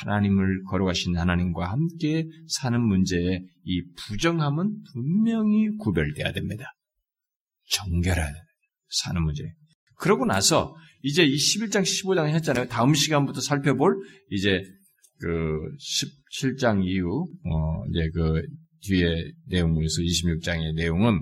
하나님을 0.00 0.64
거룩하신 0.64 1.16
하나님과 1.16 1.70
함께 1.70 2.26
사는 2.48 2.80
문제에 2.80 3.40
이 3.64 3.82
부정함은 3.96 4.82
분명히 4.92 5.68
구별돼야 5.78 6.32
됩니다. 6.32 6.44
됩니다. 7.70 8.32
사는 8.88 9.22
문제. 9.22 9.44
그러고 9.96 10.24
나서 10.26 10.74
이제 11.02 11.24
이 11.24 11.34
11장, 11.36 11.82
15장 11.82 12.28
했잖아요. 12.28 12.66
다음 12.68 12.94
시간부터 12.94 13.40
살펴볼 13.40 13.96
이제 14.30 14.62
그 15.18 15.28
17장 16.48 16.84
이후 16.84 17.26
어 17.44 17.84
이제 17.90 18.08
그 18.12 18.42
뒤에 18.82 19.32
내용에서 19.46 20.00
26장의 20.00 20.74
내용은 20.74 21.20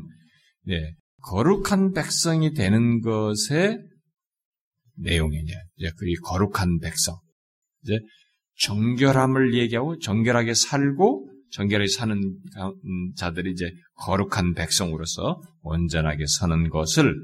네, 0.64 0.94
거룩한 1.22 1.92
백성이 1.92 2.52
되는 2.52 3.00
것의 3.00 3.78
내용이냐. 4.96 5.54
이제 5.76 5.90
그 5.96 6.06
거룩한 6.24 6.78
백성. 6.80 7.16
이제 7.84 7.98
정결함을 8.58 9.54
얘기하고 9.54 9.98
정결하게 9.98 10.54
살고 10.54 11.28
정결하게 11.50 11.88
사는 11.88 12.16
음, 12.16 13.12
자들이 13.16 13.52
이제 13.52 13.70
거룩한 13.96 14.54
백성으로서 14.54 15.42
온전하게 15.62 16.26
사는 16.26 16.68
것을 16.70 17.14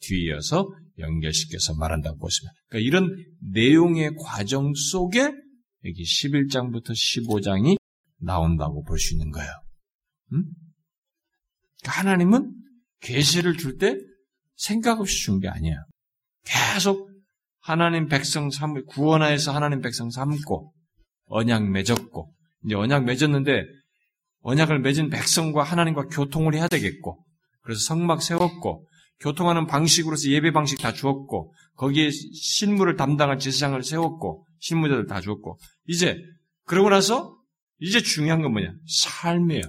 뒤이어서 0.00 0.68
연결시켜서 0.98 1.74
말한다고 1.76 2.18
보시면. 2.18 2.52
그러니까 2.68 2.86
이런 2.86 3.24
내용의 3.52 4.16
과정 4.18 4.72
속에 4.74 5.20
여기 5.84 6.02
11장부터 6.02 6.90
15장이 6.90 7.76
나온다고 8.20 8.82
볼 8.82 8.98
수 8.98 9.14
있는 9.14 9.30
거예요. 9.30 9.48
음? 10.32 10.44
그러니까 11.80 12.00
하나님은 12.00 12.52
계시를 13.00 13.56
줄 13.56 13.78
때 13.78 13.96
생각 14.56 15.00
없이 15.00 15.22
준 15.22 15.38
게 15.38 15.46
아니에요. 15.48 15.76
계속 16.44 17.07
하나님 17.68 18.08
백성 18.08 18.50
삼 18.50 18.74
구원하여서 18.86 19.52
하나님 19.52 19.80
백성 19.80 20.10
삼고 20.10 20.72
언약 21.26 21.68
맺었고 21.70 22.34
이제 22.64 22.74
언약 22.74 23.04
맺었는데 23.04 23.64
언약을 24.40 24.80
맺은 24.80 25.10
백성과 25.10 25.62
하나님과 25.62 26.06
교통을 26.06 26.54
해야 26.54 26.68
되겠고 26.68 27.24
그래서 27.62 27.80
성막 27.80 28.22
세웠고 28.22 28.86
교통하는 29.20 29.66
방식으로서 29.66 30.30
예배 30.30 30.52
방식 30.52 30.80
다 30.80 30.92
주었고 30.92 31.52
거기에 31.76 32.10
신물을 32.10 32.96
담당할 32.96 33.38
제사장을 33.38 33.82
세웠고 33.82 34.46
신무자들 34.60 35.06
다 35.06 35.20
주었고. 35.20 35.58
이제 35.86 36.20
그러고 36.64 36.90
나서 36.90 37.36
이제 37.80 38.00
중요한 38.00 38.42
건 38.42 38.52
뭐냐? 38.52 38.72
삶이에요. 38.86 39.62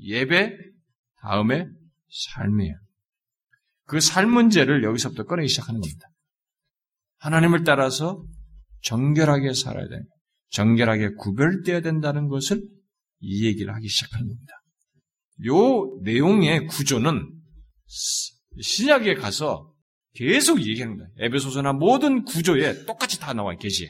예배 0.00 0.56
다음에 1.20 1.66
삶이에요. 2.10 2.74
그 3.86 3.98
삶 3.98 4.30
문제를 4.30 4.82
여기서부터 4.82 5.24
꺼내기 5.24 5.48
시작하는 5.48 5.80
겁니다 5.80 6.08
하나님을 7.24 7.64
따라서 7.64 8.22
정결하게 8.82 9.54
살아야 9.54 9.88
됩니다. 9.88 10.14
정결하게 10.50 11.14
구별되어야 11.14 11.80
된다는 11.80 12.28
것을 12.28 12.62
이 13.20 13.46
얘기를 13.46 13.74
하기 13.74 13.88
시작하는 13.88 14.28
겁니다. 14.28 14.52
요 15.46 16.00
내용의 16.02 16.66
구조는 16.66 17.26
신약에 18.60 19.14
가서 19.14 19.72
계속 20.14 20.60
얘기하는 20.60 20.98
거예요. 20.98 21.10
에베소서나 21.18 21.72
모든 21.72 22.24
구조에 22.24 22.84
똑같이 22.84 23.18
다 23.18 23.32
나와요, 23.32 23.56
계시에. 23.58 23.88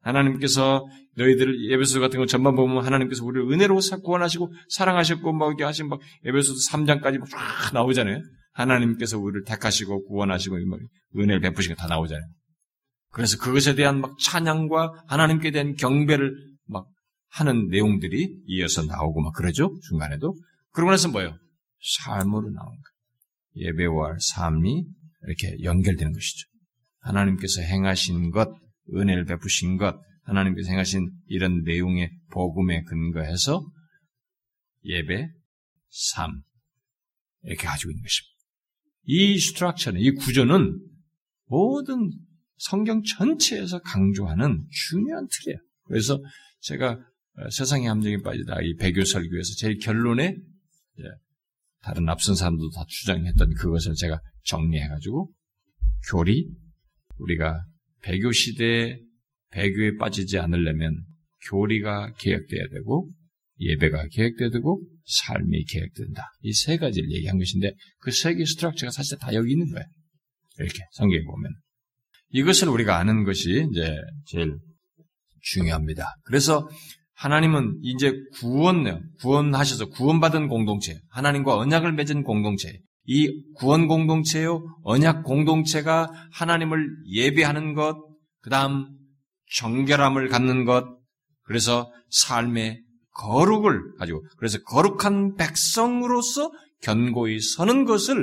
하나님께서 0.00 0.86
너희들 1.16 1.72
에베소 1.72 1.98
같은 1.98 2.20
거 2.20 2.26
전반 2.26 2.54
보면 2.54 2.84
하나님께서 2.84 3.24
우리를 3.24 3.50
은혜로 3.52 3.80
구원하시고 4.04 4.52
사랑하셨고 4.70 5.32
막 5.32 5.48
이렇게 5.48 5.64
하신 5.64 5.88
막 5.88 6.00
에베소서 6.24 6.70
3장까지 6.70 7.20
쫙 7.28 7.74
나오잖아요. 7.74 8.22
하나님께서 8.58 9.18
우리를 9.18 9.44
택하시고 9.44 10.06
구원하시고 10.08 10.56
은혜를 11.16 11.40
베푸신 11.40 11.74
거다 11.74 11.86
나오잖아요. 11.86 12.28
그래서 13.10 13.38
그것에 13.38 13.74
대한 13.74 14.00
막 14.00 14.18
찬양과 14.18 15.04
하나님께 15.06 15.52
대한 15.52 15.74
경배를 15.74 16.34
막 16.66 16.86
하는 17.28 17.68
내용들이 17.68 18.42
이어서 18.46 18.84
나오고 18.84 19.22
막 19.22 19.32
그러죠. 19.34 19.78
중간에도. 19.88 20.34
그러고 20.72 20.90
나서 20.90 21.08
뭐예요? 21.08 21.38
삶으로 22.00 22.50
나오는 22.50 22.56
거예요. 22.56 23.70
예배와 23.70 24.16
삶이 24.20 24.84
이렇게 25.22 25.62
연결되는 25.62 26.12
것이죠. 26.12 26.48
하나님께서 27.00 27.62
행하신 27.62 28.30
것, 28.30 28.52
은혜를 28.92 29.24
베푸신 29.24 29.76
것, 29.76 29.96
하나님께서 30.24 30.70
행하신 30.70 31.10
이런 31.28 31.62
내용의 31.62 32.10
복음에 32.30 32.82
근거해서 32.82 33.64
예배, 34.84 35.28
삶 35.90 36.42
이렇게 37.42 37.66
가지고 37.66 37.90
있는 37.90 38.02
것입니다. 38.02 38.37
이 39.10 39.38
스트럭처는, 39.38 40.00
이 40.00 40.10
구조는 40.12 40.78
모든 41.46 42.10
성경 42.58 43.02
전체에서 43.02 43.80
강조하는 43.80 44.66
중요한 44.70 45.26
틀이에요. 45.30 45.58
그래서 45.84 46.22
제가 46.60 46.92
어, 46.92 47.50
세상의 47.50 47.88
함정에 47.88 48.18
빠지다 48.18 48.60
이 48.62 48.74
배교 48.74 49.04
설교에서 49.04 49.54
제일 49.56 49.78
결론에 49.78 50.36
다른 51.80 52.08
앞선 52.08 52.34
사람도 52.34 52.70
다 52.70 52.84
주장했던 52.86 53.54
그것을 53.54 53.94
제가 53.94 54.20
정리해가지고 54.44 55.32
교리 56.10 56.50
우리가 57.16 57.64
배교 58.02 58.32
시대에 58.32 59.00
배교에 59.50 59.96
빠지지 59.96 60.38
않으려면 60.38 61.04
교리가 61.48 62.12
개혁돼야 62.18 62.68
되고 62.72 63.10
예배가 63.60 64.06
계획돼야 64.12 64.50
되고 64.50 64.80
삶이 65.04 65.64
계획된다. 65.64 66.22
이 66.42 66.52
세 66.52 66.76
가지를 66.76 67.10
얘기한 67.12 67.38
것인데 67.38 67.72
그 68.00 68.10
세 68.10 68.34
개의 68.34 68.46
스트럭처가 68.46 68.90
사실 68.90 69.18
다 69.18 69.32
여기 69.34 69.52
있는 69.52 69.70
거예요. 69.70 69.84
이렇게 70.58 70.78
성경에 70.92 71.22
보면 71.24 71.52
이것을 72.30 72.68
우리가 72.68 72.98
아는 72.98 73.24
것이 73.24 73.66
이제 73.70 73.96
제일 74.26 74.56
중요합니다. 75.42 76.16
그래서 76.24 76.68
하나님은 77.14 77.80
이제 77.82 78.12
구원, 78.34 79.10
구원하셔서 79.20 79.86
구원받은 79.86 80.48
공동체, 80.48 81.00
하나님과 81.10 81.56
언약을 81.56 81.92
맺은 81.94 82.22
공동체, 82.22 82.78
이 83.06 83.28
구원 83.54 83.88
공동체요, 83.88 84.62
언약 84.84 85.24
공동체가 85.24 86.10
하나님을 86.32 86.86
예배하는 87.10 87.74
것, 87.74 87.96
그 88.40 88.50
다음 88.50 88.86
정결함을 89.56 90.28
갖는 90.28 90.64
것, 90.64 90.84
그래서 91.42 91.90
삶의 92.10 92.82
거룩을 93.18 93.96
가지고 93.98 94.24
그래서 94.36 94.58
거룩한 94.62 95.34
백성으로서 95.34 96.50
견고히 96.82 97.40
서는 97.40 97.84
것을 97.84 98.16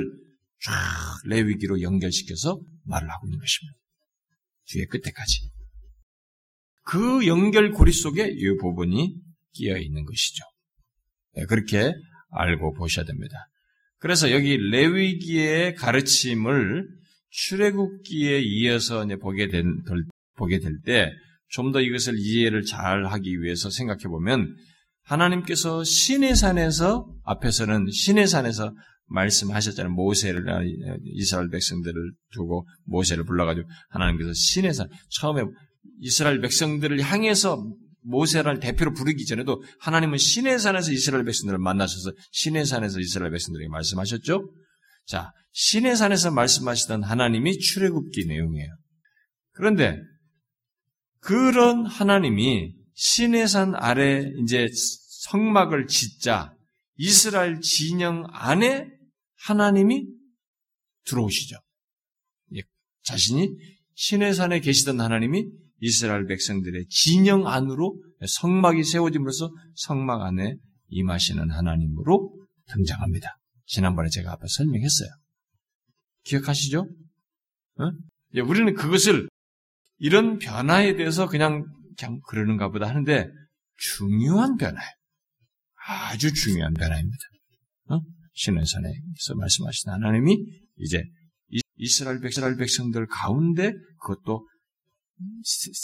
쫙 0.64 0.72
레위기로 1.26 1.82
연결시켜서 1.82 2.58
말을 2.84 3.08
하고 3.08 3.26
있는 3.26 3.38
것입니다. 3.38 3.78
뒤에 4.68 4.86
끝에까지. 4.86 5.50
그 6.84 7.26
연결고리 7.26 7.92
속에 7.92 8.28
이 8.32 8.56
부분이 8.60 9.14
끼어 9.52 9.76
있는 9.76 10.04
것이죠. 10.04 10.44
예, 11.36 11.44
그렇게 11.44 11.92
알고 12.30 12.72
보셔야 12.74 13.04
됩니다. 13.04 13.34
그래서 13.98 14.30
여기 14.30 14.56
레위기의 14.56 15.74
가르침을 15.74 16.88
출애굽기에 17.30 18.40
이어서 18.40 19.06
보게 19.20 19.48
된, 19.48 19.82
보게 20.36 20.58
될 20.58 20.80
때 20.84 21.10
좀 21.48 21.72
더 21.72 21.80
이것을 21.80 22.14
이해를 22.18 22.62
잘 22.64 23.06
하기 23.06 23.40
위해서 23.40 23.70
생각해 23.70 24.04
보면 24.08 24.54
하나님께서 25.06 25.84
신의 25.84 26.36
산에서 26.36 27.06
앞에서는 27.24 27.90
신의 27.90 28.26
산에서 28.26 28.74
말씀하셨잖아요. 29.06 29.92
모세를 29.94 30.44
이스라엘 31.04 31.48
백성들을 31.48 31.94
두고 32.32 32.66
모세를 32.84 33.24
불러가지고 33.24 33.68
하나님께서 33.90 34.32
신의 34.32 34.74
산 34.74 34.88
처음에 35.10 35.42
이스라엘 36.00 36.40
백성들을 36.40 37.00
향해서 37.00 37.72
모세를 38.02 38.58
대표로 38.58 38.92
부르기 38.92 39.24
전에도 39.26 39.62
하나님은 39.80 40.18
신의 40.18 40.58
산에서 40.58 40.92
이스라엘 40.92 41.24
백성들을 41.24 41.58
만나셔서 41.58 42.12
신의 42.32 42.66
산에서 42.66 42.98
이스라엘 42.98 43.30
백성들에게 43.30 43.68
말씀하셨죠. 43.68 44.50
자, 45.06 45.32
신의 45.52 45.96
산에서 45.96 46.32
말씀하시던 46.32 47.04
하나님이 47.04 47.58
출애굽기 47.58 48.26
내용이에요. 48.26 48.68
그런데 49.52 50.00
그런 51.20 51.86
하나님이 51.86 52.74
신의 52.96 53.46
산 53.46 53.74
아래 53.74 54.24
이제 54.42 54.68
성막을 55.28 55.86
짓자 55.86 56.54
이스라엘 56.96 57.60
진영 57.60 58.26
안에 58.30 58.88
하나님이 59.36 60.06
들어오시죠. 61.04 61.56
예, 62.56 62.62
자신이 63.04 63.50
신의 63.94 64.34
산에 64.34 64.60
계시던 64.60 65.00
하나님이 65.00 65.44
이스라엘 65.80 66.26
백성들의 66.26 66.86
진영 66.88 67.46
안으로 67.46 68.02
성막이 68.26 68.82
세워짐으로써 68.82 69.50
성막 69.74 70.22
안에 70.22 70.56
임하시는 70.88 71.50
하나님으로 71.50 72.34
등장합니다. 72.72 73.36
지난번에 73.66 74.08
제가 74.08 74.32
앞에 74.32 74.46
설명했어요. 74.48 75.10
기억하시죠? 76.24 76.88
어? 77.78 77.90
예, 78.34 78.40
우리는 78.40 78.74
그것을 78.74 79.28
이런 79.98 80.38
변화에 80.38 80.96
대해서 80.96 81.26
그냥 81.28 81.66
그냥 81.98 82.20
그러는가 82.28 82.68
보다 82.68 82.88
하는데 82.88 83.28
중요한 83.76 84.56
변화예요. 84.56 84.90
아주 85.88 86.32
중요한 86.32 86.74
변화입니다. 86.74 87.18
어? 87.90 88.00
신의 88.34 88.64
산에서 88.66 89.34
말씀하신 89.36 89.90
하나님이 89.90 90.36
이제 90.78 91.02
이스라엘 91.76 92.20
백성 92.56 92.90
들 92.90 93.06
가운데 93.06 93.72
그것도 94.00 94.46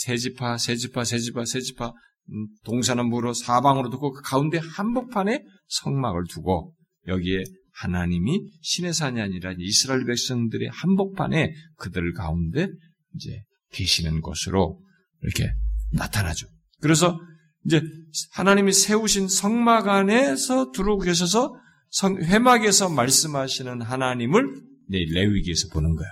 세지파, 0.05 0.57
세지파, 0.57 1.03
세지파, 1.03 1.45
세지파, 1.45 1.93
음, 2.29 2.47
동서남북으로 2.63 3.33
사방으로 3.33 3.89
두고 3.89 4.13
그 4.13 4.21
가운데 4.21 4.59
한복판에 4.59 5.43
성막을 5.67 6.25
두고 6.29 6.75
여기에 7.07 7.43
하나님이 7.73 8.51
신의 8.61 8.93
산이 8.93 9.19
아니라 9.19 9.53
이스라엘 9.57 10.05
백성들의 10.05 10.69
한복판에 10.69 11.53
그들 11.77 12.13
가운데 12.13 12.67
이제 13.15 13.41
계시는 13.71 14.21
곳으로 14.21 14.79
이렇게 15.21 15.51
나타나죠. 15.93 16.47
그래서 16.81 17.19
이제 17.65 17.81
하나님이 18.31 18.73
세우신 18.73 19.27
성막 19.27 19.87
안에서 19.87 20.71
들어오고 20.71 21.03
계셔서 21.03 21.55
성, 21.89 22.17
회막에서 22.17 22.89
말씀하시는 22.89 23.81
하나님을 23.81 24.61
레위기에서 24.89 25.69
보는 25.69 25.95
거예요. 25.95 26.11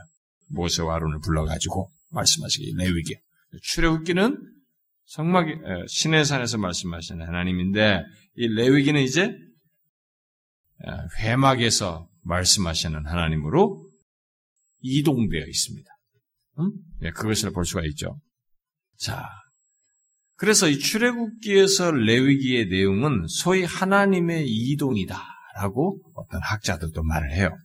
모세와 0.50 0.96
아론을 0.96 1.20
불러가지고 1.24 1.92
말씀하시기 2.12 2.74
레위기. 2.78 3.16
출애굽기는 3.64 4.38
성막이 5.06 5.52
신의 5.88 6.24
산에서 6.24 6.58
말씀하시는 6.58 7.26
하나님인데 7.26 8.04
이 8.36 8.48
레위기는 8.48 9.02
이제 9.02 9.36
회막에서 11.20 12.08
말씀하시는 12.24 13.06
하나님으로 13.06 13.90
이동되어 14.82 15.46
있습니다. 15.46 15.90
음? 16.60 16.72
네, 17.02 17.12
그것을 17.12 17.52
볼 17.52 17.66
수가 17.66 17.84
있죠. 17.88 18.20
자, 18.98 19.28
그래서 20.42 20.68
이 20.68 20.80
출애굽기에서 20.80 21.92
레위기의 21.92 22.66
내용은 22.66 23.28
소위 23.28 23.64
하나님의 23.64 24.48
이동이다라고 24.50 26.02
어떤 26.16 26.42
학자들도 26.42 27.04
말을 27.04 27.32
해요. 27.34 27.56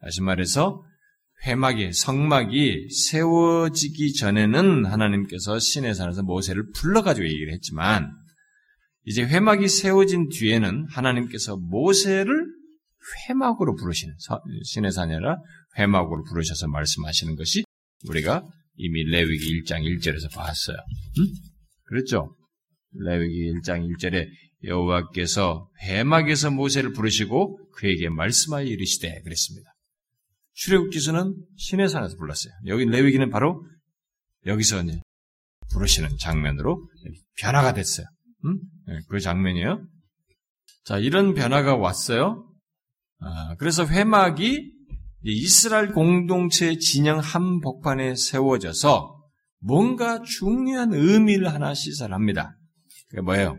다시 0.00 0.22
말해서 0.22 0.82
회막이 1.44 1.92
성막이 1.92 2.88
세워지기 2.88 4.14
전에는 4.14 4.86
하나님께서 4.86 5.58
신의 5.58 5.94
산에서 5.94 6.22
모세를 6.22 6.64
불러가지고 6.74 7.26
얘기를 7.26 7.52
했지만 7.52 8.10
이제 9.04 9.22
회막이 9.22 9.68
세워진 9.68 10.30
뒤에는 10.30 10.86
하나님께서 10.88 11.58
모세를 11.58 12.46
회막으로 13.28 13.74
부르시는 13.74 14.14
신의 14.64 14.90
산이 14.90 15.12
아니라 15.12 15.36
회막으로 15.78 16.24
부르셔서 16.24 16.66
말씀하시는 16.68 17.36
것이 17.36 17.64
우리가 18.08 18.42
이미 18.76 19.04
레위기 19.04 19.60
1장 19.60 19.82
1절에서 19.82 20.34
봤어요. 20.34 20.78
응? 21.18 21.55
그렇죠? 21.86 22.36
레위기 22.92 23.52
1장 23.52 23.88
1절에 23.88 24.28
여호와께서 24.64 25.70
회막에서 25.82 26.50
모세를 26.50 26.92
부르시고 26.92 27.70
그에게 27.72 28.08
말씀하여 28.08 28.64
이르시되 28.64 29.22
그랬습니다. 29.22 29.70
출애굽기서는 30.54 31.34
신의 31.56 31.88
산에서 31.88 32.16
불렀어요. 32.16 32.52
여기 32.66 32.84
레위기는 32.86 33.28
바로 33.30 33.66
여기서 34.46 34.82
부르시는 35.72 36.16
장면으로 36.18 36.88
변화가 37.40 37.74
됐어요. 37.74 38.06
음? 38.44 38.58
그 39.08 39.20
장면이에요. 39.20 39.86
자, 40.84 40.98
이런 40.98 41.34
변화가 41.34 41.76
왔어요. 41.76 42.48
아, 43.18 43.56
그래서 43.56 43.86
회막이 43.86 44.72
이스라엘 45.24 45.92
공동체 45.92 46.78
진영 46.78 47.18
한복판에 47.18 48.14
세워져서 48.14 49.15
뭔가 49.58 50.22
중요한 50.22 50.92
의미를 50.92 51.52
하나 51.52 51.74
시사합니다. 51.74 52.56
그게 53.08 53.20
뭐예요? 53.20 53.58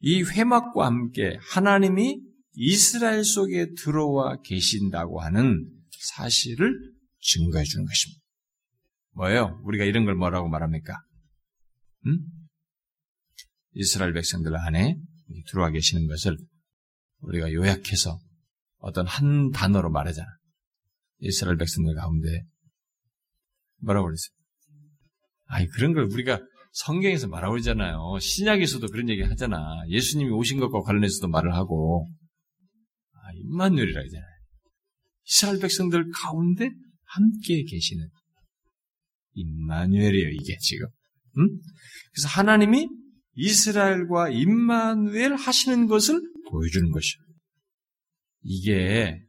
이 0.00 0.22
회막과 0.22 0.86
함께 0.86 1.38
하나님이 1.40 2.20
이스라엘 2.52 3.24
속에 3.24 3.74
들어와 3.74 4.40
계신다고 4.42 5.20
하는 5.20 5.68
사실을 6.14 6.72
증거해 7.20 7.64
주는 7.64 7.84
것입니다. 7.84 8.22
뭐예요? 9.12 9.60
우리가 9.64 9.84
이런 9.84 10.04
걸 10.04 10.14
뭐라고 10.14 10.48
말합니까? 10.48 10.94
음? 12.06 12.18
이스라엘 13.72 14.12
백성들 14.12 14.56
안에 14.56 14.96
들어와 15.48 15.70
계시는 15.70 16.06
것을 16.06 16.36
우리가 17.20 17.52
요약해서 17.52 18.18
어떤 18.78 19.06
한 19.06 19.50
단어로 19.50 19.90
말하잖아. 19.90 20.28
이스라엘 21.18 21.56
백성들 21.56 21.94
가운데 21.94 22.44
뭐라고 23.80 24.06
그랬어요? 24.06 24.35
아니 25.46 25.68
그런 25.68 25.92
걸 25.92 26.04
우리가 26.04 26.40
성경에서 26.72 27.28
말하고 27.28 27.52
그러잖아요. 27.52 28.18
신약에서도 28.20 28.86
그런 28.88 29.08
얘기 29.08 29.22
하잖아. 29.22 29.58
예수님이 29.88 30.30
오신 30.30 30.60
것과 30.60 30.82
관련해서도 30.82 31.28
말을 31.28 31.54
하고 31.54 32.06
아, 33.14 33.32
임마누엘이라 33.34 34.02
하잖아요. 34.02 34.36
이스라엘 35.26 35.58
백성들 35.58 36.10
가운데 36.12 36.70
함께 37.04 37.64
계시는 37.64 38.06
임마누엘이에요. 39.34 40.28
이게 40.30 40.56
지금. 40.58 40.86
음? 41.38 41.48
그래서 42.12 42.28
하나님이 42.28 42.88
이스라엘과 43.36 44.30
임마누엘 44.30 45.34
하시는 45.34 45.86
것을 45.86 46.20
보여주는 46.50 46.90
것이요. 46.90 47.22
이게 48.42 49.20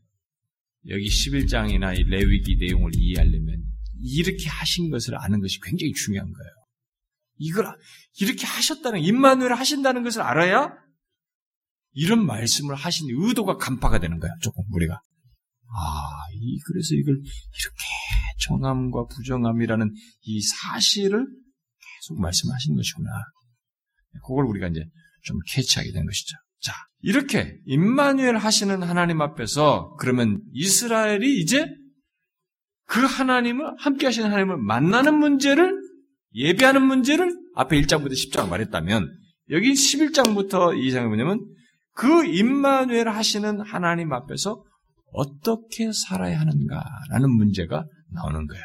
여기 0.87 1.07
11장이나 1.07 1.97
이 1.97 2.03
레위기 2.03 2.57
내용을 2.57 2.91
이해하려면 2.95 3.66
이렇게 4.01 4.49
하신 4.49 4.89
것을 4.89 5.15
아는 5.19 5.39
것이 5.41 5.59
굉장히 5.61 5.93
중요한 5.93 6.31
거예요. 6.31 6.51
이걸 7.37 7.77
이렇게 8.19 8.45
하셨다는 8.45 9.01
임마누엘 9.01 9.53
하신다는 9.53 10.03
것을 10.03 10.21
알아야 10.21 10.73
이런 11.93 12.25
말씀을 12.25 12.75
하신 12.75 13.07
의도가 13.11 13.57
간파가 13.57 13.99
되는 13.99 14.19
거야. 14.19 14.31
조금 14.41 14.63
우리가 14.71 14.93
아, 14.95 16.25
이 16.33 16.59
그래서 16.65 16.95
이걸 16.95 17.15
이렇게 17.15 17.85
정함과 18.39 19.05
부정함이라는 19.07 19.93
이 20.21 20.41
사실을 20.41 21.25
계속 21.25 22.19
말씀하신 22.21 22.75
것이구나. 22.75 23.09
그걸 24.25 24.45
우리가 24.45 24.67
이제 24.67 24.85
좀 25.23 25.37
캐치하게 25.47 25.91
된 25.91 26.05
것이죠. 26.05 26.37
자, 26.61 26.73
이렇게 27.01 27.57
임마누엘 27.65 28.37
하시는 28.37 28.81
하나님 28.81 29.21
앞에서 29.21 29.95
그러면 29.99 30.41
이스라엘이 30.53 31.41
이제 31.41 31.67
그 32.87 33.01
하나님을 33.01 33.75
함께 33.77 34.07
하시는 34.07 34.29
하나님을 34.29 34.57
만나는 34.57 35.15
문제를 35.15 35.79
예배하는 36.33 36.85
문제를 36.85 37.37
앞에 37.55 37.79
1장부터 37.81 38.11
10장 38.11 38.49
말했다면 38.49 39.11
여기 39.49 39.73
11장부터 39.73 40.73
2장에 40.73 41.07
뭐냐면 41.07 41.45
그 41.93 42.25
임마누엘 42.25 43.09
하시는 43.09 43.59
하나님 43.61 44.13
앞에서 44.13 44.63
어떻게 45.11 45.91
살아야 45.91 46.39
하는가라는 46.39 47.29
문제가 47.29 47.85
나오는 48.09 48.45
거예요. 48.47 48.63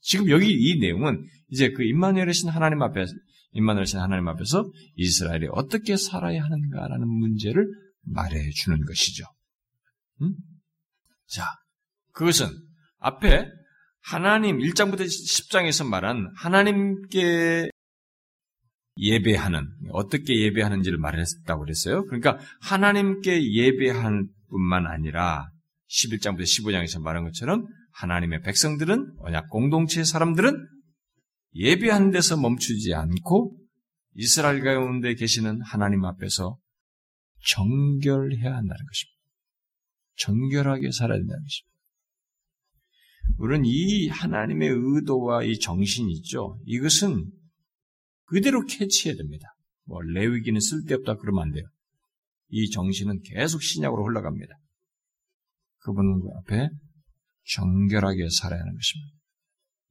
지금 0.00 0.30
여기 0.30 0.52
이 0.52 0.78
내용은 0.78 1.26
이제 1.48 1.70
그 1.70 1.84
임마누엘 1.84 2.28
하신 2.28 2.48
하나님 2.48 2.80
앞에 2.82 3.04
임마누엘 3.52 3.86
하나님 3.94 4.28
앞에서 4.28 4.70
이스라엘이 4.94 5.48
어떻게 5.52 5.96
살아야 5.96 6.42
하는가라는 6.44 7.06
문제를 7.08 7.66
말해 8.02 8.50
주는 8.50 8.82
것이죠. 8.84 9.24
음? 10.22 10.34
자, 11.26 11.44
그것은 12.12 12.48
앞에 13.00 13.48
하나님 14.02 14.58
1장부터 14.58 15.00
10장에서 15.00 15.86
말한 15.86 16.32
하나님께 16.36 17.70
예배하는 18.96 19.66
어떻게 19.90 20.40
예배하는지를 20.40 20.98
말했다고 20.98 21.60
그랬어요. 21.60 22.04
그러니까 22.06 22.38
하나님께 22.60 23.52
예배할 23.52 24.24
뿐만 24.48 24.86
아니라 24.86 25.50
11장부터 25.88 26.42
15장에서 26.42 27.02
말한 27.02 27.24
것처럼 27.24 27.66
하나님의 27.92 28.42
백성들은 28.42 29.16
언약 29.18 29.48
공동체의 29.48 30.04
사람들은 30.04 30.68
예배하는 31.54 32.10
데서 32.10 32.36
멈추지 32.36 32.94
않고 32.94 33.56
이스라엘 34.14 34.62
가운데 34.62 35.14
계시는 35.14 35.60
하나님 35.62 36.04
앞에서 36.04 36.58
정결해야 37.48 38.44
한다는 38.44 38.66
것입니다. 38.68 39.20
정결하게 40.16 40.90
살아야 40.92 41.18
된다는 41.18 41.42
것입니다. 41.42 41.69
우리는 43.38 43.64
이 43.64 44.08
하나님의 44.08 44.68
의도와 44.70 45.44
이 45.44 45.58
정신이 45.58 46.12
있죠. 46.14 46.58
이것은 46.66 47.30
그대로 48.26 48.64
캐치해야 48.64 49.16
됩니다. 49.16 49.46
뭐 49.84 50.00
레위기는 50.02 50.60
쓸데없다 50.60 51.16
그러면 51.16 51.44
안 51.44 51.52
돼요. 51.52 51.64
이 52.48 52.70
정신은 52.70 53.22
계속 53.22 53.62
신약으로 53.62 54.04
흘러갑니다. 54.04 54.54
그분 55.78 56.22
앞에 56.38 56.68
정결하게 57.44 58.28
살아야 58.30 58.60
하는 58.60 58.74
것입니다. 58.74 59.16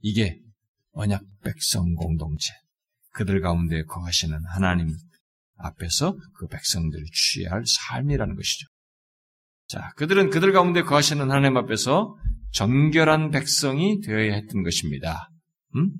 이게 0.01 0.39
언약 0.91 1.23
백성 1.43 1.93
공동체, 1.95 2.53
그들 3.11 3.41
가운데 3.41 3.83
거하시는 3.83 4.39
하나님 4.45 4.95
앞에서 5.57 6.17
그 6.35 6.47
백성들이 6.47 7.03
취해야 7.11 7.51
할 7.51 7.63
삶이라는 7.65 8.35
것이죠. 8.35 8.67
자, 9.67 9.91
그들은 9.97 10.29
그들 10.29 10.51
가운데 10.51 10.81
거하시는 10.81 11.29
하나님 11.29 11.57
앞에서 11.57 12.15
정결한 12.51 13.31
백성이 13.31 13.99
되어야 14.01 14.33
했던 14.33 14.63
것입니다. 14.63 15.29
음? 15.75 15.91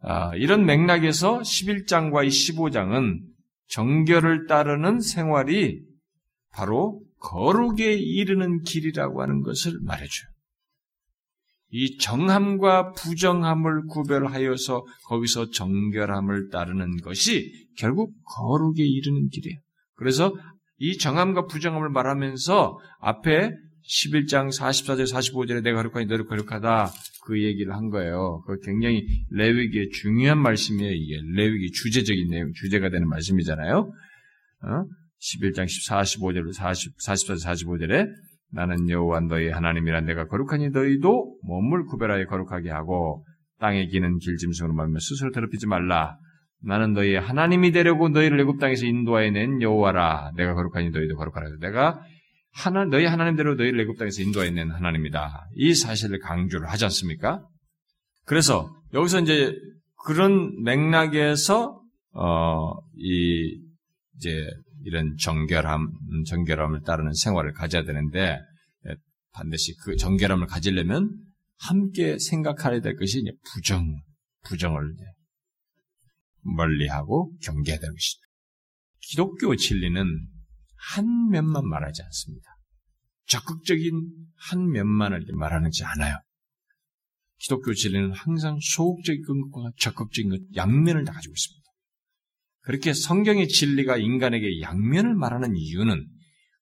아, 0.00 0.34
이런 0.36 0.64
맥락에서 0.64 1.40
11장과 1.40 2.26
15장은 2.26 3.20
정결을 3.68 4.46
따르는 4.46 5.00
생활이 5.00 5.80
바로 6.50 7.02
거룩에 7.20 7.94
이르는 7.94 8.62
길이라고 8.62 9.22
하는 9.22 9.42
것을 9.42 9.78
말해줘요. 9.82 10.28
이 11.70 11.98
정함과 11.98 12.92
부정함을 12.92 13.86
구별하여서 13.88 14.84
거기서 15.06 15.50
정결함을 15.50 16.48
따르는 16.50 16.96
것이 17.02 17.52
결국 17.76 18.14
거룩에 18.24 18.76
이르는 18.78 19.28
길이에요. 19.28 19.58
그래서 19.94 20.34
이 20.78 20.96
정함과 20.96 21.46
부정함을 21.46 21.90
말하면서 21.90 22.78
앞에 23.00 23.52
11장 23.88 24.48
44절 24.48 25.04
45절에 25.10 25.62
내가 25.62 25.82
거룩하니 25.82 26.06
너를 26.06 26.26
거룩하다 26.26 26.90
그 27.26 27.42
얘기를 27.42 27.74
한 27.74 27.88
거예요. 27.88 28.42
그 28.46 28.58
굉장히 28.60 29.06
레위기의 29.30 29.88
중요한 29.90 30.38
말씀이에요. 30.38 30.92
이게 30.92 31.20
레위기 31.34 31.70
주제적인 31.72 32.28
내용, 32.30 32.52
주제가 32.54 32.90
되는 32.90 33.08
말씀이잖아요. 33.08 33.78
어? 33.78 34.84
11장 35.20 35.66
45절로 35.88 36.52
40, 36.52 36.96
44절 36.98 37.44
45절에 37.44 38.06
나는 38.52 38.88
여호와 38.88 39.20
너희 39.20 39.48
하나님이란 39.48 40.04
내가 40.06 40.26
거룩하니 40.26 40.70
너희도 40.70 41.38
몸을 41.42 41.84
구별하여 41.86 42.26
거룩하게 42.26 42.70
하고 42.70 43.24
땅에 43.58 43.86
기는 43.86 44.18
길짐승으로 44.18 44.74
말며 44.74 44.98
스스로 45.00 45.32
더럽히지 45.32 45.66
말라. 45.66 46.16
나는 46.62 46.92
너희의 46.92 47.20
하나님이 47.20 47.72
되려고 47.72 48.08
너희를 48.08 48.40
애굽 48.40 48.58
땅에서 48.58 48.86
인도하여 48.86 49.30
낸 49.30 49.62
여호와라. 49.62 50.32
내가 50.36 50.54
거룩하니 50.54 50.90
너희도 50.90 51.16
거룩하라. 51.16 51.56
내가 51.60 52.00
하나 52.58 52.84
너희 52.84 53.04
하나님대로 53.04 53.54
너희를 53.54 53.80
애굽 53.82 53.98
땅에서 53.98 54.22
인도하여 54.22 54.50
낸 54.50 54.70
하나님이다. 54.70 55.48
이 55.54 55.74
사실을 55.74 56.18
강조를 56.18 56.68
하지 56.68 56.84
않습니까? 56.84 57.46
그래서 58.24 58.74
여기서 58.94 59.20
이제 59.20 59.54
그런 60.04 60.62
맥락에서 60.62 61.80
어 62.12 62.88
이 62.98 63.60
이제 64.16 64.44
이런 64.84 65.16
정결함, 65.16 65.88
정결함을 66.26 66.82
따르는 66.82 67.12
생활을 67.14 67.52
가져야 67.52 67.84
되는데 67.84 68.40
예, 68.86 68.94
반드시 69.32 69.74
그 69.84 69.96
정결함을 69.96 70.46
가지려면 70.46 71.10
함께 71.58 72.18
생각해야 72.18 72.80
될 72.80 72.96
것이 72.96 73.20
이제 73.20 73.30
부정, 73.52 73.84
부정을 74.44 74.94
멀리하고 76.42 77.32
경계해야 77.42 77.78
될 77.78 77.90
것이다. 77.90 78.20
기독교 79.00 79.54
진리는 79.56 80.04
한 80.94 81.28
면만 81.30 81.66
말하지 81.68 82.02
않습니다. 82.02 82.47
적극적인 83.28 84.10
한 84.36 84.70
면만을 84.70 85.26
말하는지 85.34 85.84
않아요. 85.84 86.16
기독교 87.38 87.72
진리는 87.72 88.12
항상 88.12 88.58
소극적인 88.60 89.22
것과 89.50 89.70
적극적인 89.78 90.30
것, 90.30 90.40
양면을 90.56 91.04
다 91.04 91.12
가지고 91.12 91.32
있습니다. 91.32 91.68
그렇게 92.62 92.92
성경의 92.92 93.48
진리가 93.48 93.96
인간에게 93.96 94.60
양면을 94.60 95.14
말하는 95.14 95.56
이유는 95.56 96.06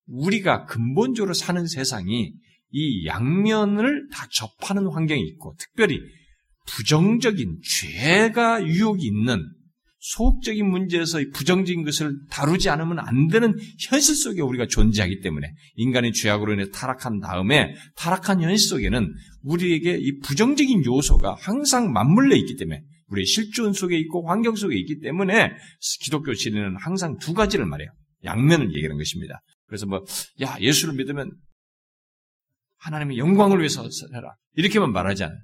우리가 0.07 0.67
근본적으로 0.67 1.35
사는 1.35 1.67
세상이 1.67 2.33
이 2.71 3.07
양면을 3.07 4.09
다 4.13 4.29
접하는 4.31 4.87
환경이 4.87 5.23
있고 5.23 5.57
특별히 5.59 6.01
부정적인 6.67 7.61
죄가 7.63 8.67
유혹이 8.67 9.07
있는 9.07 9.43
소극적인 10.07 10.69
문제에서 10.69 11.19
부정적인 11.35 11.85
것을 11.85 12.17
다루지 12.31 12.69
않으면 12.71 13.01
안 13.01 13.27
되는 13.27 13.55
현실 13.81 14.15
속에 14.15 14.41
우리가 14.41 14.67
존재하기 14.69 15.21
때문에 15.21 15.53
인간의 15.75 16.13
죄악으로 16.13 16.53
인해 16.53 16.71
타락한 16.71 17.19
다음에 17.19 17.75
타락한 17.97 18.41
현실 18.41 18.69
속에는 18.69 19.13
우리에게 19.43 19.99
이 20.01 20.19
부정적인 20.21 20.85
요소가 20.85 21.35
항상 21.41 21.93
맞물려 21.93 22.37
있기 22.37 22.57
때문에 22.57 22.83
우리의 23.09 23.27
실존 23.27 23.73
속에 23.73 23.99
있고 23.99 24.29
환경 24.29 24.55
속에 24.55 24.77
있기 24.77 25.01
때문에 25.01 25.51
기독교 26.03 26.35
진리는 26.35 26.77
항상 26.79 27.19
두 27.19 27.35
가지를 27.35 27.67
말해요. 27.67 27.89
양면을 28.25 28.75
얘기하는 28.75 28.99
것입니다. 28.99 29.41
그래서 29.67 29.87
뭐, 29.87 30.05
야, 30.41 30.57
예수를 30.61 30.95
믿으면 30.95 31.33
하나님의 32.79 33.19
영광을 33.19 33.59
위해서 33.59 33.89
살아라. 33.91 34.37
이렇게만 34.55 34.93
말하지 34.93 35.25
않아요. 35.25 35.39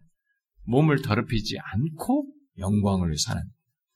몸을 0.65 1.03
더럽히지 1.03 1.59
않고 1.59 2.29
영광을 2.59 3.09
위해서 3.09 3.31
사는. 3.31 3.43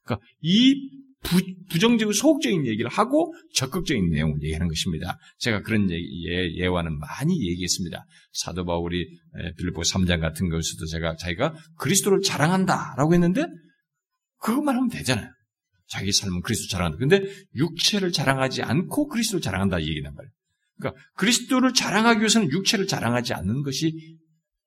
그러니까 0.07 0.25
이 0.41 0.91
부, 1.23 1.43
부정적이고 1.71 2.13
소극적인 2.13 2.67
얘기를 2.67 2.89
하고 2.89 3.35
적극적인 3.55 4.11
내용을 4.11 4.43
얘기하는 4.43 4.69
것입니다. 4.69 5.19
제가 5.39 5.63
그런 5.63 5.91
예, 5.91 6.55
예화는 6.57 6.99
많이 6.99 7.49
얘기했습니다. 7.51 8.07
사도 8.33 8.65
바울이 8.65 9.09
빌립보 9.59 9.83
3장 9.83 10.21
같은 10.21 10.49
것에서도 10.49 10.87
제가 10.87 11.17
자기가 11.17 11.55
그리스도를 11.79 12.21
자랑한다라고 12.23 13.13
했는데 13.15 13.47
그것만 14.39 14.77
하면 14.77 14.89
되잖아요. 14.89 15.29
자기 15.89 16.13
삶은 16.13 16.43
그리스도 16.43 16.71
자랑한다. 16.71 16.99
근데 16.99 17.23
육체를 17.55 18.13
자랑하지 18.13 18.63
않고 18.63 19.09
그리스도를 19.09 19.41
자랑한다 19.41 19.81
이 19.81 19.89
얘기란 19.89 20.15
말이에요. 20.15 20.33
그러니까 20.79 21.03
그리스도를 21.15 21.73
자랑하기 21.73 22.21
위해서는 22.21 22.51
육체를 22.51 22.87
자랑하지 22.87 23.35
않는 23.35 23.63
것이 23.63 24.19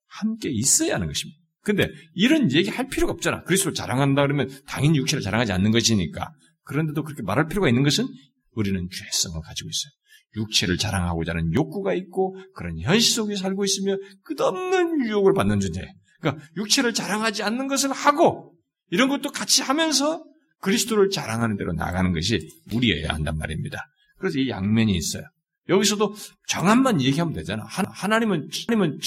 함께 0.07 0.49
있어야 0.49 0.95
하는 0.95 1.07
것입니다. 1.07 1.39
근데 1.61 1.89
이런 2.13 2.51
얘기 2.51 2.69
할 2.69 2.87
필요가 2.87 3.13
없잖아. 3.13 3.43
그리스도를 3.43 3.73
자랑한다 3.73 4.21
그러면 4.23 4.49
당연히 4.65 4.97
육체를 4.99 5.21
자랑하지 5.21 5.51
않는 5.51 5.71
것이니까. 5.71 6.31
그런데도 6.63 7.03
그렇게 7.03 7.21
말할 7.23 7.47
필요가 7.47 7.67
있는 7.67 7.83
것은 7.83 8.07
우리는 8.51 8.87
죄성을 8.91 9.39
가지고 9.41 9.69
있어요. 9.69 9.91
육체를 10.35 10.77
자랑하고자 10.77 11.31
하는 11.31 11.53
욕구가 11.53 11.93
있고 11.95 12.35
그런 12.53 12.79
현실 12.79 13.13
속에 13.13 13.35
살고 13.35 13.65
있으며 13.65 13.97
끝없는 14.23 15.07
유혹을 15.07 15.33
받는 15.33 15.59
존재. 15.59 15.85
그러니까 16.19 16.45
육체를 16.57 16.93
자랑하지 16.93 17.43
않는 17.43 17.67
것을 17.67 17.91
하고 17.91 18.53
이런 18.91 19.09
것도 19.09 19.31
같이 19.31 19.61
하면서 19.61 20.23
그리스도를 20.59 21.09
자랑하는 21.09 21.57
대로 21.57 21.73
나가는 21.73 22.11
것이 22.13 22.39
우리여야 22.73 23.13
한단 23.13 23.37
말입니다. 23.37 23.85
그래서 24.17 24.39
이 24.39 24.49
양면이 24.49 24.95
있어요. 24.95 25.23
여기서도 25.69 26.15
정함만 26.47 27.01
얘기하면 27.01 27.33
되잖아. 27.33 27.63
하나님은 27.65 28.49
하나님은 28.67 28.99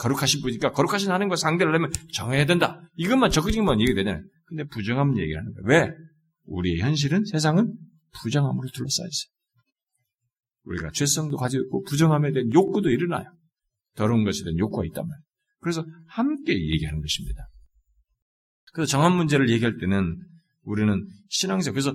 거룩하신 0.00 0.40
분이니까 0.40 0.72
거룩하신 0.72 1.10
하나님과 1.10 1.36
상대를 1.36 1.74
하면 1.74 1.92
정해야 2.12 2.46
된다. 2.46 2.80
이것만 2.96 3.30
적극적인만 3.30 3.80
얘기 3.82 3.94
되잖아요. 3.94 4.22
근데 4.46 4.64
부정함 4.64 5.18
얘기하는 5.18 5.52
거예요. 5.52 5.66
왜? 5.66 5.94
우리의 6.46 6.80
현실은 6.80 7.24
세상은 7.24 7.74
부정함으로 8.22 8.68
둘러싸여 8.72 9.06
있어요. 9.06 9.30
우리가 10.64 10.90
죄성도 10.92 11.36
가지고 11.36 11.64
있고 11.64 11.82
부정함에 11.84 12.32
대한 12.32 12.52
욕구도 12.52 12.90
일어나요. 12.90 13.26
더러운 13.94 14.24
것에 14.24 14.42
대한 14.42 14.58
욕구가 14.58 14.84
있단 14.86 15.06
말이에요. 15.06 15.22
그래서 15.60 15.84
함께 16.08 16.54
얘기하는 16.54 17.00
것입니다. 17.00 17.46
그래서 18.72 18.90
정한 18.90 19.14
문제를 19.16 19.50
얘기할 19.50 19.78
때는 19.78 20.16
우리는 20.62 21.06
신앙생 21.28 21.72
그래서 21.72 21.94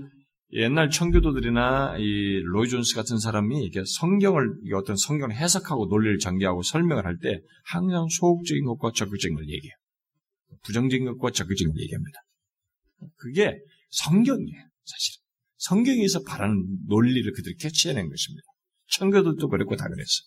옛날 0.53 0.89
청교도들이나 0.89 1.97
이 1.97 2.39
로이 2.43 2.69
존스 2.69 2.95
같은 2.95 3.17
사람이 3.17 3.63
이렇게 3.63 3.83
성경을 3.85 4.55
어떤 4.75 4.95
성경을 4.95 5.35
해석하고 5.35 5.87
논리를 5.87 6.17
전개하고 6.19 6.61
설명을 6.61 7.05
할 7.05 7.17
때 7.19 7.39
항상 7.65 8.07
소극적인 8.09 8.63
것과 8.65 8.91
적극적인 8.95 9.35
걸 9.35 9.43
얘기해요. 9.49 9.73
부정적인 10.63 11.05
것과 11.05 11.31
적극적인 11.31 11.73
걸 11.73 11.81
얘기합니다. 11.81 12.19
그게 13.17 13.57
성경이에요, 13.89 14.63
사실. 14.83 15.21
성경에서 15.57 16.21
바라는 16.23 16.63
논리를 16.87 17.31
그들이 17.33 17.55
캐치해낸 17.55 18.07
것입니다. 18.07 18.43
청교도도 18.91 19.49
그랬고 19.49 19.75
다 19.75 19.87
그랬어. 19.87 20.23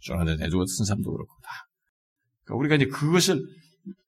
조나단 0.00 0.38
대주 0.38 0.58
같은 0.58 0.84
사람도 0.84 1.10
그렇고 1.10 1.32
다. 1.42 1.50
그러니까 2.44 2.58
우리가 2.60 2.74
이제 2.76 2.86
그것을 2.86 3.40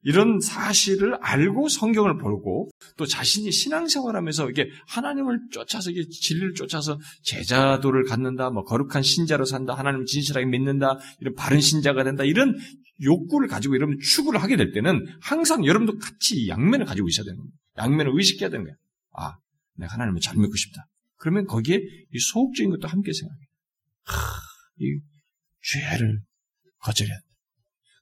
이런 0.03 0.41
사실을 0.41 1.17
알고 1.21 1.69
성경을 1.69 2.19
보고 2.19 2.71
또 2.97 3.07
자신이 3.07 3.51
신앙생활하면서 3.53 4.51
이게 4.51 4.69
하나님을 4.89 5.41
쫓아서 5.53 5.91
이게 5.91 6.05
진리를 6.09 6.55
쫓아서 6.55 6.99
제자도를 7.23 8.05
갖는다, 8.05 8.51
뭐 8.51 8.65
거룩한 8.65 9.03
신자로 9.03 9.45
산다, 9.45 9.75
하나님을 9.75 10.07
진실하게 10.07 10.47
믿는다, 10.47 10.99
이런 11.21 11.35
바른 11.35 11.61
신자가 11.61 12.05
된다 12.05 12.25
이런 12.25 12.57
욕구를 13.03 13.49
가지고 13.49 13.75
여러분 13.77 13.99
추구를 14.01 14.43
하게 14.43 14.57
될 14.57 14.73
때는 14.73 15.05
항상 15.21 15.65
여러분도 15.65 15.99
같이 15.99 16.49
양면을 16.49 16.87
가지고 16.87 17.09
있어야 17.09 17.25
되는 17.25 17.37
겁니다. 17.37 17.57
양면을 17.79 18.13
의식해야 18.15 18.51
되는 18.51 18.65
거예요. 18.65 18.77
아, 19.15 19.37
내가 19.77 19.95
하나님을 19.95 20.21
잘 20.21 20.37
믿고 20.37 20.57
싶다. 20.57 20.87
그러면 21.17 21.47
거기에 21.47 21.77
이 21.77 22.19
소극적인 22.19 22.71
것도 22.71 22.89
함께 22.89 23.13
생각해. 23.13 23.41
하, 24.05 24.15
이 24.79 25.01
죄를 25.63 26.21
거절해야 26.81 27.17
돼. 27.17 27.28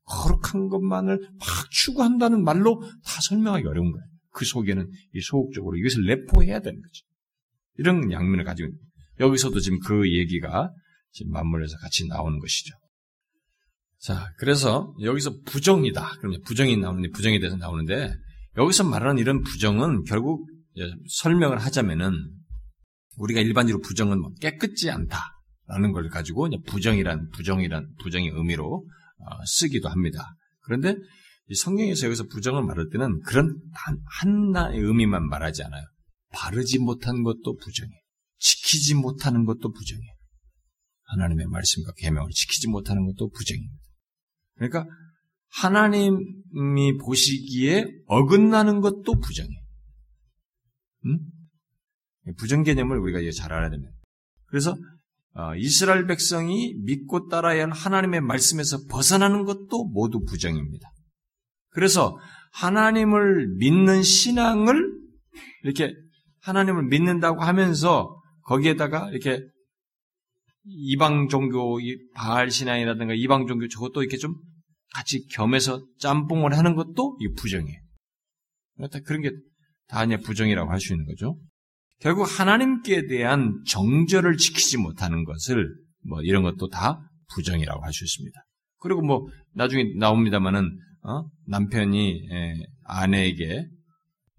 거룩한 0.07 0.68
것만을 0.68 1.18
막 1.20 1.70
추구한다는 1.70 2.44
말로 2.44 2.80
다 3.04 3.20
설명하기 3.28 3.66
어려운 3.66 3.92
거예요. 3.92 4.04
그 4.30 4.44
속에는 4.44 4.88
이 5.14 5.20
소극적으로 5.20 5.76
이것을 5.76 6.04
내포해야 6.04 6.61
되는 6.61 6.80
거죠. 6.80 7.04
이런 7.78 8.12
양면을 8.12 8.44
가지고. 8.44 8.72
여기서도 9.18 9.61
지금 9.61 9.78
그 9.80 10.12
얘기가 10.12 10.70
지금 11.12 11.32
맞물려서 11.32 11.78
같이 11.78 12.07
나오는 12.07 12.38
것이죠. 12.38 12.74
자, 13.98 14.30
그래서 14.38 14.94
여기서 15.02 15.40
부정이다. 15.46 16.18
그러면 16.18 16.40
부정이 16.42 16.76
나오는데 16.76 17.11
부정에 17.11 17.38
대해서 17.38 17.57
나오는데 17.57 18.14
여기서 18.57 18.84
말하는 18.84 19.18
이런 19.18 19.42
부정은 19.42 20.04
결국 20.04 20.46
설명을 21.09 21.59
하자면은 21.59 22.12
우리가 23.16 23.40
일반적으로 23.40 23.82
부정은 23.82 24.20
뭐 24.20 24.30
깨끗지 24.40 24.90
않다라는 24.90 25.92
걸 25.92 26.09
가지고 26.11 26.48
부정이란 26.66 27.30
부정이란 27.30 27.88
부정의 28.02 28.30
의미로 28.34 28.76
어, 28.76 28.80
쓰기도 29.47 29.89
합니다. 29.89 30.37
그런데 30.61 30.95
성경에서 31.55 32.07
여기서 32.07 32.25
부정을 32.25 32.64
말할 32.64 32.89
때는 32.91 33.21
그런 33.21 33.57
단 33.73 33.99
하나의 34.21 34.81
의미만 34.81 35.29
말하지 35.29 35.62
않아요. 35.62 35.85
바르지 36.31 36.79
못한 36.79 37.23
것도 37.23 37.57
부정해. 37.57 37.93
지키지 38.39 38.95
못하는 38.95 39.45
것도 39.45 39.73
부정해. 39.73 40.03
하나님의 41.05 41.47
말씀과 41.47 41.93
계명을 41.97 42.31
지키지 42.33 42.69
못하는 42.69 43.07
것도 43.07 43.31
부정입니다. 43.31 43.77
그러니까 44.55 44.87
하나님이 45.49 46.99
보시기에 47.01 47.87
어긋나는 48.07 48.81
것도 48.81 49.21
부정해. 49.21 49.51
음? 51.07 51.19
부정 52.39 52.64
개념을 52.64 52.99
우리가 52.99 53.21
잘 53.37 53.53
알아야 53.53 53.71
됩니다. 53.71 53.93
그래서 54.47 54.73
어, 54.73 54.77
이스라엘 55.59 56.07
백성이 56.07 56.74
믿고 56.84 57.28
따라야 57.28 57.64
할 57.64 57.70
하나님의 57.70 58.20
말씀에서 58.22 58.78
벗어나는 58.91 59.45
것도 59.45 59.89
모두 59.93 60.24
부정입니다. 60.24 60.91
그래서 61.70 62.18
하나님을 62.53 63.57
믿는 63.59 64.03
신앙을 64.03 64.93
이렇게 65.62 65.93
하나님을 66.41 66.84
믿는다고 66.84 67.43
하면서 67.43 68.18
거기에다가 68.43 69.11
이렇게 69.11 69.43
이방 70.64 71.28
종교, 71.28 71.78
바알 72.14 72.51
신앙이라든가 72.51 73.14
이방 73.14 73.47
종교 73.47 73.68
저것도 73.68 74.03
이렇게 74.03 74.16
좀 74.16 74.34
같이 74.95 75.26
겸해서 75.28 75.87
짬뽕을 75.99 76.57
하는 76.57 76.74
것도 76.74 77.18
이 77.20 77.28
부정이에요. 77.34 77.80
그런 79.05 79.22
게다 79.22 80.05
이제 80.05 80.16
부정이라고 80.16 80.70
할 80.70 80.80
수 80.80 80.95
있는 80.95 81.07
거죠. 81.07 81.39
결국 82.01 82.24
하나님께 82.24 83.07
대한 83.07 83.62
정절을 83.66 84.36
지키지 84.36 84.78
못하는 84.78 85.24
것을 85.24 85.74
뭐 86.03 86.22
이런 86.22 86.42
것도 86.42 86.68
다 86.68 87.01
부정이라고 87.34 87.84
할 87.84 87.92
수 87.92 88.05
있습니다. 88.05 88.38
그리고 88.78 89.03
뭐 89.03 89.26
나중에 89.55 89.84
나옵니다만은 89.99 90.78
어? 91.03 91.24
남편이 91.47 92.28
에, 92.30 92.55
아내에게 92.84 93.66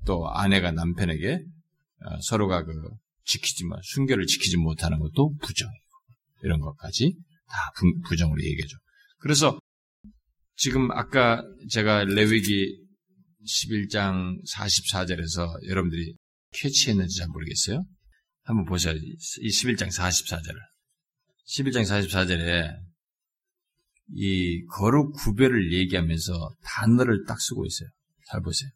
또 0.06 0.30
아내가 0.30 0.72
남편에게 0.72 1.34
어, 1.34 2.22
서로가 2.22 2.64
그 2.64 2.72
지키지만 3.24 3.80
순결을 3.84 4.26
지키지 4.26 4.58
못하는 4.58 5.00
것도 5.00 5.36
부정이고 5.42 5.86
이런 6.44 6.60
것까지 6.60 7.16
다 7.50 7.58
부, 8.08 8.16
정으로 8.16 8.42
얘기해줘. 8.42 8.78
그래서 9.20 9.60
지금 10.56 10.92
아까 10.92 11.44
제가 11.70 12.04
레위기 12.06 12.86
11장 13.46 14.38
44절에서 14.50 15.68
여러분들이 15.68 16.16
캐치했는지 16.52 17.20
잘 17.20 17.28
모르겠어요. 17.28 17.84
한번 18.44 18.66
보세요. 18.66 18.94
이 18.96 19.50
11장 19.50 19.88
44절을. 19.90 20.56
11장 21.48 21.82
44절에 21.84 22.74
이 24.14 24.66
거룩 24.66 25.14
구별을 25.16 25.74
얘기하면서 25.74 26.56
단어를 26.64 27.26
딱 27.28 27.40
쓰고 27.42 27.66
있어요. 27.66 27.90
잘 28.30 28.42
보세요. 28.42 28.70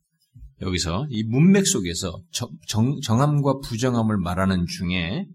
여기서 0.61 1.07
이 1.09 1.23
문맥 1.23 1.65
속에서 1.65 2.21
정, 2.67 2.99
정함과 3.01 3.59
부정함을 3.63 4.17
말하는 4.17 4.65
중에 4.67 5.25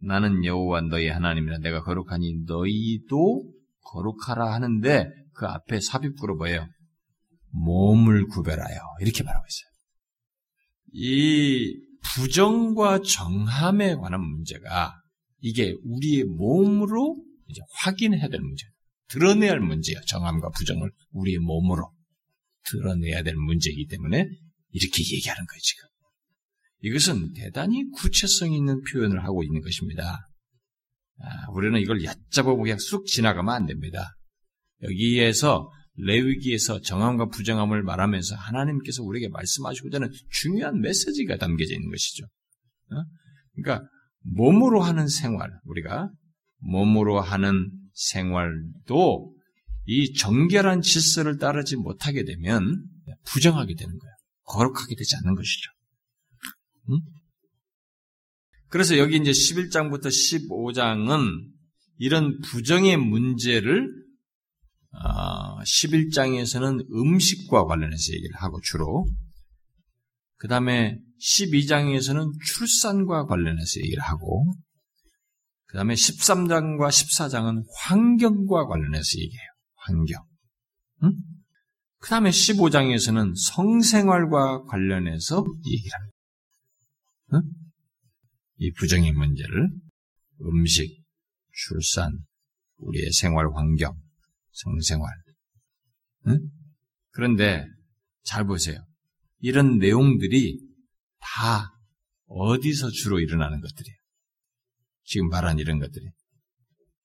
나는 0.00 0.44
여호와 0.44 0.82
너희 0.82 1.08
하나님이라 1.08 1.58
내가 1.58 1.82
거룩하니 1.82 2.44
너희도 2.46 3.52
거룩하라 3.80 4.52
하는데 4.52 5.10
그 5.34 5.46
앞에 5.46 5.80
삽입구로 5.80 6.36
뭐예요? 6.36 6.66
몸을 7.50 8.26
구별하여 8.28 8.78
이렇게 9.00 9.22
말하고 9.22 9.44
있어요. 9.46 9.71
이 10.92 11.78
부정과 12.14 13.00
정함에 13.02 13.94
관한 13.96 14.20
문제가 14.20 14.94
이게 15.40 15.74
우리의 15.84 16.24
몸으로 16.24 17.16
이제 17.48 17.60
확인해야 17.74 18.28
될 18.28 18.40
문제, 18.40 18.66
드러내야 19.08 19.52
할 19.52 19.60
문제예요. 19.60 20.00
정함과 20.06 20.50
부정을 20.50 20.90
우리의 21.12 21.38
몸으로 21.38 21.92
드러내야 22.64 23.22
될 23.22 23.34
문제이기 23.34 23.86
때문에 23.88 24.26
이렇게 24.70 25.02
얘기하는 25.02 25.44
거예요, 25.46 25.60
지금. 25.60 25.88
이것은 26.84 27.32
대단히 27.34 27.88
구체성 27.90 28.52
있는 28.52 28.82
표현을 28.82 29.24
하고 29.24 29.42
있는 29.42 29.60
것입니다. 29.60 30.28
아, 31.18 31.50
우리는 31.52 31.80
이걸 31.80 32.02
얕잡아 32.04 32.54
그냥 32.56 32.78
쑥 32.78 33.06
지나가면 33.06 33.54
안 33.54 33.66
됩니다. 33.66 34.16
여기에서 34.82 35.70
레위기에서 35.96 36.80
정함과 36.80 37.26
부정함을 37.26 37.82
말하면서 37.82 38.34
하나님께서 38.36 39.02
우리에게 39.02 39.28
말씀하시고자 39.28 39.96
하는 39.96 40.10
중요한 40.30 40.80
메시지가 40.80 41.36
담겨져 41.36 41.74
있는 41.74 41.90
것이죠. 41.90 42.24
어? 42.24 43.04
그러니까 43.54 43.86
몸으로 44.20 44.80
하는 44.80 45.08
생활, 45.08 45.50
우리가 45.64 46.10
몸으로 46.58 47.20
하는 47.20 47.70
생활도 47.92 49.34
이 49.84 50.14
정결한 50.14 50.80
질서를 50.80 51.38
따르지 51.38 51.76
못하게 51.76 52.24
되면 52.24 52.84
부정하게 53.26 53.74
되는 53.74 53.98
거예요. 53.98 54.14
거룩하게 54.44 54.94
되지 54.94 55.16
않는 55.16 55.34
것이죠. 55.34 55.70
응? 56.90 57.00
그래서 58.68 58.96
여기 58.96 59.16
이제 59.16 59.30
11장부터 59.30 60.06
15장은 60.06 61.52
이런 61.98 62.38
부정의 62.40 62.96
문제를 62.96 64.01
11장에서는 64.92 66.80
어, 66.80 67.00
음식과 67.00 67.64
관련해서 67.64 68.12
얘기를 68.12 68.36
하고 68.36 68.60
주로 68.60 69.06
그 70.36 70.48
다음에 70.48 70.98
12장에서는 71.20 72.30
출산과 72.44 73.26
관련해서 73.26 73.80
얘기를 73.80 74.02
하고 74.02 74.52
그 75.66 75.76
다음에 75.76 75.94
13장과 75.94 76.88
14장은 76.88 77.64
환경과 77.78 78.66
관련해서 78.66 79.18
얘기해요. 79.18 79.48
환경. 79.76 80.22
응? 81.04 81.12
그 81.98 82.10
다음에 82.10 82.30
15장에서는 82.30 83.32
성생활과 83.36 84.64
관련해서 84.64 85.44
얘기를 85.64 85.92
합니다. 85.94 86.16
응? 87.34 87.42
이 88.58 88.72
부정의 88.72 89.12
문제를 89.12 89.70
음식, 90.42 91.02
출산, 91.52 92.18
우리의 92.78 93.12
생활 93.12 93.46
환경, 93.54 93.96
성생활. 94.52 95.10
응? 96.28 96.50
그런데 97.10 97.66
잘 98.22 98.44
보세요. 98.46 98.84
이런 99.40 99.78
내용들이 99.78 100.60
다 101.20 101.72
어디서 102.26 102.90
주로 102.90 103.20
일어나는 103.20 103.60
것들이에요. 103.60 103.96
지금 105.04 105.28
말한 105.28 105.58
이런 105.58 105.78
것들이. 105.78 106.06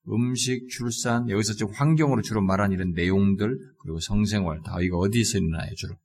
음식, 0.09 0.69
출산, 0.69 1.29
여기서 1.29 1.53
지금 1.53 1.73
환경으로 1.73 2.21
주로 2.21 2.41
말한 2.41 2.71
이런 2.71 2.93
내용들, 2.93 3.57
그리고 3.79 3.99
성생활, 3.99 4.61
다 4.63 4.79
이거 4.81 4.97
어디서 4.99 5.39
일어나요, 5.39 5.73
주로? 5.75 5.95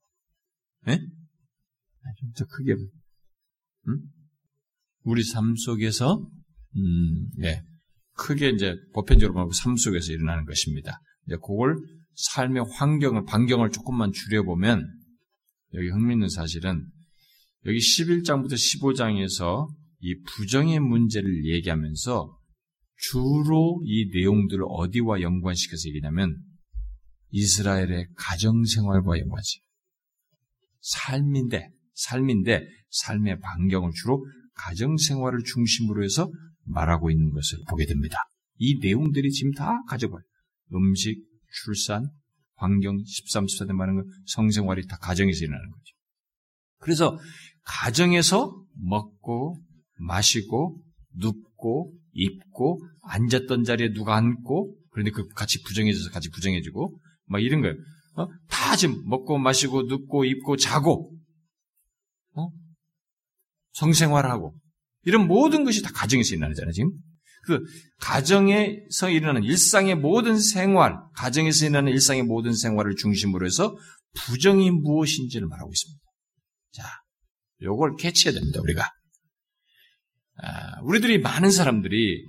예? 0.88 0.98
좀 2.18 2.32
더 2.36 2.44
크게. 2.46 2.74
응? 3.88 4.00
우리 5.04 5.22
삶 5.22 5.54
속에서, 5.54 6.28
음, 6.76 7.28
예. 7.44 7.62
크게 8.14 8.50
이제 8.50 8.74
보편적으로 8.92 9.34
말하고 9.34 9.52
삶 9.52 9.76
속에서 9.76 10.12
일어나는 10.12 10.46
것입니다. 10.46 11.00
이제 11.26 11.36
그걸 11.36 11.76
삶의 12.14 12.64
환경을, 12.72 13.24
반경을 13.24 13.70
조금만 13.70 14.12
줄여보면, 14.12 14.86
여기 15.74 15.88
흥미있는 15.88 16.28
사실은, 16.28 16.86
여기 17.66 17.78
11장부터 17.78 18.52
15장에서 18.52 19.68
이 20.00 20.20
부정의 20.22 20.80
문제를 20.80 21.46
얘기하면서 21.46 22.38
주로 22.96 23.80
이 23.84 24.10
내용들을 24.12 24.64
어디와 24.68 25.22
연관시켜서 25.22 25.88
얘기냐면 25.88 26.36
이스라엘의 27.30 28.08
가정생활과 28.16 29.18
연관시. 29.18 29.60
삶인데, 30.80 31.70
삶인데, 31.94 32.66
삶의 32.90 33.38
반경을 33.40 33.90
주로 33.94 34.24
가정생활을 34.54 35.40
중심으로 35.44 36.04
해서 36.04 36.30
말하고 36.64 37.10
있는 37.10 37.30
것을 37.30 37.58
보게 37.68 37.86
됩니다. 37.86 38.18
이 38.58 38.78
내용들이 38.80 39.30
지금 39.30 39.52
다 39.52 39.82
가져가요. 39.88 40.22
음식, 40.74 41.22
출산, 41.64 42.10
환경, 42.56 42.98
13, 43.04 43.46
14대 43.46 43.72
말하는 43.72 44.02
건 44.02 44.10
성생활이 44.26 44.86
다 44.86 44.96
가정에서 44.98 45.44
일어나는 45.44 45.70
거죠. 45.70 45.94
그래서 46.78 47.18
가정에서 47.64 48.64
먹고, 48.74 49.60
마시고, 49.98 50.80
눕고, 51.14 51.92
입고, 52.12 52.86
앉았던 53.02 53.64
자리에 53.64 53.92
누가 53.92 54.16
앉고, 54.16 54.76
그런데 54.90 55.10
그 55.10 55.26
같이 55.28 55.62
부정해져서 55.62 56.10
같이 56.10 56.28
부정해지고, 56.30 56.98
막 57.26 57.42
이런 57.42 57.62
거예요. 57.62 57.74
어? 58.16 58.26
다 58.48 58.76
지금 58.76 59.02
먹고, 59.06 59.38
마시고, 59.38 59.82
눕고, 59.82 60.24
입고, 60.24 60.56
자고, 60.56 61.12
어? 62.34 62.48
성생활하고, 63.72 64.54
이런 65.04 65.26
모든 65.26 65.64
것이 65.64 65.82
다 65.82 65.90
가정에서 65.92 66.34
일어나잖아요, 66.34 66.72
지금. 66.72 66.90
그, 67.42 67.60
가정에서 67.98 69.10
일어나는 69.10 69.42
일상의 69.44 69.94
모든 69.96 70.38
생활, 70.38 70.96
가정에서 71.16 71.66
일어나는 71.66 71.92
일상의 71.92 72.22
모든 72.22 72.54
생활을 72.54 72.96
중심으로 72.96 73.46
해서 73.46 73.76
부정이 74.14 74.70
무엇인지를 74.70 75.48
말하고 75.48 75.70
있습니다. 75.72 76.02
자, 76.72 76.84
요걸 77.62 77.96
캐치해야 77.98 78.34
됩니다, 78.34 78.60
우리가. 78.60 78.90
아, 80.42 80.80
우리들이 80.82 81.18
많은 81.18 81.50
사람들이 81.50 82.24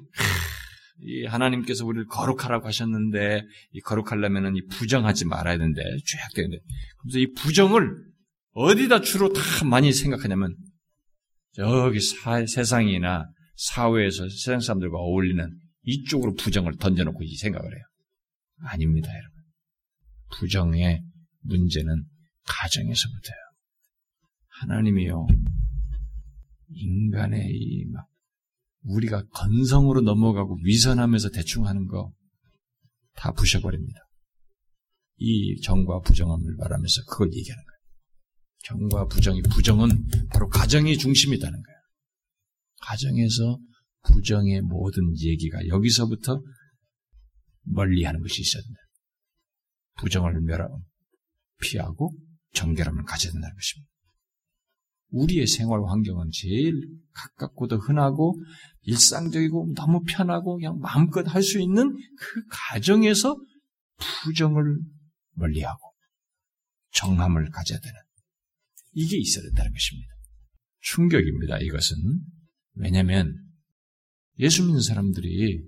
이 1.06 1.26
하나님께서 1.26 1.86
우리를 1.86 2.08
거룩하라고 2.08 2.68
하셨는데 2.68 3.42
이 3.72 3.82
거룩하려면은 3.82 4.56
이 4.56 4.66
부정하지 4.68 5.26
말아야 5.26 5.58
되는데 5.58 5.82
죄악되는데 6.06 6.58
그래서 7.02 7.20
이 7.20 7.34
부정을 7.34 7.92
어디다 8.54 9.02
주로 9.02 9.34
다 9.34 9.42
많이 9.66 9.92
생각하냐면 9.92 10.56
저기 11.54 12.00
사, 12.00 12.46
세상이나 12.46 13.26
사회에서 13.56 14.28
세상 14.30 14.60
사람들과 14.60 14.98
어울리는 14.98 15.60
이쪽으로 15.84 16.34
부정을 16.36 16.78
던져놓고 16.78 17.24
이 17.24 17.36
생각을 17.36 17.72
해요. 17.74 17.84
아닙니다, 18.66 19.10
여러분. 19.10 19.44
부정의 20.38 21.04
문제는 21.42 22.06
가정에서부터요. 22.46 23.38
하나님이요. 24.62 25.28
인간의 26.70 27.50
이 27.52 27.86
막 27.92 28.08
우리가 28.86 29.24
건성으로 29.28 30.02
넘어가고 30.02 30.58
위선하면서 30.64 31.30
대충 31.30 31.68
하는 31.68 31.88
거 31.88 32.12
다 33.16 33.32
부셔버립니다. 33.32 34.00
이 35.18 35.62
정과 35.62 36.00
부정함을 36.00 36.56
말하면서 36.58 37.02
그걸 37.08 37.32
얘기하는 37.32 37.64
거예요. 37.64 37.80
정과 38.66 39.06
부정이 39.08 39.42
부정은 39.44 40.08
바로 40.32 40.50
가정이 40.50 40.98
중심이다는 40.98 41.62
거예요. 41.64 41.80
가정에서 42.86 43.60
부정의 44.04 44.62
모든 44.62 45.18
얘기가 45.18 45.68
여기서부터 45.68 46.42
멀리하는 47.64 48.22
것이 48.22 48.42
있어야 48.42 48.62
된다. 48.62 48.80
부정을 50.00 50.42
멸하 50.42 50.68
피하고 51.62 52.14
정결함을 52.54 53.04
가져야 53.04 53.32
된다는 53.32 53.56
것입니다. 53.56 53.90
우리의 55.10 55.48
생활 55.48 55.80
환경은 55.86 56.30
제일 56.34 56.74
가깝고도 57.14 57.78
흔하고 57.78 58.36
일상적이고 58.82 59.74
너무 59.76 60.02
편하고 60.04 60.58
그냥 60.58 60.80
마음껏 60.80 61.22
할 61.28 61.42
수 61.44 61.60
있는 61.60 61.96
그 61.96 62.44
가정에서 62.50 63.38
부정을 64.26 64.80
멀리하고 65.36 65.94
정함을 66.92 67.50
가져야 67.52 67.80
되는 67.80 67.96
이게 68.94 69.18
있어야 69.18 69.44
된다는 69.44 69.72
것입니다. 69.72 70.08
충격입니다. 70.82 71.60
이것은 71.60 71.96
왜냐하면 72.76 73.36
예수 74.40 74.64
믿는 74.64 74.82
사람들이 74.82 75.62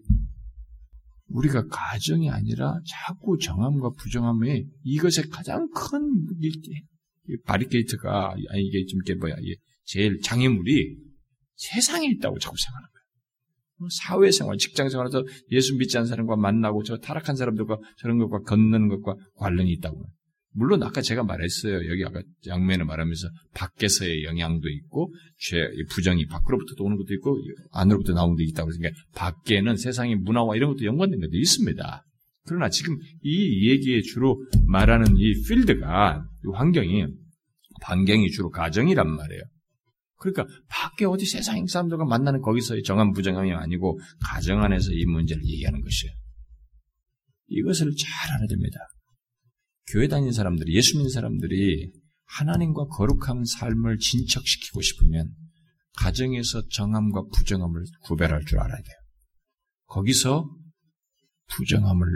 우리가 1.28 1.68
가정이 1.68 2.30
아니라 2.30 2.80
자꾸 2.88 3.38
정함과 3.38 3.92
부정함이 3.98 4.66
이것의 4.84 5.30
가장 5.32 5.70
큰 5.72 6.26
바리케이트가 7.46 8.36
아니 8.50 8.64
이게 8.64 8.86
좀 8.86 9.00
이게 9.04 9.16
뭐야 9.16 9.36
이게 9.40 9.56
제일 9.84 10.20
장애물이 10.22 10.98
세상에 11.56 12.08
있다고 12.08 12.38
자꾸 12.40 12.56
생각하는 12.58 12.88
거예요. 12.88 13.06
뭐 13.78 13.88
사회생활, 13.92 14.58
직장생활에서 14.58 15.24
예수 15.52 15.76
믿지 15.76 15.98
않는 15.98 16.08
사람과 16.08 16.36
만나고 16.36 16.84
저 16.84 16.98
타락한 16.98 17.36
사람들과 17.36 17.78
저런 17.98 18.18
것과 18.20 18.40
걷는 18.40 18.88
것과 18.88 19.16
관련이 19.36 19.72
있다고. 19.74 20.06
물론 20.58 20.82
아까 20.84 21.02
제가 21.02 21.24
말했어요. 21.24 21.90
여기 21.90 22.06
아까 22.06 22.22
양면을 22.48 22.86
말하면서 22.86 23.28
밖에서의 23.54 24.24
영향도 24.24 24.70
있고 24.70 25.14
죄 25.38 25.68
부정이 25.92 26.28
밖으로부터 26.28 26.82
오는 26.84 26.96
것도 26.96 27.14
있고 27.16 27.38
안으로부터 27.74 28.14
나오는 28.14 28.36
것도 28.36 28.44
있다고 28.44 28.72
그러니까 28.72 29.02
밖에는 29.16 29.76
세상의 29.76 30.16
문화와 30.16 30.56
이런 30.56 30.72
것도 30.72 30.86
연관된 30.86 31.20
것도 31.20 31.32
있습니다. 31.34 32.06
그러나 32.46 32.70
지금 32.70 32.98
이 33.22 33.70
얘기에 33.70 34.02
주로 34.02 34.42
말하는 34.68 35.18
이 35.18 35.34
필드가, 35.48 36.24
이 36.46 36.48
환경이, 36.54 37.06
반경이 37.82 38.30
주로 38.30 38.50
가정이란 38.50 39.10
말이에요. 39.10 39.42
그러니까 40.18 40.46
밖에 40.70 41.06
어디 41.06 41.26
세상 41.26 41.66
사람들과 41.68 42.06
만나는 42.06 42.42
거기서의 42.42 42.84
정한 42.84 43.12
부정함이 43.12 43.52
아니고 43.52 44.00
가정 44.24 44.64
안에서 44.64 44.92
이 44.94 45.06
문제를 45.06 45.44
얘기하는 45.44 45.82
것이에요. 45.82 46.14
이것을 47.48 47.92
잘 47.98 48.36
알아야 48.36 48.48
됩니다. 48.48 48.80
교회 49.88 50.08
다니는 50.08 50.32
사람들이, 50.32 50.76
예수 50.76 50.98
믿는 50.98 51.10
사람들이 51.10 51.92
하나님과 52.26 52.86
거룩한 52.88 53.46
삶을 53.46 54.00
진척시키고 54.00 54.82
싶으면 54.82 55.34
가정에서 55.98 56.68
정함과 56.70 57.24
부정함을 57.34 57.84
구별할 58.02 58.44
줄 58.46 58.60
알아야 58.60 58.78
돼요. 58.78 58.96
거기서 59.86 60.50
부정함을 61.48 62.08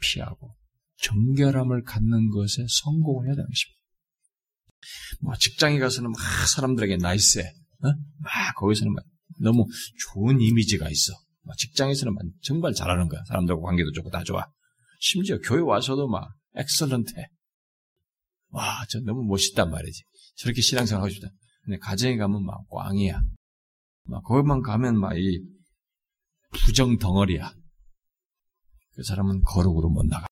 피하고 0.00 0.54
정결함을 1.02 1.82
갖는 1.82 2.30
것에 2.30 2.66
성공을 2.68 3.26
해야 3.26 3.34
되는 3.34 3.48
것입니다. 3.48 3.80
뭐 5.20 5.34
직장에 5.36 5.78
가서는 5.78 6.10
막 6.10 6.20
사람들에게 6.48 6.98
나이스해, 6.98 7.44
어? 7.46 7.88
막 8.18 8.54
거기서는 8.56 8.92
막 8.92 9.04
너무 9.40 9.66
좋은 9.98 10.40
이미지가 10.40 10.90
있어. 10.90 11.12
막 11.42 11.56
직장에서는 11.56 12.14
막 12.14 12.22
정말 12.42 12.74
잘하는 12.74 13.08
거야. 13.08 13.22
사람들과 13.28 13.62
관계도 13.62 13.92
좋고 13.92 14.10
다 14.10 14.22
좋아. 14.24 14.46
심지어 15.00 15.38
교회 15.38 15.60
와서도 15.60 16.08
막 16.08 16.34
엑설런트해. 16.56 17.26
와, 18.50 18.84
저 18.88 19.00
너무 19.00 19.24
멋있단 19.24 19.70
말이지. 19.70 20.02
저렇게 20.36 20.60
신앙생활 20.60 21.02
하고 21.02 21.12
싶다. 21.12 21.28
근데 21.62 21.78
가정에 21.78 22.16
가면 22.16 22.44
막 22.44 22.68
꽝이야. 22.70 23.20
막 24.04 24.22
거기만 24.22 24.62
가면 24.62 24.98
막 24.98 25.16
이 25.16 25.40
부정 26.54 26.98
덩어리야. 26.98 27.52
그 28.92 29.02
사람은 29.02 29.42
거룩으로 29.42 29.90
못 29.90 30.06
나가. 30.06 30.26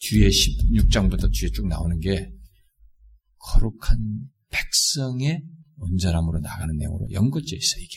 뒤에 0.00 0.28
16장부터 0.28 1.32
뒤에 1.32 1.50
쭉 1.50 1.66
나오는 1.66 1.98
게 2.00 2.30
거룩한 3.38 4.28
백성의 4.50 5.42
온전함으로 5.76 6.40
나가는 6.40 6.76
내용으로 6.76 7.10
연결되어 7.12 7.56
있어 7.56 7.78
이게. 7.78 7.96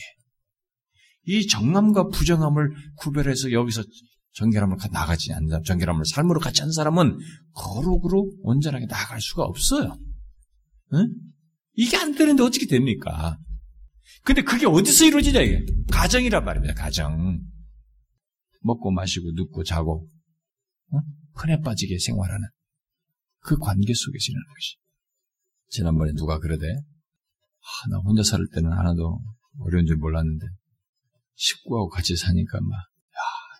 이 1.24 1.46
정함과 1.46 2.08
부정함을 2.08 2.70
구별해서 2.96 3.52
여기서 3.52 3.84
정결함을 4.34 4.78
나가지 4.90 5.32
않는 5.32 5.48
사람, 5.48 5.62
정결함을 5.62 6.04
삶으로 6.06 6.40
같이 6.40 6.62
하는 6.62 6.72
사람은 6.72 7.18
거룩으로 7.52 8.32
온전하게 8.42 8.86
나갈 8.86 9.20
수가 9.20 9.42
없어요. 9.44 9.98
응? 10.94 11.08
이게 11.74 11.96
안 11.96 12.14
되는데 12.14 12.42
어떻게 12.42 12.66
됩니까? 12.66 13.38
근데 14.24 14.42
그게 14.42 14.66
어디서 14.66 15.06
이루어지냐, 15.06 15.40
이게? 15.40 15.64
가정이란 15.90 16.44
말입니다, 16.44 16.74
가정. 16.74 17.40
먹고 18.60 18.90
마시고 18.92 19.32
눕고 19.32 19.64
자고 19.64 20.08
어? 20.92 20.98
흔해 21.34 21.60
빠지게 21.60 21.98
생활하는 21.98 22.46
그 23.40 23.56
관계 23.58 23.92
속에서 23.92 24.24
일어나는 24.28 24.54
것이. 24.54 24.76
지난번에 25.68 26.12
누가 26.12 26.38
그러대? 26.38 26.66
아, 26.66 27.88
나 27.90 27.98
혼자 27.98 28.22
살 28.22 28.40
때는 28.54 28.70
하나도 28.70 29.20
어려운 29.60 29.86
줄 29.86 29.96
몰랐는데 29.96 30.46
식구하고 31.34 31.88
같이 31.88 32.16
사니까 32.16 32.60
막 32.60 32.70
야, 32.76 32.91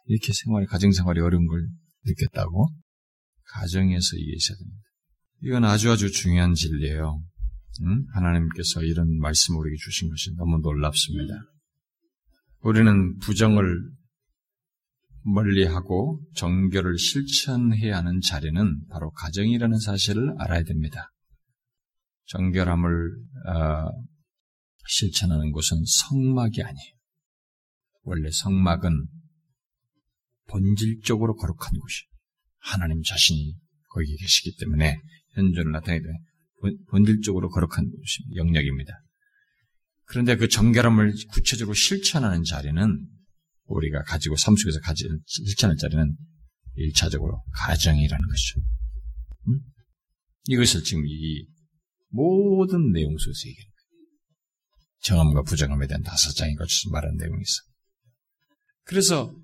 이렇게 0.05 0.33
생활이 0.33 0.66
가정생활이 0.66 1.20
어려운 1.20 1.47
걸 1.47 1.66
느꼈다고? 2.05 2.69
가정에서 3.53 4.16
이게 4.16 4.33
있어야 4.37 4.57
됩니다. 4.57 4.83
이건 5.43 5.65
아주 5.65 5.91
아주 5.91 6.11
중요한 6.11 6.55
진리예요. 6.55 7.23
응? 7.83 8.07
하나님께서 8.15 8.83
이런 8.83 9.19
말씀을 9.19 9.61
우리에게 9.61 9.77
주신 9.79 10.09
것이 10.09 10.35
너무 10.37 10.59
놀랍습니다. 10.59 11.35
우리는 12.61 13.16
부정을 13.19 13.91
멀리하고 15.24 16.20
정결을 16.35 16.99
실천해야 16.99 17.99
하는 17.99 18.20
자리는 18.20 18.87
바로 18.89 19.11
가정이라는 19.12 19.79
사실을 19.79 20.35
알아야 20.39 20.62
됩니다. 20.65 21.11
정결함을 22.27 23.11
어, 23.49 23.91
실천하는 24.87 25.53
곳은 25.53 25.79
성막이 25.85 26.62
아니에요. 26.62 26.95
원래 28.03 28.31
성막은 28.31 29.07
본질적으로 30.53 31.35
거룩한 31.37 31.79
곳이 31.79 32.05
하나님 32.59 33.03
자신이 33.03 33.57
거기 33.89 34.16
계시기 34.16 34.57
때문에 34.61 34.97
현존을 35.35 35.73
나타내게 35.73 36.03
되는 36.03 36.19
본질적으로 36.89 37.49
거룩한 37.49 37.91
곳입니다. 37.91 38.37
영역입니다. 38.37 38.93
그런데 40.05 40.37
그 40.37 40.49
정결함을 40.49 41.15
구체적으로 41.31 41.74
실천하는 41.74 42.45
자리는 42.45 43.09
우리가 43.65 44.03
가지고 44.03 44.37
삶 44.37 44.55
속에서 44.57 44.79
가지 44.81 45.09
실천할 45.27 45.77
자리는 45.77 46.16
일차적으로 46.74 47.43
가정이라는 47.55 48.29
것이죠. 48.29 48.61
음? 49.49 49.61
이것을 50.49 50.85
지금 50.85 51.05
이 51.07 51.47
모든 52.11 52.93
내용 52.93 53.16
속에서 53.16 53.49
얘기하는 53.49 53.73
거예요. 53.73 53.83
정함과 55.01 55.43
부정함에 55.43 55.87
대한 55.87 56.03
다섯 56.03 56.33
장에 56.35 56.55
걸쳐서 56.55 56.91
말하는 56.91 57.16
내용이 57.16 57.41
있어. 57.41 57.62
그래서 58.85 59.35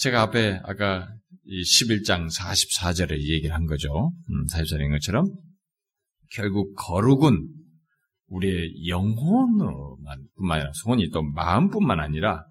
제가 0.00 0.22
앞에 0.22 0.62
아까 0.64 1.14
이 1.44 1.60
11장 1.60 2.26
44절에 2.34 3.20
얘기를 3.20 3.54
한 3.54 3.66
거죠. 3.66 4.12
음, 4.30 4.46
44절인 4.46 4.90
것처럼 4.92 5.26
결국 6.32 6.74
거룩은 6.74 7.46
우리의 8.28 8.88
영혼으로만 8.88 10.26
뿐만 10.36 10.60
아니라 10.60 10.72
손이 10.72 11.10
또 11.10 11.22
마음뿐만 11.22 12.00
아니라 12.00 12.46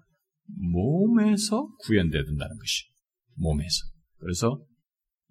몸에서 0.46 1.66
구현되어야 1.86 2.24
된다는 2.24 2.56
것이 2.56 2.84
몸에서. 3.34 3.84
그래서 4.18 4.62